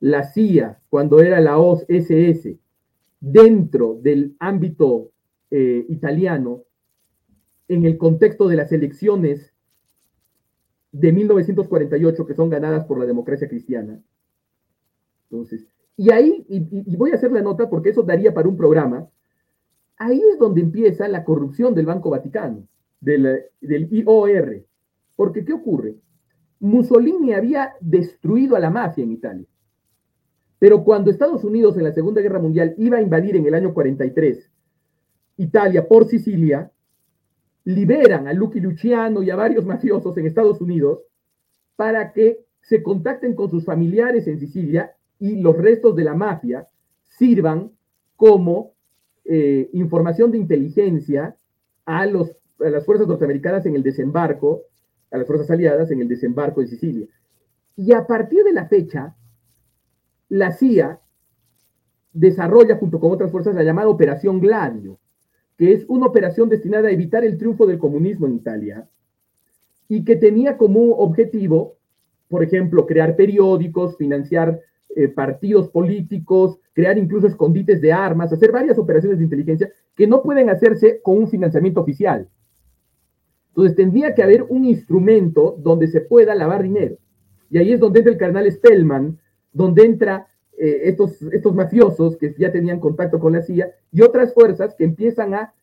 la 0.00 0.24
CIA 0.24 0.80
cuando 0.88 1.20
era 1.20 1.40
la 1.40 1.58
OSS 1.58 2.56
dentro 3.20 3.98
del 4.00 4.34
ámbito 4.38 5.10
eh, 5.50 5.84
italiano 5.88 6.64
en 7.68 7.84
el 7.84 7.98
contexto 7.98 8.48
de 8.48 8.56
las 8.56 8.72
elecciones 8.72 9.54
de 10.92 11.12
1948 11.12 12.26
que 12.26 12.34
son 12.34 12.50
ganadas 12.50 12.84
por 12.84 12.98
la 12.98 13.06
democracia 13.06 13.48
cristiana. 13.48 14.02
Entonces, 15.30 15.66
y 15.96 16.10
ahí, 16.12 16.44
y, 16.48 16.96
voy 16.96 17.12
a 17.12 17.14
hacer 17.14 17.30
la 17.30 17.42
nota 17.42 17.68
porque 17.68 17.90
eso 17.90 18.02
daría 18.02 18.34
para 18.34 18.48
un 18.48 18.56
programa, 18.56 19.08
ahí 19.96 20.20
es 20.32 20.38
donde 20.38 20.62
empieza 20.62 21.06
la 21.08 21.24
corrupción 21.24 21.74
del 21.74 21.86
Banco 21.86 22.10
Vaticano, 22.10 22.66
del, 23.00 23.44
del 23.60 23.88
IOR. 23.92 24.64
Porque, 25.14 25.44
¿qué 25.44 25.52
ocurre? 25.52 25.96
Mussolini 26.58 27.32
había 27.32 27.74
destruido 27.80 28.56
a 28.56 28.60
la 28.60 28.70
mafia 28.70 29.04
en 29.04 29.12
Italia. 29.12 29.46
Pero 30.58 30.84
cuando 30.84 31.10
Estados 31.10 31.44
Unidos 31.44 31.76
en 31.76 31.84
la 31.84 31.92
Segunda 31.92 32.20
Guerra 32.20 32.38
Mundial 32.38 32.74
iba 32.78 32.98
a 32.98 33.02
invadir 33.02 33.36
en 33.36 33.46
el 33.46 33.54
año 33.54 33.72
43 33.72 34.49
Italia 35.40 35.88
por 35.88 36.06
Sicilia, 36.06 36.70
liberan 37.64 38.28
a 38.28 38.32
Lucky 38.34 38.60
Luciano 38.60 39.22
y 39.22 39.30
a 39.30 39.36
varios 39.36 39.64
mafiosos 39.64 40.16
en 40.18 40.26
Estados 40.26 40.60
Unidos 40.60 41.00
para 41.76 42.12
que 42.12 42.44
se 42.60 42.82
contacten 42.82 43.34
con 43.34 43.50
sus 43.50 43.64
familiares 43.64 44.26
en 44.26 44.38
Sicilia 44.38 44.94
y 45.18 45.36
los 45.36 45.56
restos 45.56 45.96
de 45.96 46.04
la 46.04 46.14
mafia 46.14 46.68
sirvan 47.08 47.72
como 48.16 48.74
eh, 49.24 49.70
información 49.72 50.30
de 50.30 50.38
inteligencia 50.38 51.34
a, 51.86 52.02
a 52.02 52.06
las 52.06 52.84
fuerzas 52.84 53.08
norteamericanas 53.08 53.64
en 53.64 53.76
el 53.76 53.82
desembarco, 53.82 54.64
a 55.10 55.16
las 55.16 55.26
fuerzas 55.26 55.50
aliadas 55.50 55.90
en 55.90 56.02
el 56.02 56.08
desembarco 56.08 56.60
de 56.60 56.66
Sicilia. 56.66 57.06
Y 57.76 57.92
a 57.94 58.06
partir 58.06 58.44
de 58.44 58.52
la 58.52 58.66
fecha, 58.68 59.16
la 60.28 60.52
CIA 60.52 61.00
desarrolla 62.12 62.76
junto 62.76 63.00
con 63.00 63.12
otras 63.12 63.30
fuerzas 63.30 63.54
la 63.54 63.62
llamada 63.62 63.88
Operación 63.88 64.38
Gladio, 64.38 64.98
que 65.60 65.74
es 65.74 65.84
una 65.88 66.06
operación 66.06 66.48
destinada 66.48 66.88
a 66.88 66.90
evitar 66.90 67.22
el 67.22 67.36
triunfo 67.36 67.66
del 67.66 67.76
comunismo 67.76 68.26
en 68.26 68.36
Italia 68.36 68.88
y 69.88 70.06
que 70.06 70.16
tenía 70.16 70.56
como 70.56 70.92
objetivo, 70.92 71.76
por 72.28 72.42
ejemplo, 72.42 72.86
crear 72.86 73.14
periódicos, 73.14 73.94
financiar 73.98 74.58
eh, 74.96 75.08
partidos 75.08 75.68
políticos, 75.68 76.58
crear 76.72 76.96
incluso 76.96 77.26
escondites 77.26 77.82
de 77.82 77.92
armas, 77.92 78.32
hacer 78.32 78.50
varias 78.50 78.78
operaciones 78.78 79.18
de 79.18 79.24
inteligencia 79.24 79.70
que 79.94 80.06
no 80.06 80.22
pueden 80.22 80.48
hacerse 80.48 81.02
con 81.02 81.18
un 81.18 81.28
financiamiento 81.28 81.82
oficial. 81.82 82.26
Entonces 83.48 83.76
tendría 83.76 84.14
que 84.14 84.22
haber 84.22 84.44
un 84.44 84.64
instrumento 84.64 85.58
donde 85.58 85.88
se 85.88 86.00
pueda 86.00 86.34
lavar 86.34 86.62
dinero. 86.62 86.96
Y 87.50 87.58
ahí 87.58 87.74
es 87.74 87.80
donde 87.80 87.98
entra 87.98 88.14
el 88.14 88.18
carnal 88.18 88.50
Spellman, 88.50 89.18
donde 89.52 89.84
entra 89.84 90.26
eh, 90.58 90.80
estos, 90.84 91.22
estos 91.22 91.54
mafiosos 91.54 92.16
que 92.16 92.34
ya 92.38 92.52
tenían 92.52 92.80
contacto 92.80 93.18
con 93.18 93.32
la 93.32 93.42
CIA 93.42 93.70
y 93.92 94.02
otras 94.02 94.34
fuerzas 94.34 94.74
que 94.74 94.84
empiezan 94.84 95.34
a 95.34 95.54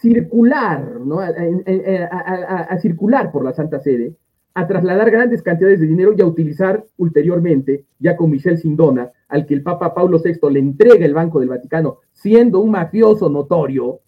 circular, 0.00 1.00
¿no? 1.00 1.20
a, 1.20 2.78
circular 2.78 3.32
por 3.32 3.44
la 3.44 3.52
Santa 3.52 3.80
Sede, 3.80 4.14
a 4.54 4.66
trasladar 4.66 5.10
grandes 5.10 5.42
cantidades 5.42 5.80
de 5.80 5.86
dinero 5.86 6.14
y 6.16 6.22
a 6.22 6.26
utilizar 6.26 6.84
ulteriormente, 6.96 7.84
ya 7.98 8.16
con 8.16 8.30
Michel 8.30 8.58
Sindona, 8.58 9.10
al 9.28 9.44
que 9.44 9.54
el 9.54 9.62
Papa 9.62 9.94
Pablo 9.94 10.20
VI 10.22 10.50
le 10.50 10.60
entrega 10.60 11.04
el 11.04 11.14
Banco 11.14 11.40
del 11.40 11.48
Vaticano, 11.48 11.98
siendo 12.12 12.60
un 12.60 12.70
mafioso 12.70 13.28
notorio, 13.28 14.00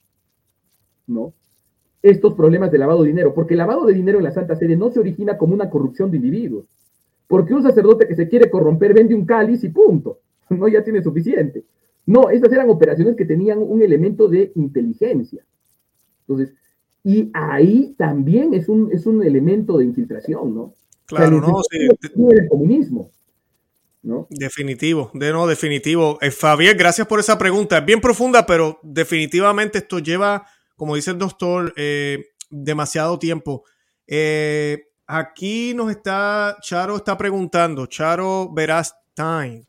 ¿no? 1.07 1.35
Estos 2.01 2.35
problemas 2.35 2.71
de 2.71 2.79
lavado 2.79 3.03
de 3.03 3.09
dinero, 3.09 3.35
porque 3.35 3.55
el 3.55 3.59
lavado 3.59 3.85
de 3.85 3.93
dinero 3.93 4.19
en 4.19 4.25
la 4.25 4.31
Santa 4.31 4.55
Sede 4.55 4.77
no 4.77 4.91
se 4.91 5.01
origina 5.01 5.37
como 5.37 5.53
una 5.53 5.69
corrupción 5.69 6.11
de 6.11 6.19
individuos, 6.19 6.67
porque 7.29 7.55
un 7.55 7.63
sacerdote 7.63 8.09
que 8.09 8.17
se 8.17 8.29
quiere 8.29 8.51
corromper 8.51 8.95
vende 8.95 9.15
un 9.15 9.25
cáliz 9.25 9.63
y 9.63 9.69
punto. 9.69 10.21
No, 10.51 10.67
ya 10.67 10.83
tiene 10.83 11.03
suficiente. 11.03 11.63
No, 12.07 12.31
estas 12.31 12.51
eran 12.55 12.71
operaciones 12.71 13.17
que 13.17 13.27
tenían 13.27 13.59
un 13.59 13.83
elemento 13.83 14.29
de 14.29 14.51
inteligencia. 14.55 15.45
Entonces, 16.21 16.55
y 17.05 17.31
ahí 17.35 17.95
también 17.99 18.55
es 18.55 18.67
un, 18.67 18.91
es 18.91 19.05
un 19.05 19.23
elemento 19.23 19.77
de 19.77 19.85
infiltración, 19.85 20.55
¿no? 20.55 20.75
Claro, 21.05 21.39
no, 21.39 21.61
sí. 21.71 21.87
El 22.31 22.49
comunismo. 22.49 23.11
¿No? 24.03 24.27
Definitivo, 24.31 25.11
de 25.13 25.33
no, 25.33 25.47
definitivo. 25.47 26.19
Eh, 26.23 26.31
Fabián, 26.31 26.79
gracias 26.79 27.07
por 27.07 27.21
esa 27.21 27.37
pregunta. 27.37 27.77
Es 27.77 27.85
bien 27.85 28.01
profunda, 28.01 28.47
pero 28.47 28.79
definitivamente 28.83 29.79
esto 29.79 29.99
lleva, 29.99 30.47
como 30.77 30.97
dice 30.97 31.11
el 31.11 31.19
doctor, 31.19 31.75
eh, 31.77 32.29
demasiado 32.49 33.19
tiempo. 33.19 33.65
Eh, 34.07 34.88
Aquí 35.11 35.73
nos 35.73 35.91
está, 35.91 36.59
Charo 36.61 36.97
está 36.97 37.17
preguntando, 37.17 37.87
Charo 37.87 38.53
Verastain, 38.53 39.67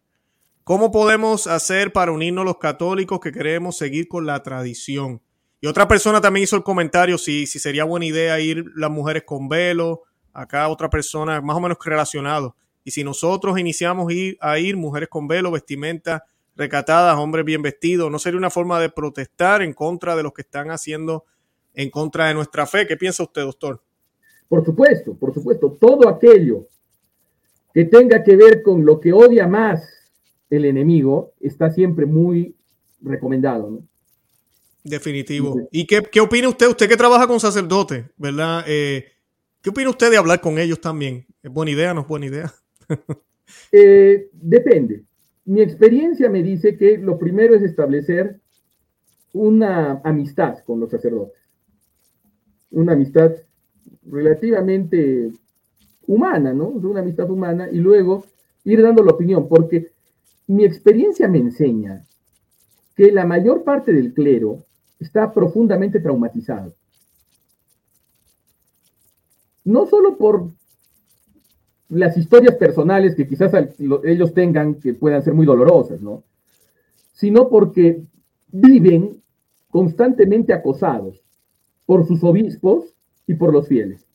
¿cómo 0.66 0.92
podemos 0.92 1.48
hacer 1.48 1.94
para 1.94 2.12
unirnos 2.12 2.44
los 2.44 2.58
católicos 2.58 3.22
que 3.22 3.32
queremos 3.32 3.78
seguir 3.78 4.10
con 4.10 4.26
la 4.26 4.44
tradición? 4.44 5.22
Y 5.62 5.68
otra 5.68 5.88
persona 5.88 6.20
también 6.20 6.44
hizo 6.44 6.58
el 6.58 6.64
comentario 6.64 7.18
si, 7.18 7.48
si 7.48 7.58
sería 7.58 7.86
buena 7.86 8.06
idea 8.06 8.38
ir 8.42 8.66
las 8.76 8.92
mujeres 8.92 9.24
con 9.26 9.48
velo. 9.48 10.02
Acá 10.34 10.68
otra 10.68 10.90
persona 10.90 11.40
más 11.40 11.56
o 11.56 11.62
menos 11.62 11.78
relacionado. 11.86 12.58
Y 12.84 12.92
si 12.92 13.06
nosotros 13.06 13.58
iniciamos 13.58 14.12
ir, 14.12 14.38
a 14.42 14.60
ir 14.60 14.76
mujeres 14.76 15.08
con 15.08 15.30
velo, 15.30 15.52
vestimenta 15.52 16.26
recatadas, 16.58 17.16
hombres 17.16 17.46
bien 17.46 17.62
vestidos, 17.62 18.12
¿no 18.12 18.20
sería 18.20 18.38
una 18.38 18.50
forma 18.50 18.78
de 18.82 18.90
protestar 18.90 19.62
en 19.62 19.72
contra 19.72 20.18
de 20.18 20.24
los 20.24 20.34
que 20.34 20.42
están 20.42 20.70
haciendo 20.70 21.24
en 21.74 21.90
contra 21.90 22.28
de 22.28 22.34
nuestra 22.34 22.68
fe? 22.68 22.86
¿Qué 22.86 22.98
piensa 22.98 23.24
usted, 23.24 23.44
doctor? 23.44 23.82
Por 24.50 24.66
supuesto, 24.66 25.16
por 25.16 25.34
supuesto, 25.34 25.78
todo 25.80 26.10
aquello 26.10 26.68
que 27.74 27.86
tenga 27.86 28.24
que 28.24 28.36
ver 28.36 28.64
con 28.64 28.84
lo 28.84 29.00
que 29.00 29.14
odia 29.14 29.47
más 29.47 29.88
el 30.50 30.66
enemigo 30.66 31.34
está 31.39 31.70
siempre 31.72 32.06
muy 32.06 32.56
recomendado, 33.02 33.70
¿no? 33.70 33.84
Definitivo. 34.84 35.68
¿Y 35.72 35.86
qué, 35.86 36.02
qué, 36.02 36.20
opina 36.20 36.50
usted? 36.50 36.68
Usted 36.68 36.89
que 36.89 36.97
trabaja 36.97 37.28
con 37.28 37.39
sacerdotes, 37.39 38.06
¿verdad? 38.18 38.64
Eh, 38.68 39.06
¿Qué 39.62 39.70
opina 39.70 39.89
usted 39.89 40.10
de 40.10 40.18
hablar 40.18 40.41
con 40.41 40.58
ellos 40.58 40.82
también? 40.82 41.26
¿Es 41.43 41.52
buena 41.52 41.72
idea 41.72 41.91
o 41.91 41.93
no 41.93 42.02
es 42.02 42.08
buena 42.08 42.26
idea? 42.26 42.54
Eh, 43.72 44.30
depende. 44.32 45.06
Mi 45.45 45.62
experiencia 45.62 46.30
me 46.30 46.43
dice 46.43 46.78
que 46.78 47.00
lo 47.00 47.18
primero 47.18 47.56
es 47.56 47.64
establecer 47.64 48.39
una 49.34 50.02
amistad 50.04 50.60
con 50.66 50.80
los 50.80 50.91
sacerdotes. 50.91 51.41
Una 52.70 52.93
amistad 52.93 53.32
relativamente 54.06 55.32
humana, 56.08 56.54
¿no? 56.54 56.68
Una 56.68 57.02
amistad 57.02 57.30
humana 57.30 57.70
y 57.72 57.78
luego 57.78 58.26
ir 58.64 58.82
dando 58.82 59.04
la 59.04 59.12
opinión, 59.12 59.48
porque 59.48 59.92
mi 60.48 60.66
experiencia 60.66 61.28
me 61.28 61.38
enseña 61.38 62.06
que 62.96 63.12
la 63.12 63.26
mayor 63.26 63.64
parte 63.64 63.94
del 63.94 64.14
clero 64.14 64.64
está 65.00 65.32
profundamente 65.32 66.00
traumatizado. 66.00 66.74
No 69.64 69.86
solo 69.86 70.18
por 70.18 70.50
las 71.90 72.18
historias 72.18 72.56
personales 72.56 73.16
que 73.16 73.28
quizás 73.28 73.52
ellos 74.04 74.34
tengan 74.34 74.76
que 74.76 74.94
puedan 74.94 75.24
ser 75.24 75.34
muy 75.34 75.46
dolorosas, 75.46 76.02
¿no? 76.02 76.24
Sino 77.14 77.50
porque 77.50 78.04
viven 78.52 79.22
constantemente 79.70 80.54
acosados 80.54 81.22
por 81.86 82.06
sus 82.08 82.24
obispos 82.24 82.96
y 83.30 83.36
por 83.36 83.53
los 83.53 83.67
fieles. 83.67 84.07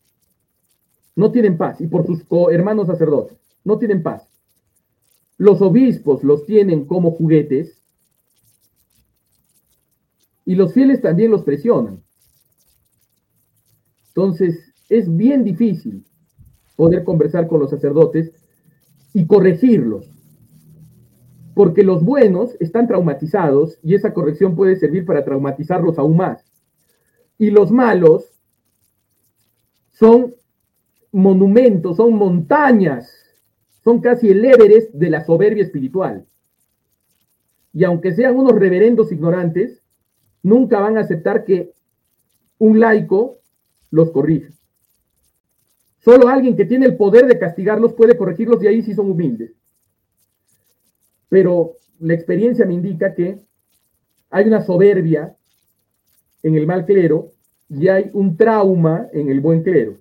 No 1.14 1.30
tienen 1.30 1.56
paz. 1.56 1.80
Y 1.80 1.86
por 1.86 2.04
sus 2.04 2.24
hermanos 2.50 2.88
sacerdotes. 2.88 3.38
No 3.62 3.78
tienen 3.78 4.02
paz. 4.02 4.28
Los 5.38 5.62
obispos 5.62 6.24
los 6.24 6.44
tienen 6.46 6.84
como 6.84 7.12
juguetes 7.12 7.80
y 10.44 10.56
los 10.56 10.72
fieles 10.74 11.00
también 11.00 11.30
los 11.30 11.44
presionan. 11.44 12.02
Entonces, 14.08 14.74
es 14.88 15.16
bien 15.16 15.44
difícil 15.44 16.04
poder 16.74 17.04
conversar 17.04 17.46
con 17.46 17.60
los 17.60 17.70
sacerdotes 17.70 18.32
y 19.12 19.26
corregirlos, 19.26 20.10
porque 21.54 21.84
los 21.84 22.04
buenos 22.04 22.56
están 22.58 22.88
traumatizados 22.88 23.78
y 23.80 23.94
esa 23.94 24.12
corrección 24.12 24.56
puede 24.56 24.74
servir 24.74 25.06
para 25.06 25.24
traumatizarlos 25.24 25.98
aún 25.98 26.16
más. 26.16 26.44
Y 27.38 27.50
los 27.50 27.70
malos 27.70 28.34
son 29.95 30.34
monumentos, 31.12 31.97
son 31.97 32.14
montañas, 32.14 33.11
son 33.82 34.01
casi 34.01 34.28
el 34.28 34.45
Everest 34.45 34.92
de 34.92 35.11
la 35.11 35.24
soberbia 35.24 35.62
espiritual. 35.62 36.26
Y 37.72 37.84
aunque 37.84 38.12
sean 38.12 38.36
unos 38.36 38.59
reverendos 38.59 39.12
ignorantes, 39.12 39.82
nunca 40.42 40.80
van 40.80 40.97
a 40.97 41.01
aceptar 41.01 41.45
que 41.45 41.72
un 42.59 42.80
laico 42.80 43.38
los 43.90 44.11
corrija. 44.11 44.53
Solo 46.01 46.28
alguien 46.28 46.57
que 46.57 46.66
tiene 46.66 46.86
el 46.86 46.97
poder 46.97 47.26
de 47.26 47.38
castigarlos 47.38 47.95
puede 47.95 48.16
corregirlos 48.16 48.62
y 48.62 48.66
ahí 48.66 48.82
sí 48.82 48.95
son 48.95 49.11
humildes. 49.11 49.53
Pero 51.28 51.76
la 52.01 52.14
experiencia 52.14 52.66
me 52.66 52.74
indica 52.74 53.14
que 53.14 53.38
hay 54.30 54.47
una 54.47 54.62
soberbia 54.62 55.36
en 56.42 56.57
el 56.57 56.66
mal 56.66 56.84
clero 56.84 57.34
y 57.79 57.89
hay 57.89 58.11
un 58.12 58.37
trauma 58.37 59.09
en 59.12 59.31
el 59.31 59.41
buen 59.41 59.62
clero. 59.62 59.99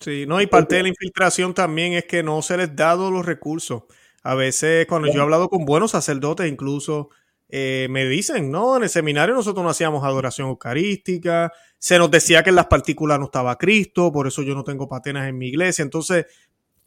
Sí, 0.00 0.26
no, 0.26 0.40
y 0.40 0.46
parte 0.46 0.76
de 0.76 0.84
la 0.84 0.88
infiltración 0.88 1.54
también 1.54 1.94
es 1.94 2.04
que 2.04 2.22
no 2.22 2.40
se 2.42 2.56
les 2.56 2.74
dado 2.74 3.10
los 3.10 3.26
recursos. 3.26 3.82
A 4.22 4.34
veces 4.34 4.86
cuando 4.86 5.08
yo 5.08 5.20
he 5.20 5.22
hablado 5.22 5.48
con 5.48 5.64
buenos 5.64 5.90
sacerdotes, 5.90 6.50
incluso 6.50 7.10
eh, 7.48 7.88
me 7.90 8.06
dicen, 8.06 8.50
no, 8.50 8.76
en 8.76 8.84
el 8.84 8.88
seminario 8.88 9.34
nosotros 9.34 9.64
no 9.64 9.70
hacíamos 9.70 10.04
adoración 10.04 10.48
eucarística, 10.48 11.52
se 11.78 11.98
nos 11.98 12.10
decía 12.10 12.42
que 12.42 12.50
en 12.50 12.56
las 12.56 12.66
partículas 12.66 13.18
no 13.18 13.26
estaba 13.26 13.56
Cristo, 13.56 14.12
por 14.12 14.26
eso 14.26 14.42
yo 14.42 14.54
no 14.54 14.64
tengo 14.64 14.88
patenas 14.88 15.28
en 15.28 15.36
mi 15.36 15.48
iglesia. 15.48 15.82
Entonces, 15.82 16.26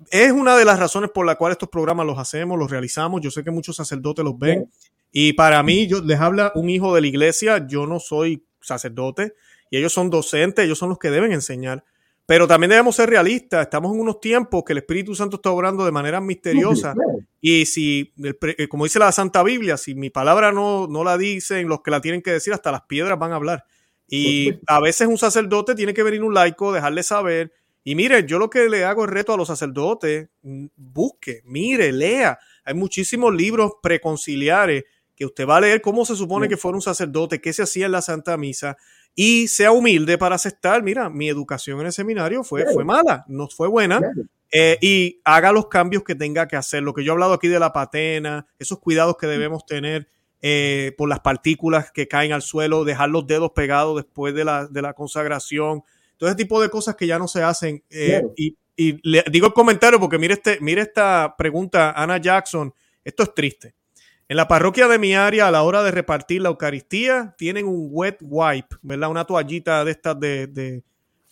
es 0.10 0.32
una 0.32 0.56
de 0.56 0.66
las 0.66 0.80
razones 0.80 1.10
por 1.14 1.26
la 1.26 1.36
cual 1.36 1.52
estos 1.52 1.70
programas 1.70 2.06
los 2.06 2.18
hacemos, 2.18 2.58
los 2.58 2.72
realizamos. 2.72 3.22
Yo 3.22 3.30
sé 3.30 3.44
que 3.44 3.52
muchos 3.52 3.76
sacerdotes 3.76 4.24
los 4.24 4.38
ven. 4.38 4.70
Y 5.12 5.34
para 5.34 5.62
mí, 5.64 5.88
yo, 5.88 6.02
les 6.02 6.20
habla 6.20 6.52
un 6.56 6.70
hijo 6.70 6.96
de 6.96 7.02
la 7.02 7.08
iglesia, 7.08 7.68
yo 7.68 7.86
no 7.86 8.00
soy 8.00 8.46
sacerdote 8.62 9.34
y 9.72 9.78
ellos 9.78 9.94
son 9.94 10.10
docentes, 10.10 10.66
ellos 10.66 10.78
son 10.78 10.90
los 10.90 11.00
que 11.00 11.10
deben 11.10 11.32
enseñar. 11.32 11.84
Pero 12.26 12.46
también 12.46 12.70
debemos 12.70 12.96
ser 12.96 13.10
realistas. 13.10 13.64
Estamos 13.64 13.94
en 13.94 14.02
unos 14.02 14.20
tiempos 14.20 14.64
que 14.66 14.74
el 14.74 14.80
Espíritu 14.80 15.16
Santo 15.16 15.38
está 15.38 15.50
obrando 15.50 15.86
de 15.86 15.92
manera 15.92 16.22
misteriosa. 16.22 16.94
Y 17.40 17.66
si, 17.66 18.14
eh, 18.24 18.68
como 18.68 18.84
dice 18.84 19.00
la 19.00 19.12
Santa 19.12 19.42
Biblia, 19.44 19.78
si 19.78 19.96
mi 19.96 20.10
palabra 20.10 20.52
no, 20.52 20.88
no 20.88 21.04
la 21.04 21.18
dicen 21.18 21.68
los 21.68 21.82
que 21.82 21.90
la 21.90 22.02
tienen 22.02 22.22
que 22.22 22.32
decir, 22.32 22.54
hasta 22.54 22.72
las 22.72 22.82
piedras 22.82 23.18
van 23.18 23.32
a 23.32 23.38
hablar. 23.38 23.64
Y 24.08 24.56
a 24.68 24.82
veces 24.82 25.08
un 25.08 25.18
sacerdote 25.18 25.74
tiene 25.74 25.94
que 25.94 26.04
venir 26.04 26.22
un 26.22 26.34
laico, 26.34 26.74
dejarle 26.74 27.02
saber. 27.02 27.54
Y 27.84 27.96
mire, 27.96 28.26
yo 28.26 28.40
lo 28.40 28.50
que 28.50 28.68
le 28.68 28.84
hago 28.84 29.06
el 29.06 29.12
reto 29.12 29.34
a 29.34 29.38
los 29.38 29.48
sacerdotes, 29.48 30.28
mm, 30.44 30.66
busque, 30.76 31.42
mire, 31.46 31.94
lea. 31.94 32.38
Hay 32.66 32.74
muchísimos 32.74 33.34
libros 33.34 33.74
preconciliares 33.82 34.84
que 35.16 35.26
usted 35.26 35.48
va 35.48 35.58
a 35.58 35.62
leer 35.62 35.82
cómo 35.82 36.06
se 36.06 36.16
supone 36.16 36.50
que 36.50 36.58
fuera 36.58 36.76
un 36.76 36.82
sacerdote, 36.82 37.40
qué 37.40 37.54
se 37.54 37.64
hacía 37.64 37.86
en 37.86 37.94
la 37.94 38.02
Santa 38.02 38.38
Misa 38.38 38.78
y 39.16 39.48
sea 39.48 39.72
humilde 39.72 40.18
para 40.18 40.36
aceptar, 40.36 40.84
mira, 40.84 41.10
mi 41.10 41.30
educación 41.30 41.80
en 41.82 41.88
el 41.88 41.94
seminario 41.94 42.44
fue, 42.44 42.66
fue 42.74 42.84
mala, 42.84 43.26
no 43.28 43.48
fue 43.48 43.68
buena, 43.68 44.00
eh, 44.52 44.78
y 44.82 45.22
haga 45.24 45.52
los 45.52 45.68
cambios 45.68 46.04
que 46.04 46.16
tenga 46.16 46.48
que 46.48 46.56
hacer. 46.56 46.84
Lo 46.84 46.94
que 46.94 47.04
yo 47.04 47.12
he 47.12 47.14
hablado 47.14 47.34
aquí 47.34 47.48
de 47.48 47.60
la 47.60 47.74
patena, 47.74 48.48
esos 48.60 48.80
cuidados 48.80 49.18
que 49.18 49.28
debemos 49.28 49.66
tener 49.66 50.08
eh, 50.42 50.94
por 50.98 51.10
las 51.10 51.20
partículas 51.20 51.92
que 51.92 52.08
caen 52.08 52.34
al 52.34 52.42
suelo, 52.42 52.84
dejar 52.84 53.10
los 53.10 53.28
dedos 53.28 53.52
pegados 53.52 53.98
después 53.98 54.34
de 54.34 54.46
la, 54.46 54.68
de 54.68 54.82
la 54.82 54.94
consagración, 54.94 55.84
todo 56.18 56.30
ese 56.30 56.38
tipo 56.38 56.62
de 56.62 56.70
cosas 56.70 56.96
que 56.96 57.08
ya 57.08 57.20
no 57.20 57.28
se 57.28 57.44
hacen. 57.44 57.84
Eh, 57.90 58.24
y, 58.36 58.58
y, 58.76 59.00
le 59.10 59.24
digo 59.32 59.48
el 59.48 59.54
comentario 59.54 60.00
porque 60.00 60.18
mire, 60.18 60.36
este, 60.36 60.60
mire 60.62 60.82
esta 60.82 61.36
pregunta, 61.38 61.92
Ana 61.92 62.18
Jackson, 62.18 62.74
esto 63.04 63.24
es 63.24 63.34
triste. 63.34 63.76
En 64.32 64.38
la 64.38 64.48
parroquia 64.48 64.88
de 64.88 64.98
mi 64.98 65.14
área, 65.14 65.50
a 65.50 65.52
la 65.52 65.64
hora 65.64 65.84
de 65.84 65.92
repartir 65.92 66.42
la 66.42 66.48
Eucaristía, 66.48 67.36
tienen 67.38 67.68
un 67.68 67.90
wet 67.92 68.18
wipe, 68.22 68.78
¿verdad? 68.82 69.10
Una 69.10 69.26
toallita 69.26 69.84
de 69.84 69.92
estas 69.92 70.18
de, 70.18 70.84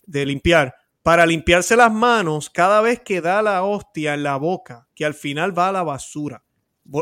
limpiar. 0.06 0.76
Para 1.02 1.26
limpiarse 1.26 1.78
las 1.78 1.94
manos 1.94 2.50
cada 2.50 2.82
vez 2.82 3.00
que 3.00 3.22
da 3.22 3.42
la 3.42 3.64
hostia 3.64 4.16
en 4.16 4.24
la 4.24 4.36
boca, 4.36 4.86
que 4.94 5.06
al 5.06 5.14
final 5.14 5.58
va 5.58 5.70
a 5.70 5.72
la 5.72 5.84
basura. 5.84 6.44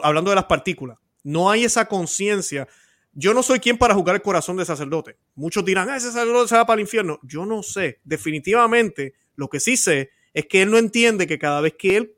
Hablando 0.03 0.29
de 0.29 0.35
las 0.35 0.45
partículas. 0.45 0.99
No 1.23 1.49
hay 1.49 1.63
esa 1.63 1.87
conciencia. 1.87 2.67
Yo 3.13 3.33
no 3.33 3.41
soy 3.41 3.59
quien 3.59 3.79
para 3.79 3.95
jugar 3.95 4.17
el 4.17 4.21
corazón 4.21 4.55
de 4.57 4.65
sacerdote. 4.65 5.17
Muchos 5.33 5.65
dirán, 5.65 5.89
ah, 5.89 5.97
ese 5.97 6.11
sacerdote 6.11 6.49
se 6.49 6.57
va 6.57 6.67
para 6.67 6.75
el 6.75 6.81
infierno. 6.81 7.19
Yo 7.23 7.43
no 7.43 7.63
sé. 7.63 8.01
Definitivamente, 8.03 9.15
lo 9.35 9.49
que 9.49 9.59
sí 9.59 9.75
sé 9.75 10.11
es 10.31 10.45
que 10.45 10.61
él 10.61 10.69
no 10.69 10.77
entiende 10.77 11.25
que 11.25 11.39
cada 11.39 11.59
vez 11.59 11.73
que 11.73 11.97
él 11.97 12.15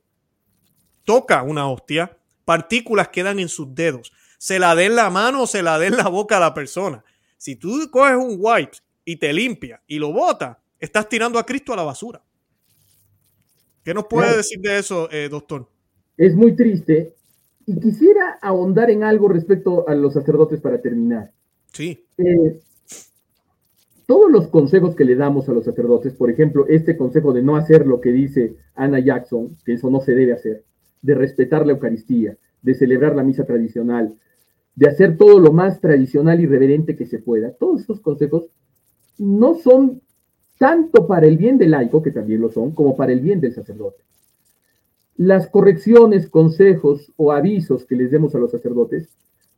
toca 1.05 1.43
una 1.43 1.69
hostia, 1.69 2.18
partículas 2.50 3.10
quedan 3.10 3.38
en 3.38 3.47
sus 3.47 3.76
dedos. 3.76 4.12
Se 4.39 4.58
la 4.58 4.74
den 4.74 4.95
la 4.95 5.12
mano 5.12 5.43
o 5.43 5.45
se 5.45 5.62
la 5.62 5.78
den 5.78 5.95
la 5.95 6.10
boca 6.10 6.38
a 6.38 6.39
la 6.39 6.56
persona. 6.56 7.04
Si 7.38 7.56
tú 7.56 7.88
coges 7.91 8.16
un 8.16 8.38
wipe 8.39 8.72
y 9.06 9.18
te 9.18 9.32
limpia 9.32 9.84
y 9.86 10.00
lo 10.00 10.12
botas, 10.12 10.58
estás 10.80 11.08
tirando 11.08 11.38
a 11.38 11.45
Cristo 11.45 11.74
a 11.74 11.76
la 11.76 11.84
basura. 11.84 12.24
¿Qué 13.84 13.93
nos 13.93 14.06
puede 14.06 14.36
decir 14.36 14.60
de 14.62 14.80
eso, 14.80 15.08
eh, 15.12 15.30
doctor? 15.30 15.70
Es 16.18 16.34
muy 16.34 16.56
triste 16.56 17.14
y 17.68 17.80
quisiera 17.80 18.39
ahondar 18.41 18.89
en 18.89 19.04
algo 19.04 19.28
respecto 19.28 19.88
a 19.88 19.93
los 19.93 20.16
sacerdotes 20.16 20.60
para 20.60 20.82
terminar. 20.82 21.32
Sí. 21.72 22.04
Eh, 22.18 22.60
todos 24.08 24.32
los 24.32 24.47
consejos 24.47 24.95
que 24.95 25.06
le 25.06 25.16
damos 25.16 25.47
a 25.50 25.54
los 25.54 25.66
sacerdotes, 25.66 26.16
por 26.16 26.32
ejemplo, 26.32 26.66
este 26.68 26.97
consejo 26.97 27.32
de 27.32 27.43
no 27.43 27.58
hacer 27.58 27.86
lo 27.86 28.02
que 28.02 28.12
dice 28.12 28.56
Anna 28.74 28.97
Jackson, 28.97 29.56
que 29.64 29.74
eso 29.74 29.91
no 29.91 30.02
se 30.02 30.16
debe 30.16 30.34
hacer, 30.34 30.66
de 31.02 31.16
respetar 31.16 31.66
la 31.66 31.74
Eucaristía, 31.74 32.38
de 32.62 32.74
celebrar 32.74 33.16
la 33.16 33.24
misa 33.24 33.45
tradicional, 33.45 34.16
de 34.76 34.88
hacer 34.88 35.18
todo 35.18 35.39
lo 35.39 35.52
más 35.52 35.80
tradicional 35.80 36.39
y 36.39 36.45
reverente 36.45 36.95
que 36.95 37.06
se 37.06 37.20
pueda. 37.20 37.52
Todos 37.52 37.82
estos 37.82 38.00
consejos 38.00 38.45
no 39.18 39.56
son 39.56 40.02
tanto 40.58 41.08
para 41.08 41.28
el 41.28 41.38
bien 41.38 41.58
del 41.58 41.72
laico, 41.72 42.02
que 42.02 42.12
también 42.12 42.41
lo 42.41 42.50
son, 42.50 42.72
como 42.72 42.95
para 42.95 43.12
el 43.12 43.22
bien 43.22 43.39
del 43.39 43.54
sacerdote. 43.54 44.04
Las 45.18 45.47
correcciones, 45.47 46.30
consejos 46.30 47.12
o 47.18 47.32
avisos 47.32 47.86
que 47.86 47.95
les 47.95 48.12
demos 48.12 48.36
a 48.36 48.39
los 48.39 48.52
sacerdotes 48.52 49.10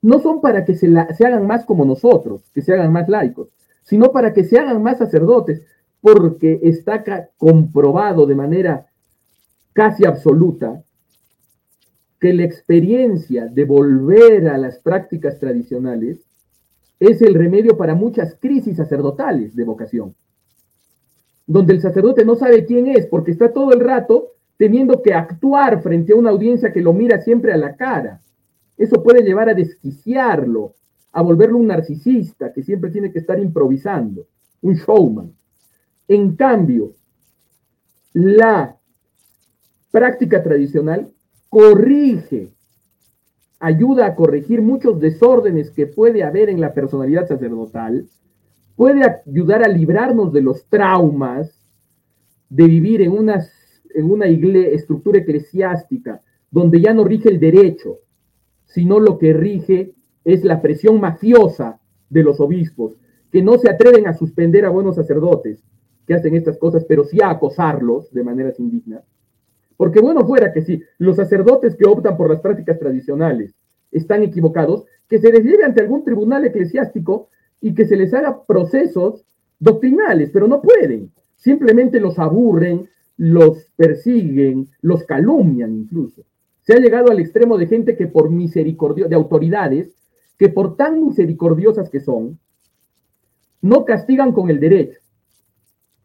no 0.01 0.19
son 0.19 0.41
para 0.41 0.65
que 0.65 0.75
se, 0.75 0.87
se 1.15 1.25
hagan 1.25 1.45
más 1.45 1.65
como 1.65 1.85
nosotros, 1.85 2.49
que 2.53 2.61
se 2.61 2.73
hagan 2.73 2.91
más 2.91 3.07
laicos, 3.07 3.49
sino 3.83 4.11
para 4.11 4.33
que 4.33 4.43
se 4.43 4.57
hagan 4.57 4.81
más 4.81 4.97
sacerdotes, 4.97 5.61
porque 6.01 6.59
está 6.63 7.03
comprobado 7.37 8.25
de 8.25 8.35
manera 8.35 8.87
casi 9.73 10.05
absoluta 10.05 10.83
que 12.21 12.33
la 12.33 12.43
experiencia 12.43 13.47
de 13.47 13.65
volver 13.65 14.47
a 14.47 14.57
las 14.59 14.77
prácticas 14.77 15.39
tradicionales 15.39 16.19
es 16.99 17.19
el 17.23 17.33
remedio 17.33 17.75
para 17.75 17.95
muchas 17.95 18.37
crisis 18.39 18.77
sacerdotales 18.77 19.55
de 19.55 19.63
vocación, 19.63 20.13
donde 21.47 21.73
el 21.73 21.81
sacerdote 21.81 22.23
no 22.23 22.35
sabe 22.35 22.63
quién 22.65 22.85
es 22.85 23.07
porque 23.07 23.31
está 23.31 23.51
todo 23.51 23.73
el 23.73 23.79
rato 23.79 24.33
teniendo 24.55 25.01
que 25.01 25.15
actuar 25.15 25.81
frente 25.81 26.13
a 26.13 26.15
una 26.15 26.29
audiencia 26.29 26.71
que 26.71 26.83
lo 26.83 26.93
mira 26.93 27.19
siempre 27.21 27.53
a 27.53 27.57
la 27.57 27.75
cara. 27.75 28.21
Eso 28.77 29.01
puede 29.01 29.23
llevar 29.23 29.49
a 29.49 29.55
desquiciarlo, 29.55 30.75
a 31.11 31.23
volverlo 31.23 31.57
un 31.57 31.67
narcisista 31.67 32.53
que 32.53 32.61
siempre 32.61 32.91
tiene 32.91 33.11
que 33.11 33.17
estar 33.17 33.39
improvisando, 33.39 34.27
un 34.61 34.75
showman. 34.75 35.33
En 36.07 36.35
cambio, 36.35 36.93
la 38.13 38.77
práctica 39.89 40.43
tradicional 40.43 41.11
corrige, 41.51 42.53
ayuda 43.59 44.05
a 44.05 44.15
corregir 44.15 44.61
muchos 44.61 45.01
desórdenes 45.01 45.69
que 45.69 45.85
puede 45.85 46.23
haber 46.23 46.49
en 46.49 46.61
la 46.61 46.73
personalidad 46.73 47.27
sacerdotal, 47.27 48.07
puede 48.77 49.01
ayudar 49.03 49.61
a 49.61 49.67
librarnos 49.67 50.31
de 50.31 50.41
los 50.41 50.65
traumas 50.67 51.51
de 52.49 52.67
vivir 52.67 53.01
en 53.01 53.11
una, 53.11 53.45
estructura 54.25 55.19
eclesiástica 55.19 56.21
donde 56.49 56.79
ya 56.79 56.93
no 56.93 57.03
rige 57.03 57.27
el 57.27 57.39
derecho, 57.41 57.99
sino 58.65 59.01
lo 59.01 59.17
que 59.17 59.33
rige 59.33 59.93
es 60.23 60.45
la 60.45 60.61
presión 60.61 61.01
mafiosa 61.01 61.81
de 62.09 62.23
los 62.23 62.39
obispos, 62.39 62.95
que 63.29 63.41
no 63.41 63.57
se 63.57 63.69
atreven 63.69 64.07
a 64.07 64.13
suspender 64.13 64.65
a 64.65 64.69
buenos 64.69 64.95
sacerdotes 64.95 65.61
que 66.07 66.13
hacen 66.13 66.33
estas 66.33 66.57
cosas, 66.57 66.85
pero 66.85 67.03
sí 67.03 67.17
a 67.21 67.29
acosarlos 67.29 68.09
de 68.13 68.23
maneras 68.23 68.57
indignas 68.57 69.03
porque 69.81 69.99
bueno 69.99 70.23
fuera 70.27 70.53
que 70.53 70.61
si 70.61 70.79
los 70.99 71.15
sacerdotes 71.15 71.75
que 71.75 71.87
optan 71.87 72.15
por 72.15 72.29
las 72.29 72.39
prácticas 72.39 72.77
tradicionales 72.77 73.55
están 73.91 74.21
equivocados, 74.21 74.85
que 75.09 75.17
se 75.17 75.31
les 75.31 75.43
lleve 75.43 75.63
ante 75.63 75.81
algún 75.81 76.03
tribunal 76.05 76.45
eclesiástico 76.45 77.29
y 77.59 77.73
que 77.73 77.87
se 77.87 77.95
les 77.95 78.13
haga 78.13 78.43
procesos 78.45 79.25
doctrinales, 79.57 80.29
pero 80.31 80.47
no 80.47 80.61
pueden. 80.61 81.09
Simplemente 81.35 81.99
los 81.99 82.19
aburren, 82.19 82.89
los 83.17 83.71
persiguen, 83.75 84.67
los 84.83 85.03
calumnian 85.03 85.73
incluso. 85.73 86.25
Se 86.61 86.73
ha 86.73 86.77
llegado 86.77 87.09
al 87.09 87.19
extremo 87.19 87.57
de 87.57 87.65
gente 87.65 87.97
que 87.97 88.05
por 88.05 88.29
misericordia, 88.29 89.07
de 89.07 89.15
autoridades, 89.15 89.95
que 90.37 90.49
por 90.49 90.75
tan 90.75 91.03
misericordiosas 91.03 91.89
que 91.89 92.01
son, 92.01 92.37
no 93.63 93.83
castigan 93.85 94.31
con 94.31 94.51
el 94.51 94.59
derecho. 94.59 95.00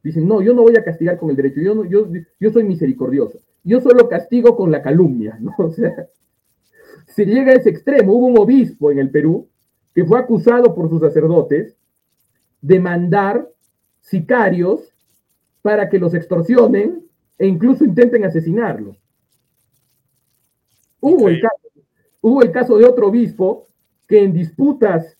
Dicen, 0.07 0.27
no, 0.29 0.41
yo 0.41 0.55
no 0.55 0.63
voy 0.63 0.77
a 0.77 0.85
castigar 0.85 1.19
con 1.19 1.31
el 1.31 1.37
derecho, 1.37 1.61
yo, 1.61 1.85
yo, 1.85 2.09
yo 2.39 2.51
soy 2.51 2.65
misericordioso 2.65 3.41
yo 3.67 3.81
solo 3.81 4.09
castigo 4.09 4.57
con 4.57 4.71
la 4.71 4.81
calumnia, 4.81 5.37
¿no? 5.41 5.53
O 5.59 5.71
sea, 5.71 6.09
se 7.07 7.27
llega 7.27 7.53
a 7.53 7.57
ese 7.57 7.71
extremo. 7.71 8.15
Hubo 8.15 8.27
un 8.27 8.39
obispo 8.39 8.93
en 8.93 9.01
el 9.01 9.11
Perú 9.11 9.49
que 9.93 10.05
fue 10.05 10.19
acusado 10.19 10.75
por 10.75 10.89
sus 10.89 11.01
sacerdotes 11.01 11.77
de 12.61 12.79
mandar 12.79 13.49
sicarios 14.01 14.95
para 15.63 15.89
que 15.89 15.99
los 15.99 16.15
extorsionen 16.15 17.05
e 17.39 17.47
incluso 17.47 17.85
intenten 17.85 18.25
asesinarlos. 18.25 18.97
Hubo 21.01 21.29
el, 21.29 21.41
caso, 21.41 21.69
hubo 22.21 22.43
el 22.43 22.53
caso 22.53 22.79
de 22.79 22.85
otro 22.85 23.09
obispo 23.09 23.67
que 24.07 24.23
en 24.23 24.33
disputas 24.33 25.17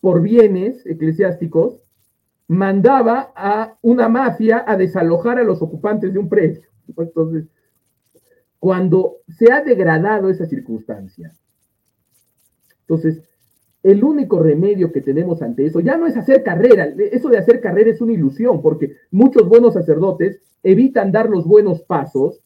por 0.00 0.22
bienes 0.22 0.86
eclesiásticos 0.86 1.82
mandaba 2.50 3.32
a 3.36 3.78
una 3.80 4.08
mafia 4.08 4.64
a 4.66 4.76
desalojar 4.76 5.38
a 5.38 5.44
los 5.44 5.62
ocupantes 5.62 6.12
de 6.12 6.18
un 6.18 6.28
predio. 6.28 6.62
Entonces, 6.96 7.44
cuando 8.58 9.18
se 9.28 9.52
ha 9.52 9.62
degradado 9.62 10.28
esa 10.28 10.46
circunstancia, 10.46 11.32
entonces, 12.80 13.22
el 13.84 14.02
único 14.02 14.40
remedio 14.40 14.90
que 14.90 15.00
tenemos 15.00 15.42
ante 15.42 15.64
eso 15.64 15.78
ya 15.78 15.96
no 15.96 16.08
es 16.08 16.16
hacer 16.16 16.42
carrera, 16.42 16.92
eso 17.12 17.28
de 17.28 17.38
hacer 17.38 17.60
carrera 17.60 17.90
es 17.90 18.00
una 18.00 18.14
ilusión, 18.14 18.60
porque 18.60 18.96
muchos 19.12 19.48
buenos 19.48 19.74
sacerdotes 19.74 20.42
evitan 20.64 21.12
dar 21.12 21.30
los 21.30 21.46
buenos 21.46 21.82
pasos 21.82 22.40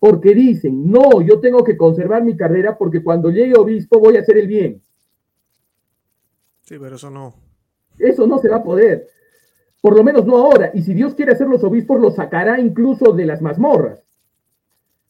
porque 0.00 0.34
dicen, 0.34 0.90
no, 0.90 1.22
yo 1.22 1.38
tengo 1.38 1.62
que 1.62 1.76
conservar 1.76 2.24
mi 2.24 2.36
carrera 2.36 2.76
porque 2.76 3.04
cuando 3.04 3.30
llegue 3.30 3.54
obispo 3.56 4.00
voy 4.00 4.16
a 4.16 4.20
hacer 4.20 4.36
el 4.36 4.48
bien. 4.48 4.82
Sí, 6.62 6.74
pero 6.80 6.96
eso 6.96 7.08
no. 7.08 7.34
Eso 8.00 8.26
no 8.26 8.38
se 8.38 8.48
va 8.48 8.56
a 8.56 8.64
poder. 8.64 9.06
Por 9.84 9.94
lo 9.94 10.02
menos 10.02 10.24
no 10.24 10.38
ahora. 10.38 10.70
Y 10.72 10.80
si 10.80 10.94
Dios 10.94 11.14
quiere 11.14 11.32
hacer 11.32 11.46
los 11.46 11.62
obispos, 11.62 12.00
los 12.00 12.14
sacará 12.14 12.58
incluso 12.58 13.12
de 13.12 13.26
las 13.26 13.42
mazmorras. 13.42 14.02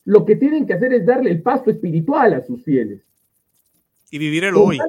Lo 0.05 0.25
que 0.25 0.35
tienen 0.35 0.67
que 0.67 0.73
hacer 0.73 0.93
es 0.93 1.07
darle 1.07 1.31
el 1.31 1.43
pasto 1.43 1.71
espiritual 1.71 2.35
a 2.35 2.41
sus 2.41 2.65
fieles. 2.65 3.01
Y 4.11 4.19
vivir 4.19 4.43
el 4.43 4.57
hoy. 4.57 4.81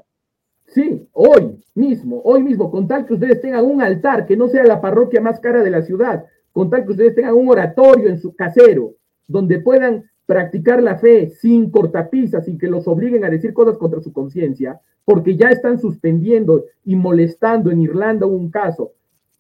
sí, 0.66 1.08
hoy 1.12 1.60
mismo, 1.76 2.20
hoy 2.24 2.42
mismo, 2.42 2.72
con 2.72 2.88
tal 2.88 3.06
que 3.06 3.14
ustedes 3.14 3.40
tengan 3.42 3.64
un 3.64 3.80
altar 3.80 4.26
que 4.26 4.36
no 4.36 4.48
sea 4.48 4.64
la 4.64 4.82
parroquia 4.82 5.22
más 5.22 5.40
cara 5.40 5.62
de 5.62 5.70
la 5.70 5.84
ciudad, 5.84 6.26
con 6.52 6.72
tal 6.72 6.84
que 6.84 6.94
ustedes 6.94 7.14
tengan 7.14 7.36
un 7.36 7.48
oratorio 7.48 8.10
en 8.10 8.20
su 8.20 8.36
casero, 8.36 8.96
donde 9.28 9.60
puedan 9.60 10.10
practicar 10.26 10.82
la 10.82 10.98
fe 10.98 11.30
sin 11.30 11.70
cortapisas, 11.70 12.46
sin 12.46 12.58
que 12.58 12.70
los 12.70 12.88
obliguen 12.88 13.24
a 13.24 13.30
decir 13.30 13.54
cosas 13.54 13.78
contra 13.78 14.02
su 14.02 14.12
conciencia, 14.12 14.82
porque 15.06 15.36
ya 15.36 15.50
están 15.50 15.78
suspendiendo 15.78 16.66
y 16.84 16.96
molestando. 16.96 17.70
En 17.70 17.84
Irlanda 17.84 18.26
un 18.26 18.50
caso 18.50 18.94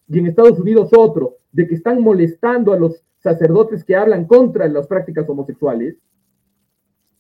y 0.08 0.20
en 0.20 0.28
Estados 0.28 0.60
Unidos 0.60 0.92
otro, 0.96 1.38
de 1.52 1.68
que 1.68 1.76
están 1.76 2.02
molestando 2.02 2.74
a 2.74 2.78
los 2.78 3.04
sacerdotes 3.20 3.84
que 3.84 3.96
hablan 3.96 4.26
contra 4.26 4.68
las 4.68 4.88
prácticas 4.88 5.28
homosexuales, 5.28 5.96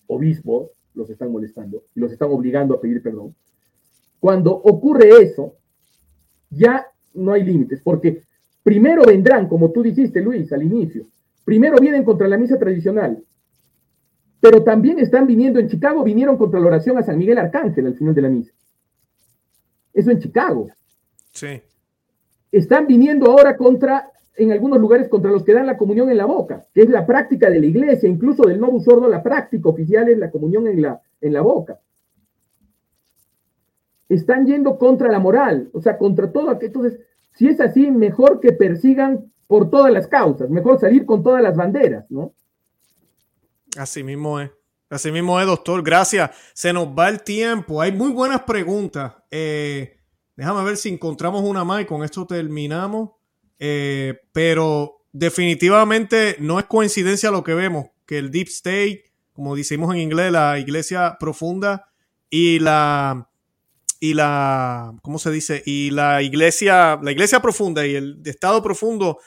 obispos 0.07 0.69
los 0.93 1.09
están 1.09 1.31
molestando 1.31 1.83
y 1.95 1.99
los 1.99 2.11
están 2.11 2.29
obligando 2.31 2.75
a 2.75 2.81
pedir 2.81 3.01
perdón. 3.01 3.35
Cuando 4.19 4.51
ocurre 4.51 5.09
eso, 5.21 5.55
ya 6.49 6.85
no 7.13 7.33
hay 7.33 7.43
límites, 7.43 7.81
porque 7.83 8.23
primero 8.63 9.03
vendrán, 9.03 9.47
como 9.47 9.71
tú 9.71 9.81
dijiste, 9.81 10.21
Luis, 10.21 10.51
al 10.53 10.63
inicio, 10.63 11.07
primero 11.43 11.77
vienen 11.79 12.03
contra 12.03 12.27
la 12.27 12.37
misa 12.37 12.57
tradicional, 12.57 13.23
pero 14.39 14.63
también 14.63 14.99
están 14.99 15.25
viniendo 15.25 15.59
en 15.59 15.67
Chicago, 15.67 16.03
vinieron 16.03 16.37
contra 16.37 16.59
la 16.59 16.67
oración 16.67 16.97
a 16.97 17.03
San 17.03 17.17
Miguel 17.17 17.39
Arcángel 17.39 17.87
al 17.87 17.95
final 17.95 18.13
de 18.13 18.21
la 18.21 18.29
misa. 18.29 18.53
Eso 19.93 20.11
en 20.11 20.19
Chicago. 20.19 20.67
Sí 21.31 21.61
están 22.57 22.87
viniendo 22.87 23.31
ahora 23.31 23.57
contra, 23.57 24.11
en 24.35 24.51
algunos 24.51 24.79
lugares, 24.79 25.09
contra 25.09 25.31
los 25.31 25.43
que 25.43 25.53
dan 25.53 25.65
la 25.65 25.77
comunión 25.77 26.09
en 26.09 26.17
la 26.17 26.25
boca, 26.25 26.65
que 26.73 26.81
es 26.81 26.89
la 26.89 27.05
práctica 27.05 27.49
de 27.49 27.59
la 27.59 27.65
iglesia, 27.65 28.07
incluso 28.07 28.43
del 28.43 28.59
nuevo 28.59 28.79
sordo, 28.79 29.09
la 29.09 29.21
práctica 29.21 29.69
oficial 29.69 30.07
es 30.09 30.17
la 30.17 30.31
comunión 30.31 30.67
en 30.67 30.81
la, 30.81 31.01
en 31.21 31.33
la 31.33 31.41
boca. 31.41 31.79
Están 34.07 34.45
yendo 34.45 34.77
contra 34.77 35.11
la 35.11 35.19
moral, 35.19 35.69
o 35.73 35.81
sea, 35.81 35.97
contra 35.97 36.31
todo 36.31 36.49
aquello. 36.49 36.67
Entonces, 36.67 36.99
si 37.33 37.47
es 37.47 37.59
así, 37.59 37.91
mejor 37.91 38.39
que 38.39 38.53
persigan 38.53 39.31
por 39.47 39.69
todas 39.69 39.91
las 39.91 40.07
causas, 40.07 40.49
mejor 40.49 40.79
salir 40.79 41.05
con 41.05 41.23
todas 41.23 41.41
las 41.41 41.55
banderas, 41.55 42.09
¿no? 42.09 42.33
Así 43.77 44.03
mismo 44.03 44.39
es. 44.39 44.51
Así 44.89 45.11
mismo 45.11 45.39
es, 45.41 45.47
doctor. 45.47 45.83
Gracias. 45.83 46.31
Se 46.53 46.71
nos 46.71 46.87
va 46.87 47.09
el 47.09 47.21
tiempo. 47.21 47.81
Hay 47.81 47.91
muy 47.91 48.11
buenas 48.11 48.41
preguntas. 48.43 49.13
Eh, 49.29 49.97
Déjame 50.35 50.63
ver 50.63 50.77
si 50.77 50.89
encontramos 50.89 51.43
una 51.43 51.63
más 51.63 51.81
y 51.81 51.85
con 51.85 52.03
esto 52.03 52.25
terminamos. 52.25 53.11
Eh, 53.59 54.19
pero 54.33 55.05
definitivamente 55.11 56.35
no 56.39 56.59
es 56.59 56.65
coincidencia 56.65 57.31
lo 57.31 57.43
que 57.43 57.53
vemos, 57.53 57.87
que 58.05 58.17
el 58.17 58.31
Deep 58.31 58.47
State, 58.47 59.05
como 59.31 59.55
decimos 59.55 59.93
en 59.93 60.01
inglés, 60.01 60.31
la 60.31 60.59
iglesia 60.59 61.15
profunda 61.19 61.89
y 62.29 62.59
la 62.59 63.29
y 64.01 64.13
la 64.13 64.93
¿cómo 65.01 65.17
se 65.19 65.31
dice? 65.31 65.63
y 65.65 65.89
la 65.91 66.21
iglesia 66.21 66.99
la 67.01 67.11
iglesia 67.13 67.39
profunda 67.39 67.87
y 67.87 67.95
el 67.95 68.21
estado 68.25 68.61
profundo 68.61 69.19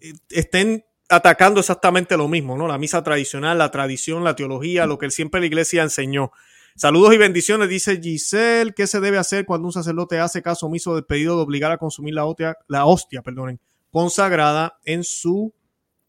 eh, 0.00 0.14
estén 0.30 0.82
atacando 1.10 1.60
exactamente 1.60 2.16
lo 2.16 2.26
mismo, 2.26 2.56
¿no? 2.56 2.66
La 2.66 2.78
misa 2.78 3.02
tradicional, 3.02 3.58
la 3.58 3.70
tradición, 3.70 4.24
la 4.24 4.34
teología, 4.34 4.86
lo 4.86 4.96
que 4.96 5.10
siempre 5.10 5.40
la 5.40 5.46
iglesia 5.46 5.82
enseñó. 5.82 6.32
Saludos 6.76 7.14
y 7.14 7.18
bendiciones, 7.18 7.68
dice 7.68 8.00
Giselle. 8.02 8.72
¿Qué 8.74 8.88
se 8.88 8.98
debe 8.98 9.16
hacer 9.16 9.46
cuando 9.46 9.68
un 9.68 9.72
sacerdote 9.72 10.18
hace 10.18 10.42
caso 10.42 10.66
omiso 10.66 10.96
del 10.96 11.04
pedido 11.04 11.36
de 11.36 11.42
obligar 11.42 11.70
a 11.70 11.78
consumir 11.78 12.14
la 12.14 12.26
hostia, 12.26 12.56
la 12.66 12.84
hostia 12.84 13.22
perdonen, 13.22 13.60
consagrada 13.92 14.74
en 14.84 15.04
su 15.04 15.54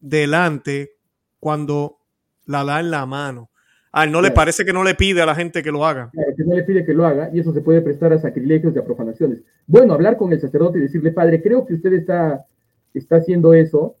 delante 0.00 0.96
cuando 1.38 1.98
la 2.46 2.64
da 2.64 2.80
en 2.80 2.90
la 2.90 3.06
mano? 3.06 3.48
Ah, 3.92 4.06
¿no 4.06 4.20
le 4.20 4.32
parece 4.32 4.64
que 4.64 4.72
no 4.72 4.82
le 4.82 4.96
pide 4.96 5.22
a 5.22 5.26
la 5.26 5.36
gente 5.36 5.62
que 5.62 5.70
lo 5.70 5.86
haga? 5.86 6.10
que 6.36 6.44
no 6.44 6.56
le 6.56 6.64
pide 6.64 6.84
que 6.84 6.94
lo 6.94 7.06
haga 7.06 7.30
y 7.32 7.38
eso 7.38 7.52
se 7.52 7.60
puede 7.60 7.80
prestar 7.80 8.12
a 8.12 8.18
sacrilegios 8.18 8.74
y 8.74 8.78
a 8.80 8.84
profanaciones. 8.84 9.44
Bueno, 9.68 9.94
hablar 9.94 10.16
con 10.16 10.32
el 10.32 10.40
sacerdote 10.40 10.78
y 10.78 10.82
decirle, 10.82 11.12
padre, 11.12 11.40
creo 11.40 11.64
que 11.64 11.74
usted 11.74 11.92
está, 11.92 12.44
está 12.92 13.18
haciendo 13.18 13.54
eso 13.54 13.98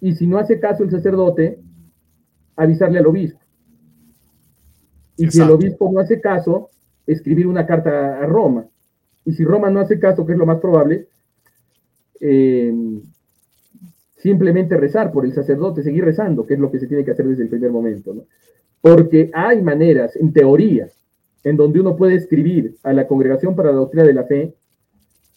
y 0.00 0.14
si 0.14 0.26
no 0.26 0.38
hace 0.38 0.58
caso 0.58 0.82
el 0.82 0.90
sacerdote, 0.90 1.60
avisarle 2.56 3.00
al 3.00 3.06
obispo. 3.06 3.39
Y 5.20 5.30
si 5.30 5.40
el 5.40 5.50
obispo 5.50 5.90
no 5.92 6.00
hace 6.00 6.20
caso, 6.20 6.70
escribir 7.06 7.46
una 7.46 7.66
carta 7.66 8.20
a 8.20 8.26
Roma. 8.26 8.64
Y 9.24 9.32
si 9.32 9.44
Roma 9.44 9.68
no 9.70 9.80
hace 9.80 9.98
caso, 9.98 10.24
que 10.24 10.32
es 10.32 10.38
lo 10.38 10.46
más 10.46 10.60
probable, 10.60 11.08
eh, 12.20 12.72
simplemente 14.16 14.78
rezar 14.78 15.12
por 15.12 15.26
el 15.26 15.34
sacerdote, 15.34 15.82
seguir 15.82 16.04
rezando, 16.04 16.46
que 16.46 16.54
es 16.54 16.60
lo 16.60 16.70
que 16.70 16.78
se 16.78 16.86
tiene 16.86 17.04
que 17.04 17.10
hacer 17.10 17.26
desde 17.26 17.42
el 17.42 17.48
primer 17.50 17.70
momento. 17.70 18.14
Porque 18.80 19.30
hay 19.34 19.60
maneras, 19.60 20.16
en 20.16 20.32
teoría, 20.32 20.88
en 21.44 21.56
donde 21.56 21.80
uno 21.80 21.96
puede 21.96 22.14
escribir 22.14 22.76
a 22.82 22.94
la 22.94 23.06
Congregación 23.06 23.54
para 23.54 23.72
la 23.72 23.76
Doctrina 23.76 24.06
de 24.06 24.14
la 24.14 24.24
Fe 24.24 24.54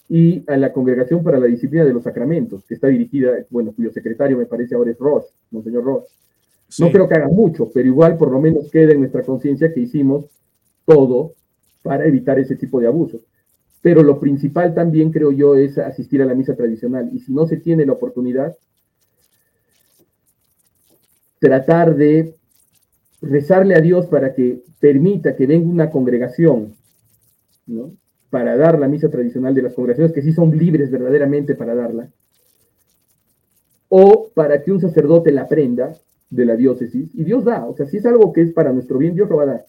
y 0.08 0.44
a 0.48 0.56
la 0.56 0.72
Congregación 0.72 1.24
para 1.24 1.40
la 1.40 1.48
Disciplina 1.48 1.84
de 1.84 1.94
los 1.94 2.04
Sacramentos, 2.04 2.64
que 2.66 2.76
está 2.76 2.88
dirigida, 2.88 3.32
bueno, 3.50 3.74
cuyo 3.76 3.92
secretario 3.92 4.38
me 4.38 4.46
parece 4.46 4.76
ahora 4.76 4.92
es 4.92 4.98
Ross, 4.98 5.26
Monseñor 5.52 5.84
Ross. 5.84 6.06
No 6.80 6.92
creo 6.92 7.08
que 7.08 7.16
haga 7.16 7.28
mucho, 7.28 7.70
pero 7.74 7.88
igual 7.88 8.18
por 8.18 8.32
lo 8.32 8.40
menos 8.40 8.70
quede 8.72 8.94
en 8.94 9.00
nuestra 9.00 9.22
conciencia 9.24 9.74
que 9.74 9.82
hicimos 9.82 10.26
todo 10.86 11.34
para 11.82 12.06
evitar 12.06 12.40
ese 12.40 12.56
tipo 12.56 12.80
de 12.80 12.88
abusos. 12.88 13.22
Pero 13.82 14.02
lo 14.02 14.20
principal 14.20 14.74
también 14.74 15.12
creo 15.12 15.32
yo 15.32 15.56
es 15.56 15.78
asistir 15.78 16.22
a 16.22 16.26
la 16.26 16.34
misa 16.34 16.56
tradicional. 16.56 17.10
Y 17.14 17.20
si 17.20 17.34
no 17.34 17.46
se 17.48 17.58
tiene 17.58 17.86
la 17.86 17.94
oportunidad, 17.94 18.56
tratar 21.40 21.96
de 21.96 22.36
rezarle 23.22 23.76
a 23.76 23.82
Dios 23.82 24.06
para 24.08 24.34
que 24.34 24.64
permita 24.80 25.36
que 25.36 25.46
venga 25.46 25.70
una 25.70 25.90
congregación, 25.90 26.76
¿no? 27.68 27.92
Para 28.30 28.56
dar 28.58 28.80
la 28.80 28.88
misa 28.88 29.10
tradicional 29.10 29.54
de 29.54 29.62
las 29.62 29.74
congregaciones 29.74 30.14
que 30.14 30.22
sí 30.22 30.32
son 30.32 30.58
libres 30.58 30.90
verdaderamente 30.90 31.56
para 31.56 31.76
darla, 31.76 32.10
o 33.90 34.30
para 34.34 34.64
que 34.64 34.72
un 34.72 34.82
sacerdote 34.82 35.32
la 35.32 35.44
aprenda 35.44 35.94
de 36.36 36.46
la 36.46 36.56
diócesis 36.56 37.10
y 37.14 37.24
Dios 37.24 37.44
da, 37.44 37.66
o 37.66 37.76
sea, 37.76 37.86
si 37.86 37.98
es 37.98 38.06
algo 38.06 38.34
que 38.34 38.42
es 38.42 38.54
para 38.54 38.72
nuestro 38.72 38.98
bien, 38.98 39.16
Dios 39.16 39.30
lo 39.30 39.38
va 39.38 39.44
a 39.44 39.48
dar. 39.48 39.66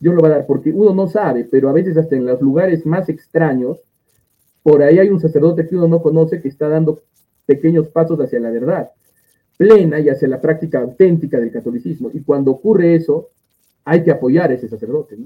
Dios 0.00 0.14
lo 0.14 0.22
va 0.22 0.28
a 0.28 0.32
dar, 0.32 0.46
porque 0.46 0.70
uno 0.70 0.94
no 0.94 1.08
sabe, 1.08 1.44
pero 1.44 1.68
a 1.68 1.72
veces 1.72 1.96
hasta 1.96 2.16
en 2.16 2.24
los 2.24 2.40
lugares 2.40 2.86
más 2.86 3.08
extraños, 3.08 3.78
por 4.62 4.82
ahí 4.82 4.98
hay 4.98 5.08
un 5.08 5.20
sacerdote 5.20 5.66
que 5.66 5.76
uno 5.76 5.88
no 5.88 6.02
conoce 6.02 6.40
que 6.40 6.48
está 6.48 6.68
dando 6.68 7.00
pequeños 7.46 7.88
pasos 7.88 8.20
hacia 8.20 8.38
la 8.38 8.50
verdad 8.50 8.90
plena 9.58 9.98
y 9.98 10.08
hacia 10.08 10.28
la 10.28 10.40
práctica 10.40 10.78
auténtica 10.78 11.38
del 11.38 11.52
catolicismo. 11.52 12.10
Y 12.14 12.22
cuando 12.22 12.52
ocurre 12.52 12.94
eso, 12.94 13.28
hay 13.84 14.02
que 14.02 14.10
apoyar 14.10 14.50
a 14.50 14.54
ese 14.54 14.68
sacerdote. 14.68 15.18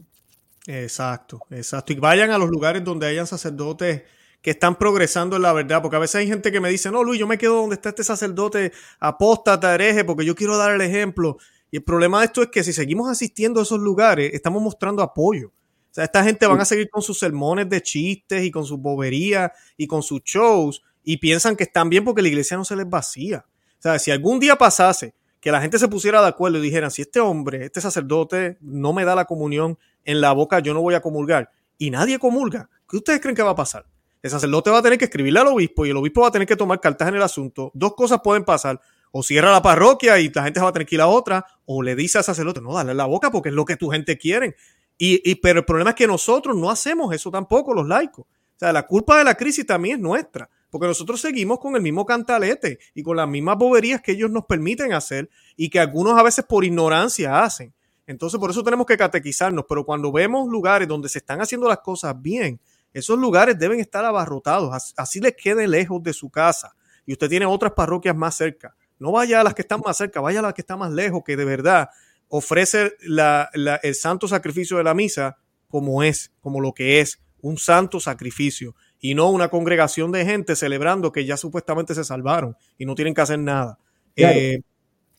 Exacto, 0.67 1.41
exacto. 1.51 1.93
Y 1.93 1.97
vayan 1.97 2.31
a 2.31 2.39
los 2.39 2.51
lugares 2.51 2.83
donde 2.83 3.07
hayan 3.07 3.27
sacerdotes 3.27 4.03
que 4.43 4.51
están 4.51 4.76
progresando 4.76 5.36
en 5.36 5.43
la 5.43 5.53
verdad, 5.53 5.80
porque 5.80 5.97
a 5.97 6.01
veces 6.01 6.16
hay 6.16 6.26
gente 6.26 6.51
que 6.51 6.61
me 6.61 6.68
dice, 6.68 6.90
no, 6.90 7.05
Luis, 7.05 7.20
yo 7.20 7.26
me 7.26 7.38
quedo 7.38 7.61
donde 7.61 7.76
está 7.76 7.90
este 7.90 8.05
sacerdote 8.05 8.72
apóstata, 8.99 9.74
hereje, 9.74 10.05
porque 10.05 10.24
yo 10.24 10.34
quiero 10.34 10.57
dar 10.59 10.74
el 10.74 10.80
ejemplo. 10.80 11.38
Y 11.70 11.76
el 11.76 11.84
problema 11.84 12.18
de 12.18 12.26
esto 12.26 12.43
es 12.43 12.49
que 12.49 12.64
si 12.64 12.72
seguimos 12.72 13.09
asistiendo 13.09 13.61
a 13.61 13.62
esos 13.62 13.78
lugares, 13.78 14.32
estamos 14.34 14.61
mostrando 14.61 15.01
apoyo. 15.03 15.49
O 15.49 15.95
sea, 15.95 16.05
esta 16.05 16.24
gente 16.24 16.47
van 16.47 16.61
a 16.61 16.64
seguir 16.64 16.90
con 16.90 17.03
sus 17.03 17.18
sermones 17.18 17.68
de 17.68 17.80
chistes 17.82 18.43
y 18.43 18.51
con 18.51 18.64
sus 18.64 18.78
boberías 18.78 19.53
y 19.76 19.86
con 19.86 20.03
sus 20.03 20.22
shows 20.22 20.82
y 21.05 21.18
piensan 21.18 21.55
que 21.55 21.64
están 21.64 21.88
bien 21.88 22.05
porque 22.05 22.22
la 22.22 22.28
iglesia 22.28 22.57
no 22.57 22.64
se 22.64 22.76
les 22.76 22.88
vacía. 22.88 23.45
O 23.78 23.82
sea, 23.82 23.99
si 23.99 24.11
algún 24.11 24.40
día 24.40 24.57
pasase 24.57 25.14
que 25.40 25.53
la 25.53 25.61
gente 25.61 25.78
se 25.78 25.88
pusiera 25.88 26.22
de 26.22 26.28
acuerdo 26.28 26.59
y 26.59 26.62
dijeran, 26.62 26.90
si 26.90 27.03
este 27.03 27.20
hombre, 27.20 27.66
este 27.66 27.80
sacerdote 27.80 28.59
no 28.61 28.93
me 28.93 29.05
da 29.05 29.14
la 29.14 29.24
comunión 29.24 29.78
en 30.05 30.20
la 30.20 30.32
boca, 30.32 30.61
yo 30.61 30.72
no 30.72 30.80
voy 30.80 30.95
a 30.95 31.03
comulgar, 31.03 31.51
y 31.78 31.90
nadie 31.90 32.18
comulga, 32.18 32.70
¿qué 32.88 32.97
ustedes 32.97 33.20
creen 33.20 33.34
que 33.34 33.43
va 33.43 33.51
a 33.51 33.57
pasar? 33.57 33.84
El 34.23 34.31
sacerdote 34.31 34.70
va 34.70 34.79
a 34.79 34.83
tener 34.83 34.99
que 34.99 35.07
escribirle 35.07 35.41
al 35.41 35.49
obispo 35.49 35.85
y 35.85 35.91
el 35.91 35.97
obispo 35.97 36.20
va 36.20 36.29
a 36.29 36.31
tener 36.31 36.47
que 36.47 36.55
tomar 36.55 36.81
cartas 36.81 37.09
en 37.09 37.16
el 37.16 37.23
asunto. 37.23 37.73
Dos 37.75 37.95
cosas 37.95 38.20
pueden 38.23 38.45
pasar. 38.45 38.81
O 39.11 39.23
cierra 39.23 39.51
la 39.51 39.61
parroquia 39.61 40.20
y 40.20 40.31
la 40.31 40.45
gente 40.45 40.61
se 40.61 40.64
va 40.64 40.70
a 40.70 40.73
tener 40.73 40.87
que 40.87 40.95
ir 40.95 41.01
a 41.01 41.07
otra, 41.07 41.45
o 41.66 41.83
le 41.83 41.95
dice 41.95 42.18
al 42.18 42.25
sacerdote, 42.25 42.62
no, 42.62 42.73
dale 42.73 42.95
la 42.95 43.05
boca 43.05 43.31
porque 43.31 43.51
es 43.51 43.55
lo 43.55 43.64
que 43.64 43.77
tu 43.77 43.91
gente 43.91 44.16
quiere. 44.16 44.57
Y, 44.97 45.35
pero 45.37 45.59
el 45.59 45.64
problema 45.64 45.91
es 45.91 45.97
que 45.97 46.07
nosotros 46.07 46.57
no 46.57 46.70
hacemos 46.70 47.12
eso 47.12 47.31
tampoco, 47.31 47.75
los 47.75 47.87
laicos. 47.89 48.25
O 48.25 48.59
sea, 48.59 48.73
la 48.73 48.87
culpa 48.87 49.18
de 49.18 49.25
la 49.25 49.35
crisis 49.35 49.66
también 49.66 49.97
es 49.97 50.01
nuestra, 50.01 50.49
porque 50.70 50.87
nosotros 50.87 51.20
seguimos 51.20 51.59
con 51.59 51.75
el 51.75 51.83
mismo 51.83 52.07
cantalete 52.07 52.79
y 52.95 53.03
con 53.03 53.16
las 53.16 53.29
mismas 53.29 53.59
boberías 53.59 54.01
que 54.01 54.12
ellos 54.12 54.31
nos 54.31 54.47
permiten 54.47 54.93
hacer 54.93 55.29
y 55.57 55.68
que 55.68 55.81
algunos 55.81 56.16
a 56.16 56.23
veces 56.23 56.45
por 56.45 56.64
ignorancia 56.64 57.43
hacen. 57.43 57.75
Entonces, 58.07 58.39
por 58.39 58.51
eso 58.51 58.62
tenemos 58.62 58.87
que 58.87 58.97
catequizarnos, 58.97 59.64
pero 59.68 59.85
cuando 59.85 60.12
vemos 60.12 60.49
lugares 60.49 60.87
donde 60.87 61.09
se 61.09 61.18
están 61.18 61.41
haciendo 61.41 61.68
las 61.68 61.79
cosas 61.79 62.14
bien, 62.23 62.61
esos 62.93 63.18
lugares 63.18 63.59
deben 63.59 63.80
estar 63.80 64.05
abarrotados, 64.05 64.95
así 64.97 65.20
les 65.20 65.34
quede 65.34 65.66
lejos 65.66 66.03
de 66.03 66.12
su 66.12 66.30
casa. 66.30 66.74
Y 67.07 67.12
usted 67.12 67.28
tiene 67.28 67.47
otras 67.47 67.72
parroquias 67.72 68.14
más 68.14 68.36
cerca. 68.36 68.74
No 68.99 69.12
vaya 69.12 69.40
a 69.40 69.45
las 69.45 69.55
que 69.55 69.62
están 69.62 69.80
más 69.84 69.97
cerca, 69.97 70.20
vaya 70.20 70.38
a 70.38 70.43
las 70.43 70.55
que 70.55 70.61
están 70.61 70.78
más 70.78 70.93
lejos, 70.93 71.22
que 71.24 71.36
de 71.36 71.45
verdad 71.45 71.90
ofrece 72.28 72.93
el 73.01 73.95
santo 73.95 74.26
sacrificio 74.28 74.78
de 74.78 74.84
la 74.84 74.95
misa 74.95 75.36
como 75.68 76.03
es, 76.03 76.30
como 76.40 76.61
lo 76.61 76.72
que 76.72 77.01
es, 77.01 77.20
un 77.40 77.59
santo 77.59 77.99
sacrificio 77.99 78.74
y 79.01 79.14
no 79.14 79.30
una 79.30 79.49
congregación 79.49 80.12
de 80.12 80.24
gente 80.24 80.55
celebrando 80.55 81.12
que 81.12 81.26
ya 81.26 81.36
supuestamente 81.36 81.95
se 81.95 82.05
salvaron 82.05 82.57
y 82.78 82.86
no 82.86 82.95
tienen 82.95 83.14
que 83.14 83.20
hacer 83.20 83.38
nada. 83.38 83.78
Eh, 84.16 84.61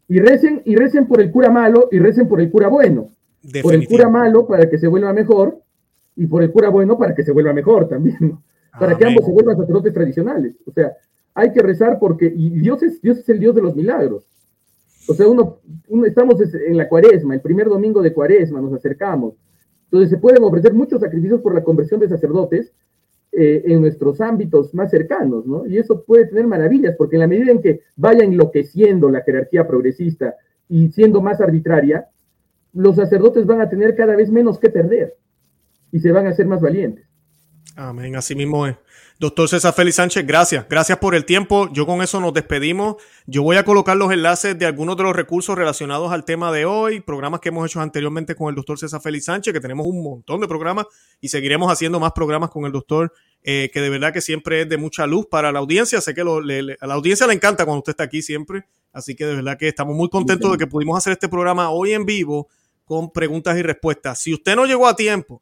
y 0.08 0.20
recen, 0.20 0.62
y 0.66 0.76
recen 0.76 1.08
por 1.08 1.22
el 1.22 1.32
cura 1.32 1.50
malo 1.50 1.90
y 1.92 2.00
recen 2.00 2.28
por 2.28 2.40
el 2.40 2.50
cura 2.50 2.68
bueno. 2.68 3.10
Por 3.62 3.74
el 3.74 3.88
cura 3.88 4.08
malo 4.10 4.48
para 4.48 4.70
que 4.70 4.78
se 4.78 4.88
vuelva 4.88 5.12
mejor 5.12 5.62
y 6.16 6.28
por 6.28 6.44
el 6.44 6.52
cura 6.52 6.70
bueno 6.70 6.98
para 6.98 7.16
que 7.16 7.24
se 7.24 7.32
vuelva 7.32 7.54
mejor 7.54 7.88
también, 7.88 8.38
para 8.80 8.98
que 8.98 9.06
ambos 9.06 9.26
se 9.26 9.32
vuelvan 9.32 9.58
sacerdotes 9.58 9.94
tradicionales. 9.94 10.56
O 10.66 10.72
sea, 10.72 10.94
hay 11.34 11.52
que 11.52 11.62
rezar 11.62 12.00
porque, 12.00 12.32
y 12.34 12.50
Dios 12.60 12.84
es, 12.84 13.02
Dios 13.02 13.18
es 13.18 13.30
el 13.30 13.40
Dios 13.40 13.56
de 13.56 13.62
los 13.62 13.76
milagros. 13.76 14.26
O 15.08 15.14
sea, 15.14 15.28
uno, 15.28 15.60
estamos 16.06 16.40
en 16.40 16.78
la 16.78 16.88
cuaresma, 16.88 17.34
el 17.34 17.42
primer 17.42 17.68
domingo 17.68 18.02
de 18.02 18.14
cuaresma, 18.14 18.62
nos 18.62 18.74
acercamos. 18.74 19.34
Entonces 19.86 20.10
se 20.10 20.18
pueden 20.18 20.44
ofrecer 20.44 20.74
muchos 20.74 21.02
sacrificios 21.02 21.42
por 21.42 21.54
la 21.54 21.64
conversión 21.64 22.00
de 22.00 22.08
sacerdotes 22.08 22.72
eh, 23.32 23.64
en 23.66 23.82
nuestros 23.82 24.22
ámbitos 24.22 24.74
más 24.74 24.92
cercanos, 24.92 25.46
¿no? 25.46 25.66
Y 25.66 25.78
eso 25.78 26.04
puede 26.04 26.28
tener 26.28 26.48
maravillas, 26.48 26.96
porque 26.96 27.16
en 27.16 27.22
la 27.22 27.28
medida 27.28 27.52
en 27.52 27.62
que 27.62 27.82
vaya 27.96 28.24
enloqueciendo 28.24 29.10
la 29.10 29.22
jerarquía 29.22 29.68
progresista 29.68 30.36
y 30.70 30.90
siendo 30.92 31.22
más 31.22 31.42
arbitraria, 31.42 32.08
los 32.74 32.96
sacerdotes 32.96 33.46
van 33.46 33.62
a 33.62 33.70
tener 33.70 33.96
cada 33.96 34.16
vez 34.16 34.32
menos 34.32 34.58
que 34.58 34.70
perder 34.70 35.16
y 35.94 36.00
se 36.00 36.12
van 36.12 36.26
a 36.26 36.32
hacer 36.32 36.48
más 36.48 36.60
valientes. 36.60 37.06
Amén, 37.76 38.16
así 38.16 38.36
mismo 38.36 38.68
es. 38.68 38.76
Doctor 39.20 39.48
César 39.48 39.74
Félix 39.74 39.98
Sánchez, 39.98 40.26
gracias. 40.26 40.66
Gracias 40.68 40.98
por 40.98 41.16
el 41.16 41.24
tiempo. 41.24 41.70
Yo 41.72 41.86
con 41.86 42.02
eso 42.02 42.20
nos 42.20 42.34
despedimos. 42.34 42.96
Yo 43.28 43.44
voy 43.44 43.58
a 43.58 43.64
colocar 43.64 43.96
los 43.96 44.12
enlaces 44.12 44.58
de 44.58 44.66
algunos 44.66 44.98
de 44.98 45.04
los 45.04 45.16
recursos 45.16 45.56
relacionados 45.56 46.12
al 46.12 46.26
tema 46.26 46.52
de 46.52 46.66
hoy, 46.66 47.00
programas 47.00 47.40
que 47.40 47.50
hemos 47.50 47.66
hecho 47.70 47.80
anteriormente 47.80 48.36
con 48.36 48.50
el 48.50 48.56
doctor 48.56 48.80
César 48.80 49.02
Félix 49.02 49.26
Sánchez, 49.26 49.54
que 49.54 49.60
tenemos 49.60 49.86
un 49.86 50.04
montón 50.04 50.42
de 50.42 50.48
programas 50.48 50.88
y 51.22 51.30
seguiremos 51.30 51.72
haciendo 51.72 52.00
más 52.00 52.12
programas 52.12 52.50
con 52.50 52.66
el 52.66 52.72
doctor, 52.72 53.14
eh, 53.44 53.70
que 53.72 53.82
de 53.82 53.90
verdad 53.90 54.12
que 54.12 54.22
siempre 54.22 54.62
es 54.62 54.70
de 54.70 54.78
mucha 54.78 55.06
luz 55.06 55.28
para 55.28 55.52
la 55.52 55.60
audiencia. 55.60 56.02
Sé 56.02 56.16
que 56.16 56.22
a 56.22 56.88
la 56.88 56.94
audiencia 56.96 57.28
le 57.28 57.34
encanta 57.34 57.66
cuando 57.66 57.80
usted 57.80 57.92
está 57.92 58.04
aquí 58.04 58.24
siempre. 58.24 58.66
Así 58.92 59.16
que 59.16 59.26
de 59.26 59.36
verdad 59.36 59.58
que 59.58 59.68
estamos 59.68 59.96
muy 59.96 60.10
contentos 60.10 60.52
de 60.52 60.58
que 60.58 60.68
pudimos 60.68 60.98
hacer 60.98 61.14
este 61.14 61.30
programa 61.30 61.70
hoy 61.70 61.94
en 61.94 62.06
vivo 62.06 62.50
con 62.84 63.12
preguntas 63.12 63.58
y 63.58 63.62
respuestas. 63.62 64.20
Si 64.20 64.34
usted 64.34 64.56
no 64.56 64.66
llegó 64.66 64.88
a 64.88 64.96
tiempo, 64.96 65.42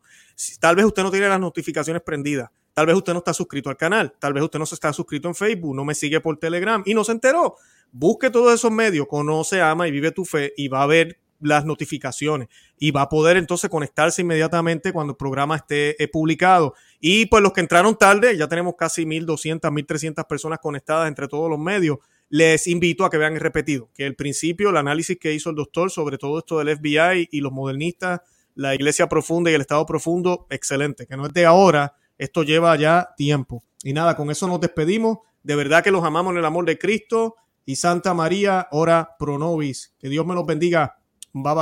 tal 0.60 0.76
vez 0.76 0.86
usted 0.86 1.04
no 1.04 1.12
tiene 1.12 1.28
las 1.30 1.40
notificaciones 1.40 2.02
prendidas, 2.02 2.50
tal 2.74 2.86
vez 2.86 2.96
usted 2.96 3.14
no 3.14 3.20
está 3.20 3.34
suscrito 3.34 3.70
al 3.70 3.78
canal, 3.78 4.14
tal 4.20 4.34
vez 4.34 4.44
usted 4.44 4.60
no 4.60 4.66
se 4.66 4.76
está 4.76 4.94
suscrito 4.94 5.28
en 5.28 5.36
Facebook, 5.36 5.76
no 5.76 5.86
me 5.86 5.96
sigue 5.96 6.20
por 6.20 6.38
Telegram 6.38 6.84
y 6.86 6.94
no 6.94 7.04
se 7.04 7.12
enteró. 7.12 7.56
Busque 7.92 8.30
todos 8.30 8.54
esos 8.54 8.72
medios, 8.72 9.08
conoce, 9.08 9.62
ama 9.62 9.88
y 9.88 9.92
vive 9.92 10.12
tu 10.12 10.24
fe 10.24 10.54
y 10.56 10.68
va 10.68 10.84
a 10.84 10.88
ver 10.88 11.20
las 11.42 11.66
notificaciones 11.66 12.48
y 12.78 12.92
va 12.92 13.04
a 13.04 13.10
poder 13.10 13.38
entonces 13.38 13.70
conectarse 13.70 14.22
inmediatamente 14.22 14.94
cuando 14.94 15.12
el 15.12 15.18
programa 15.18 15.58
esté 15.58 16.02
eh, 16.02 16.08
publicado. 16.08 16.76
Y 17.00 17.26
pues 17.26 17.44
los 17.44 17.52
que 17.52 17.62
entraron 17.62 17.98
tarde, 17.98 18.38
ya 18.38 18.48
tenemos 18.48 18.76
casi 18.78 19.06
1.200, 19.06 19.60
1.300 19.60 20.28
personas 20.28 20.60
conectadas 20.60 21.08
entre 21.08 21.28
todos 21.28 21.50
los 21.50 21.60
medios. 21.60 21.98
Les 22.30 22.68
invito 22.68 23.04
a 23.04 23.10
que 23.10 23.18
vean 23.18 23.34
el 23.34 23.42
repetido, 23.42 23.90
que 23.94 24.06
el 24.06 24.16
principio, 24.16 24.70
el 24.70 24.78
análisis 24.78 25.18
que 25.20 25.34
hizo 25.34 25.50
el 25.50 25.56
doctor 25.56 25.92
sobre 25.92 26.18
todo 26.18 26.40
esto 26.40 26.60
del 26.60 26.78
FBI 26.78 27.28
y 27.30 27.42
los 27.42 27.52
modernistas 27.52 28.22
la 28.56 28.76
iglesia 28.76 29.08
profunda 29.08 29.52
y 29.52 29.54
el 29.54 29.62
estado 29.62 29.86
profundo, 29.86 30.48
excelente, 30.50 31.08
que 31.08 31.18
no 31.18 31.26
es 31.26 31.34
de 31.34 31.46
ahora, 31.46 31.96
esto 32.18 32.44
lleva 32.44 32.76
ya 32.76 33.14
tiempo. 33.18 33.64
Y 33.84 33.94
nada, 33.94 34.16
con 34.16 34.30
eso 34.30 34.48
nos 34.48 34.62
despedimos. 34.62 35.20
De 35.44 35.56
verdad 35.56 35.84
que 35.84 35.92
los 35.92 36.04
amamos 36.04 36.32
en 36.34 36.38
el 36.38 36.46
amor 36.46 36.66
de 36.66 36.78
Cristo 36.78 37.36
y 37.66 37.76
Santa 37.76 38.14
María, 38.14 38.68
ora 38.72 39.16
pro 39.18 39.40
nobis. 39.40 39.96
Que 40.00 40.10
Dios 40.10 40.26
me 40.26 40.36
los 40.36 40.46
bendiga. 40.46 40.98
Bye. 41.34 41.56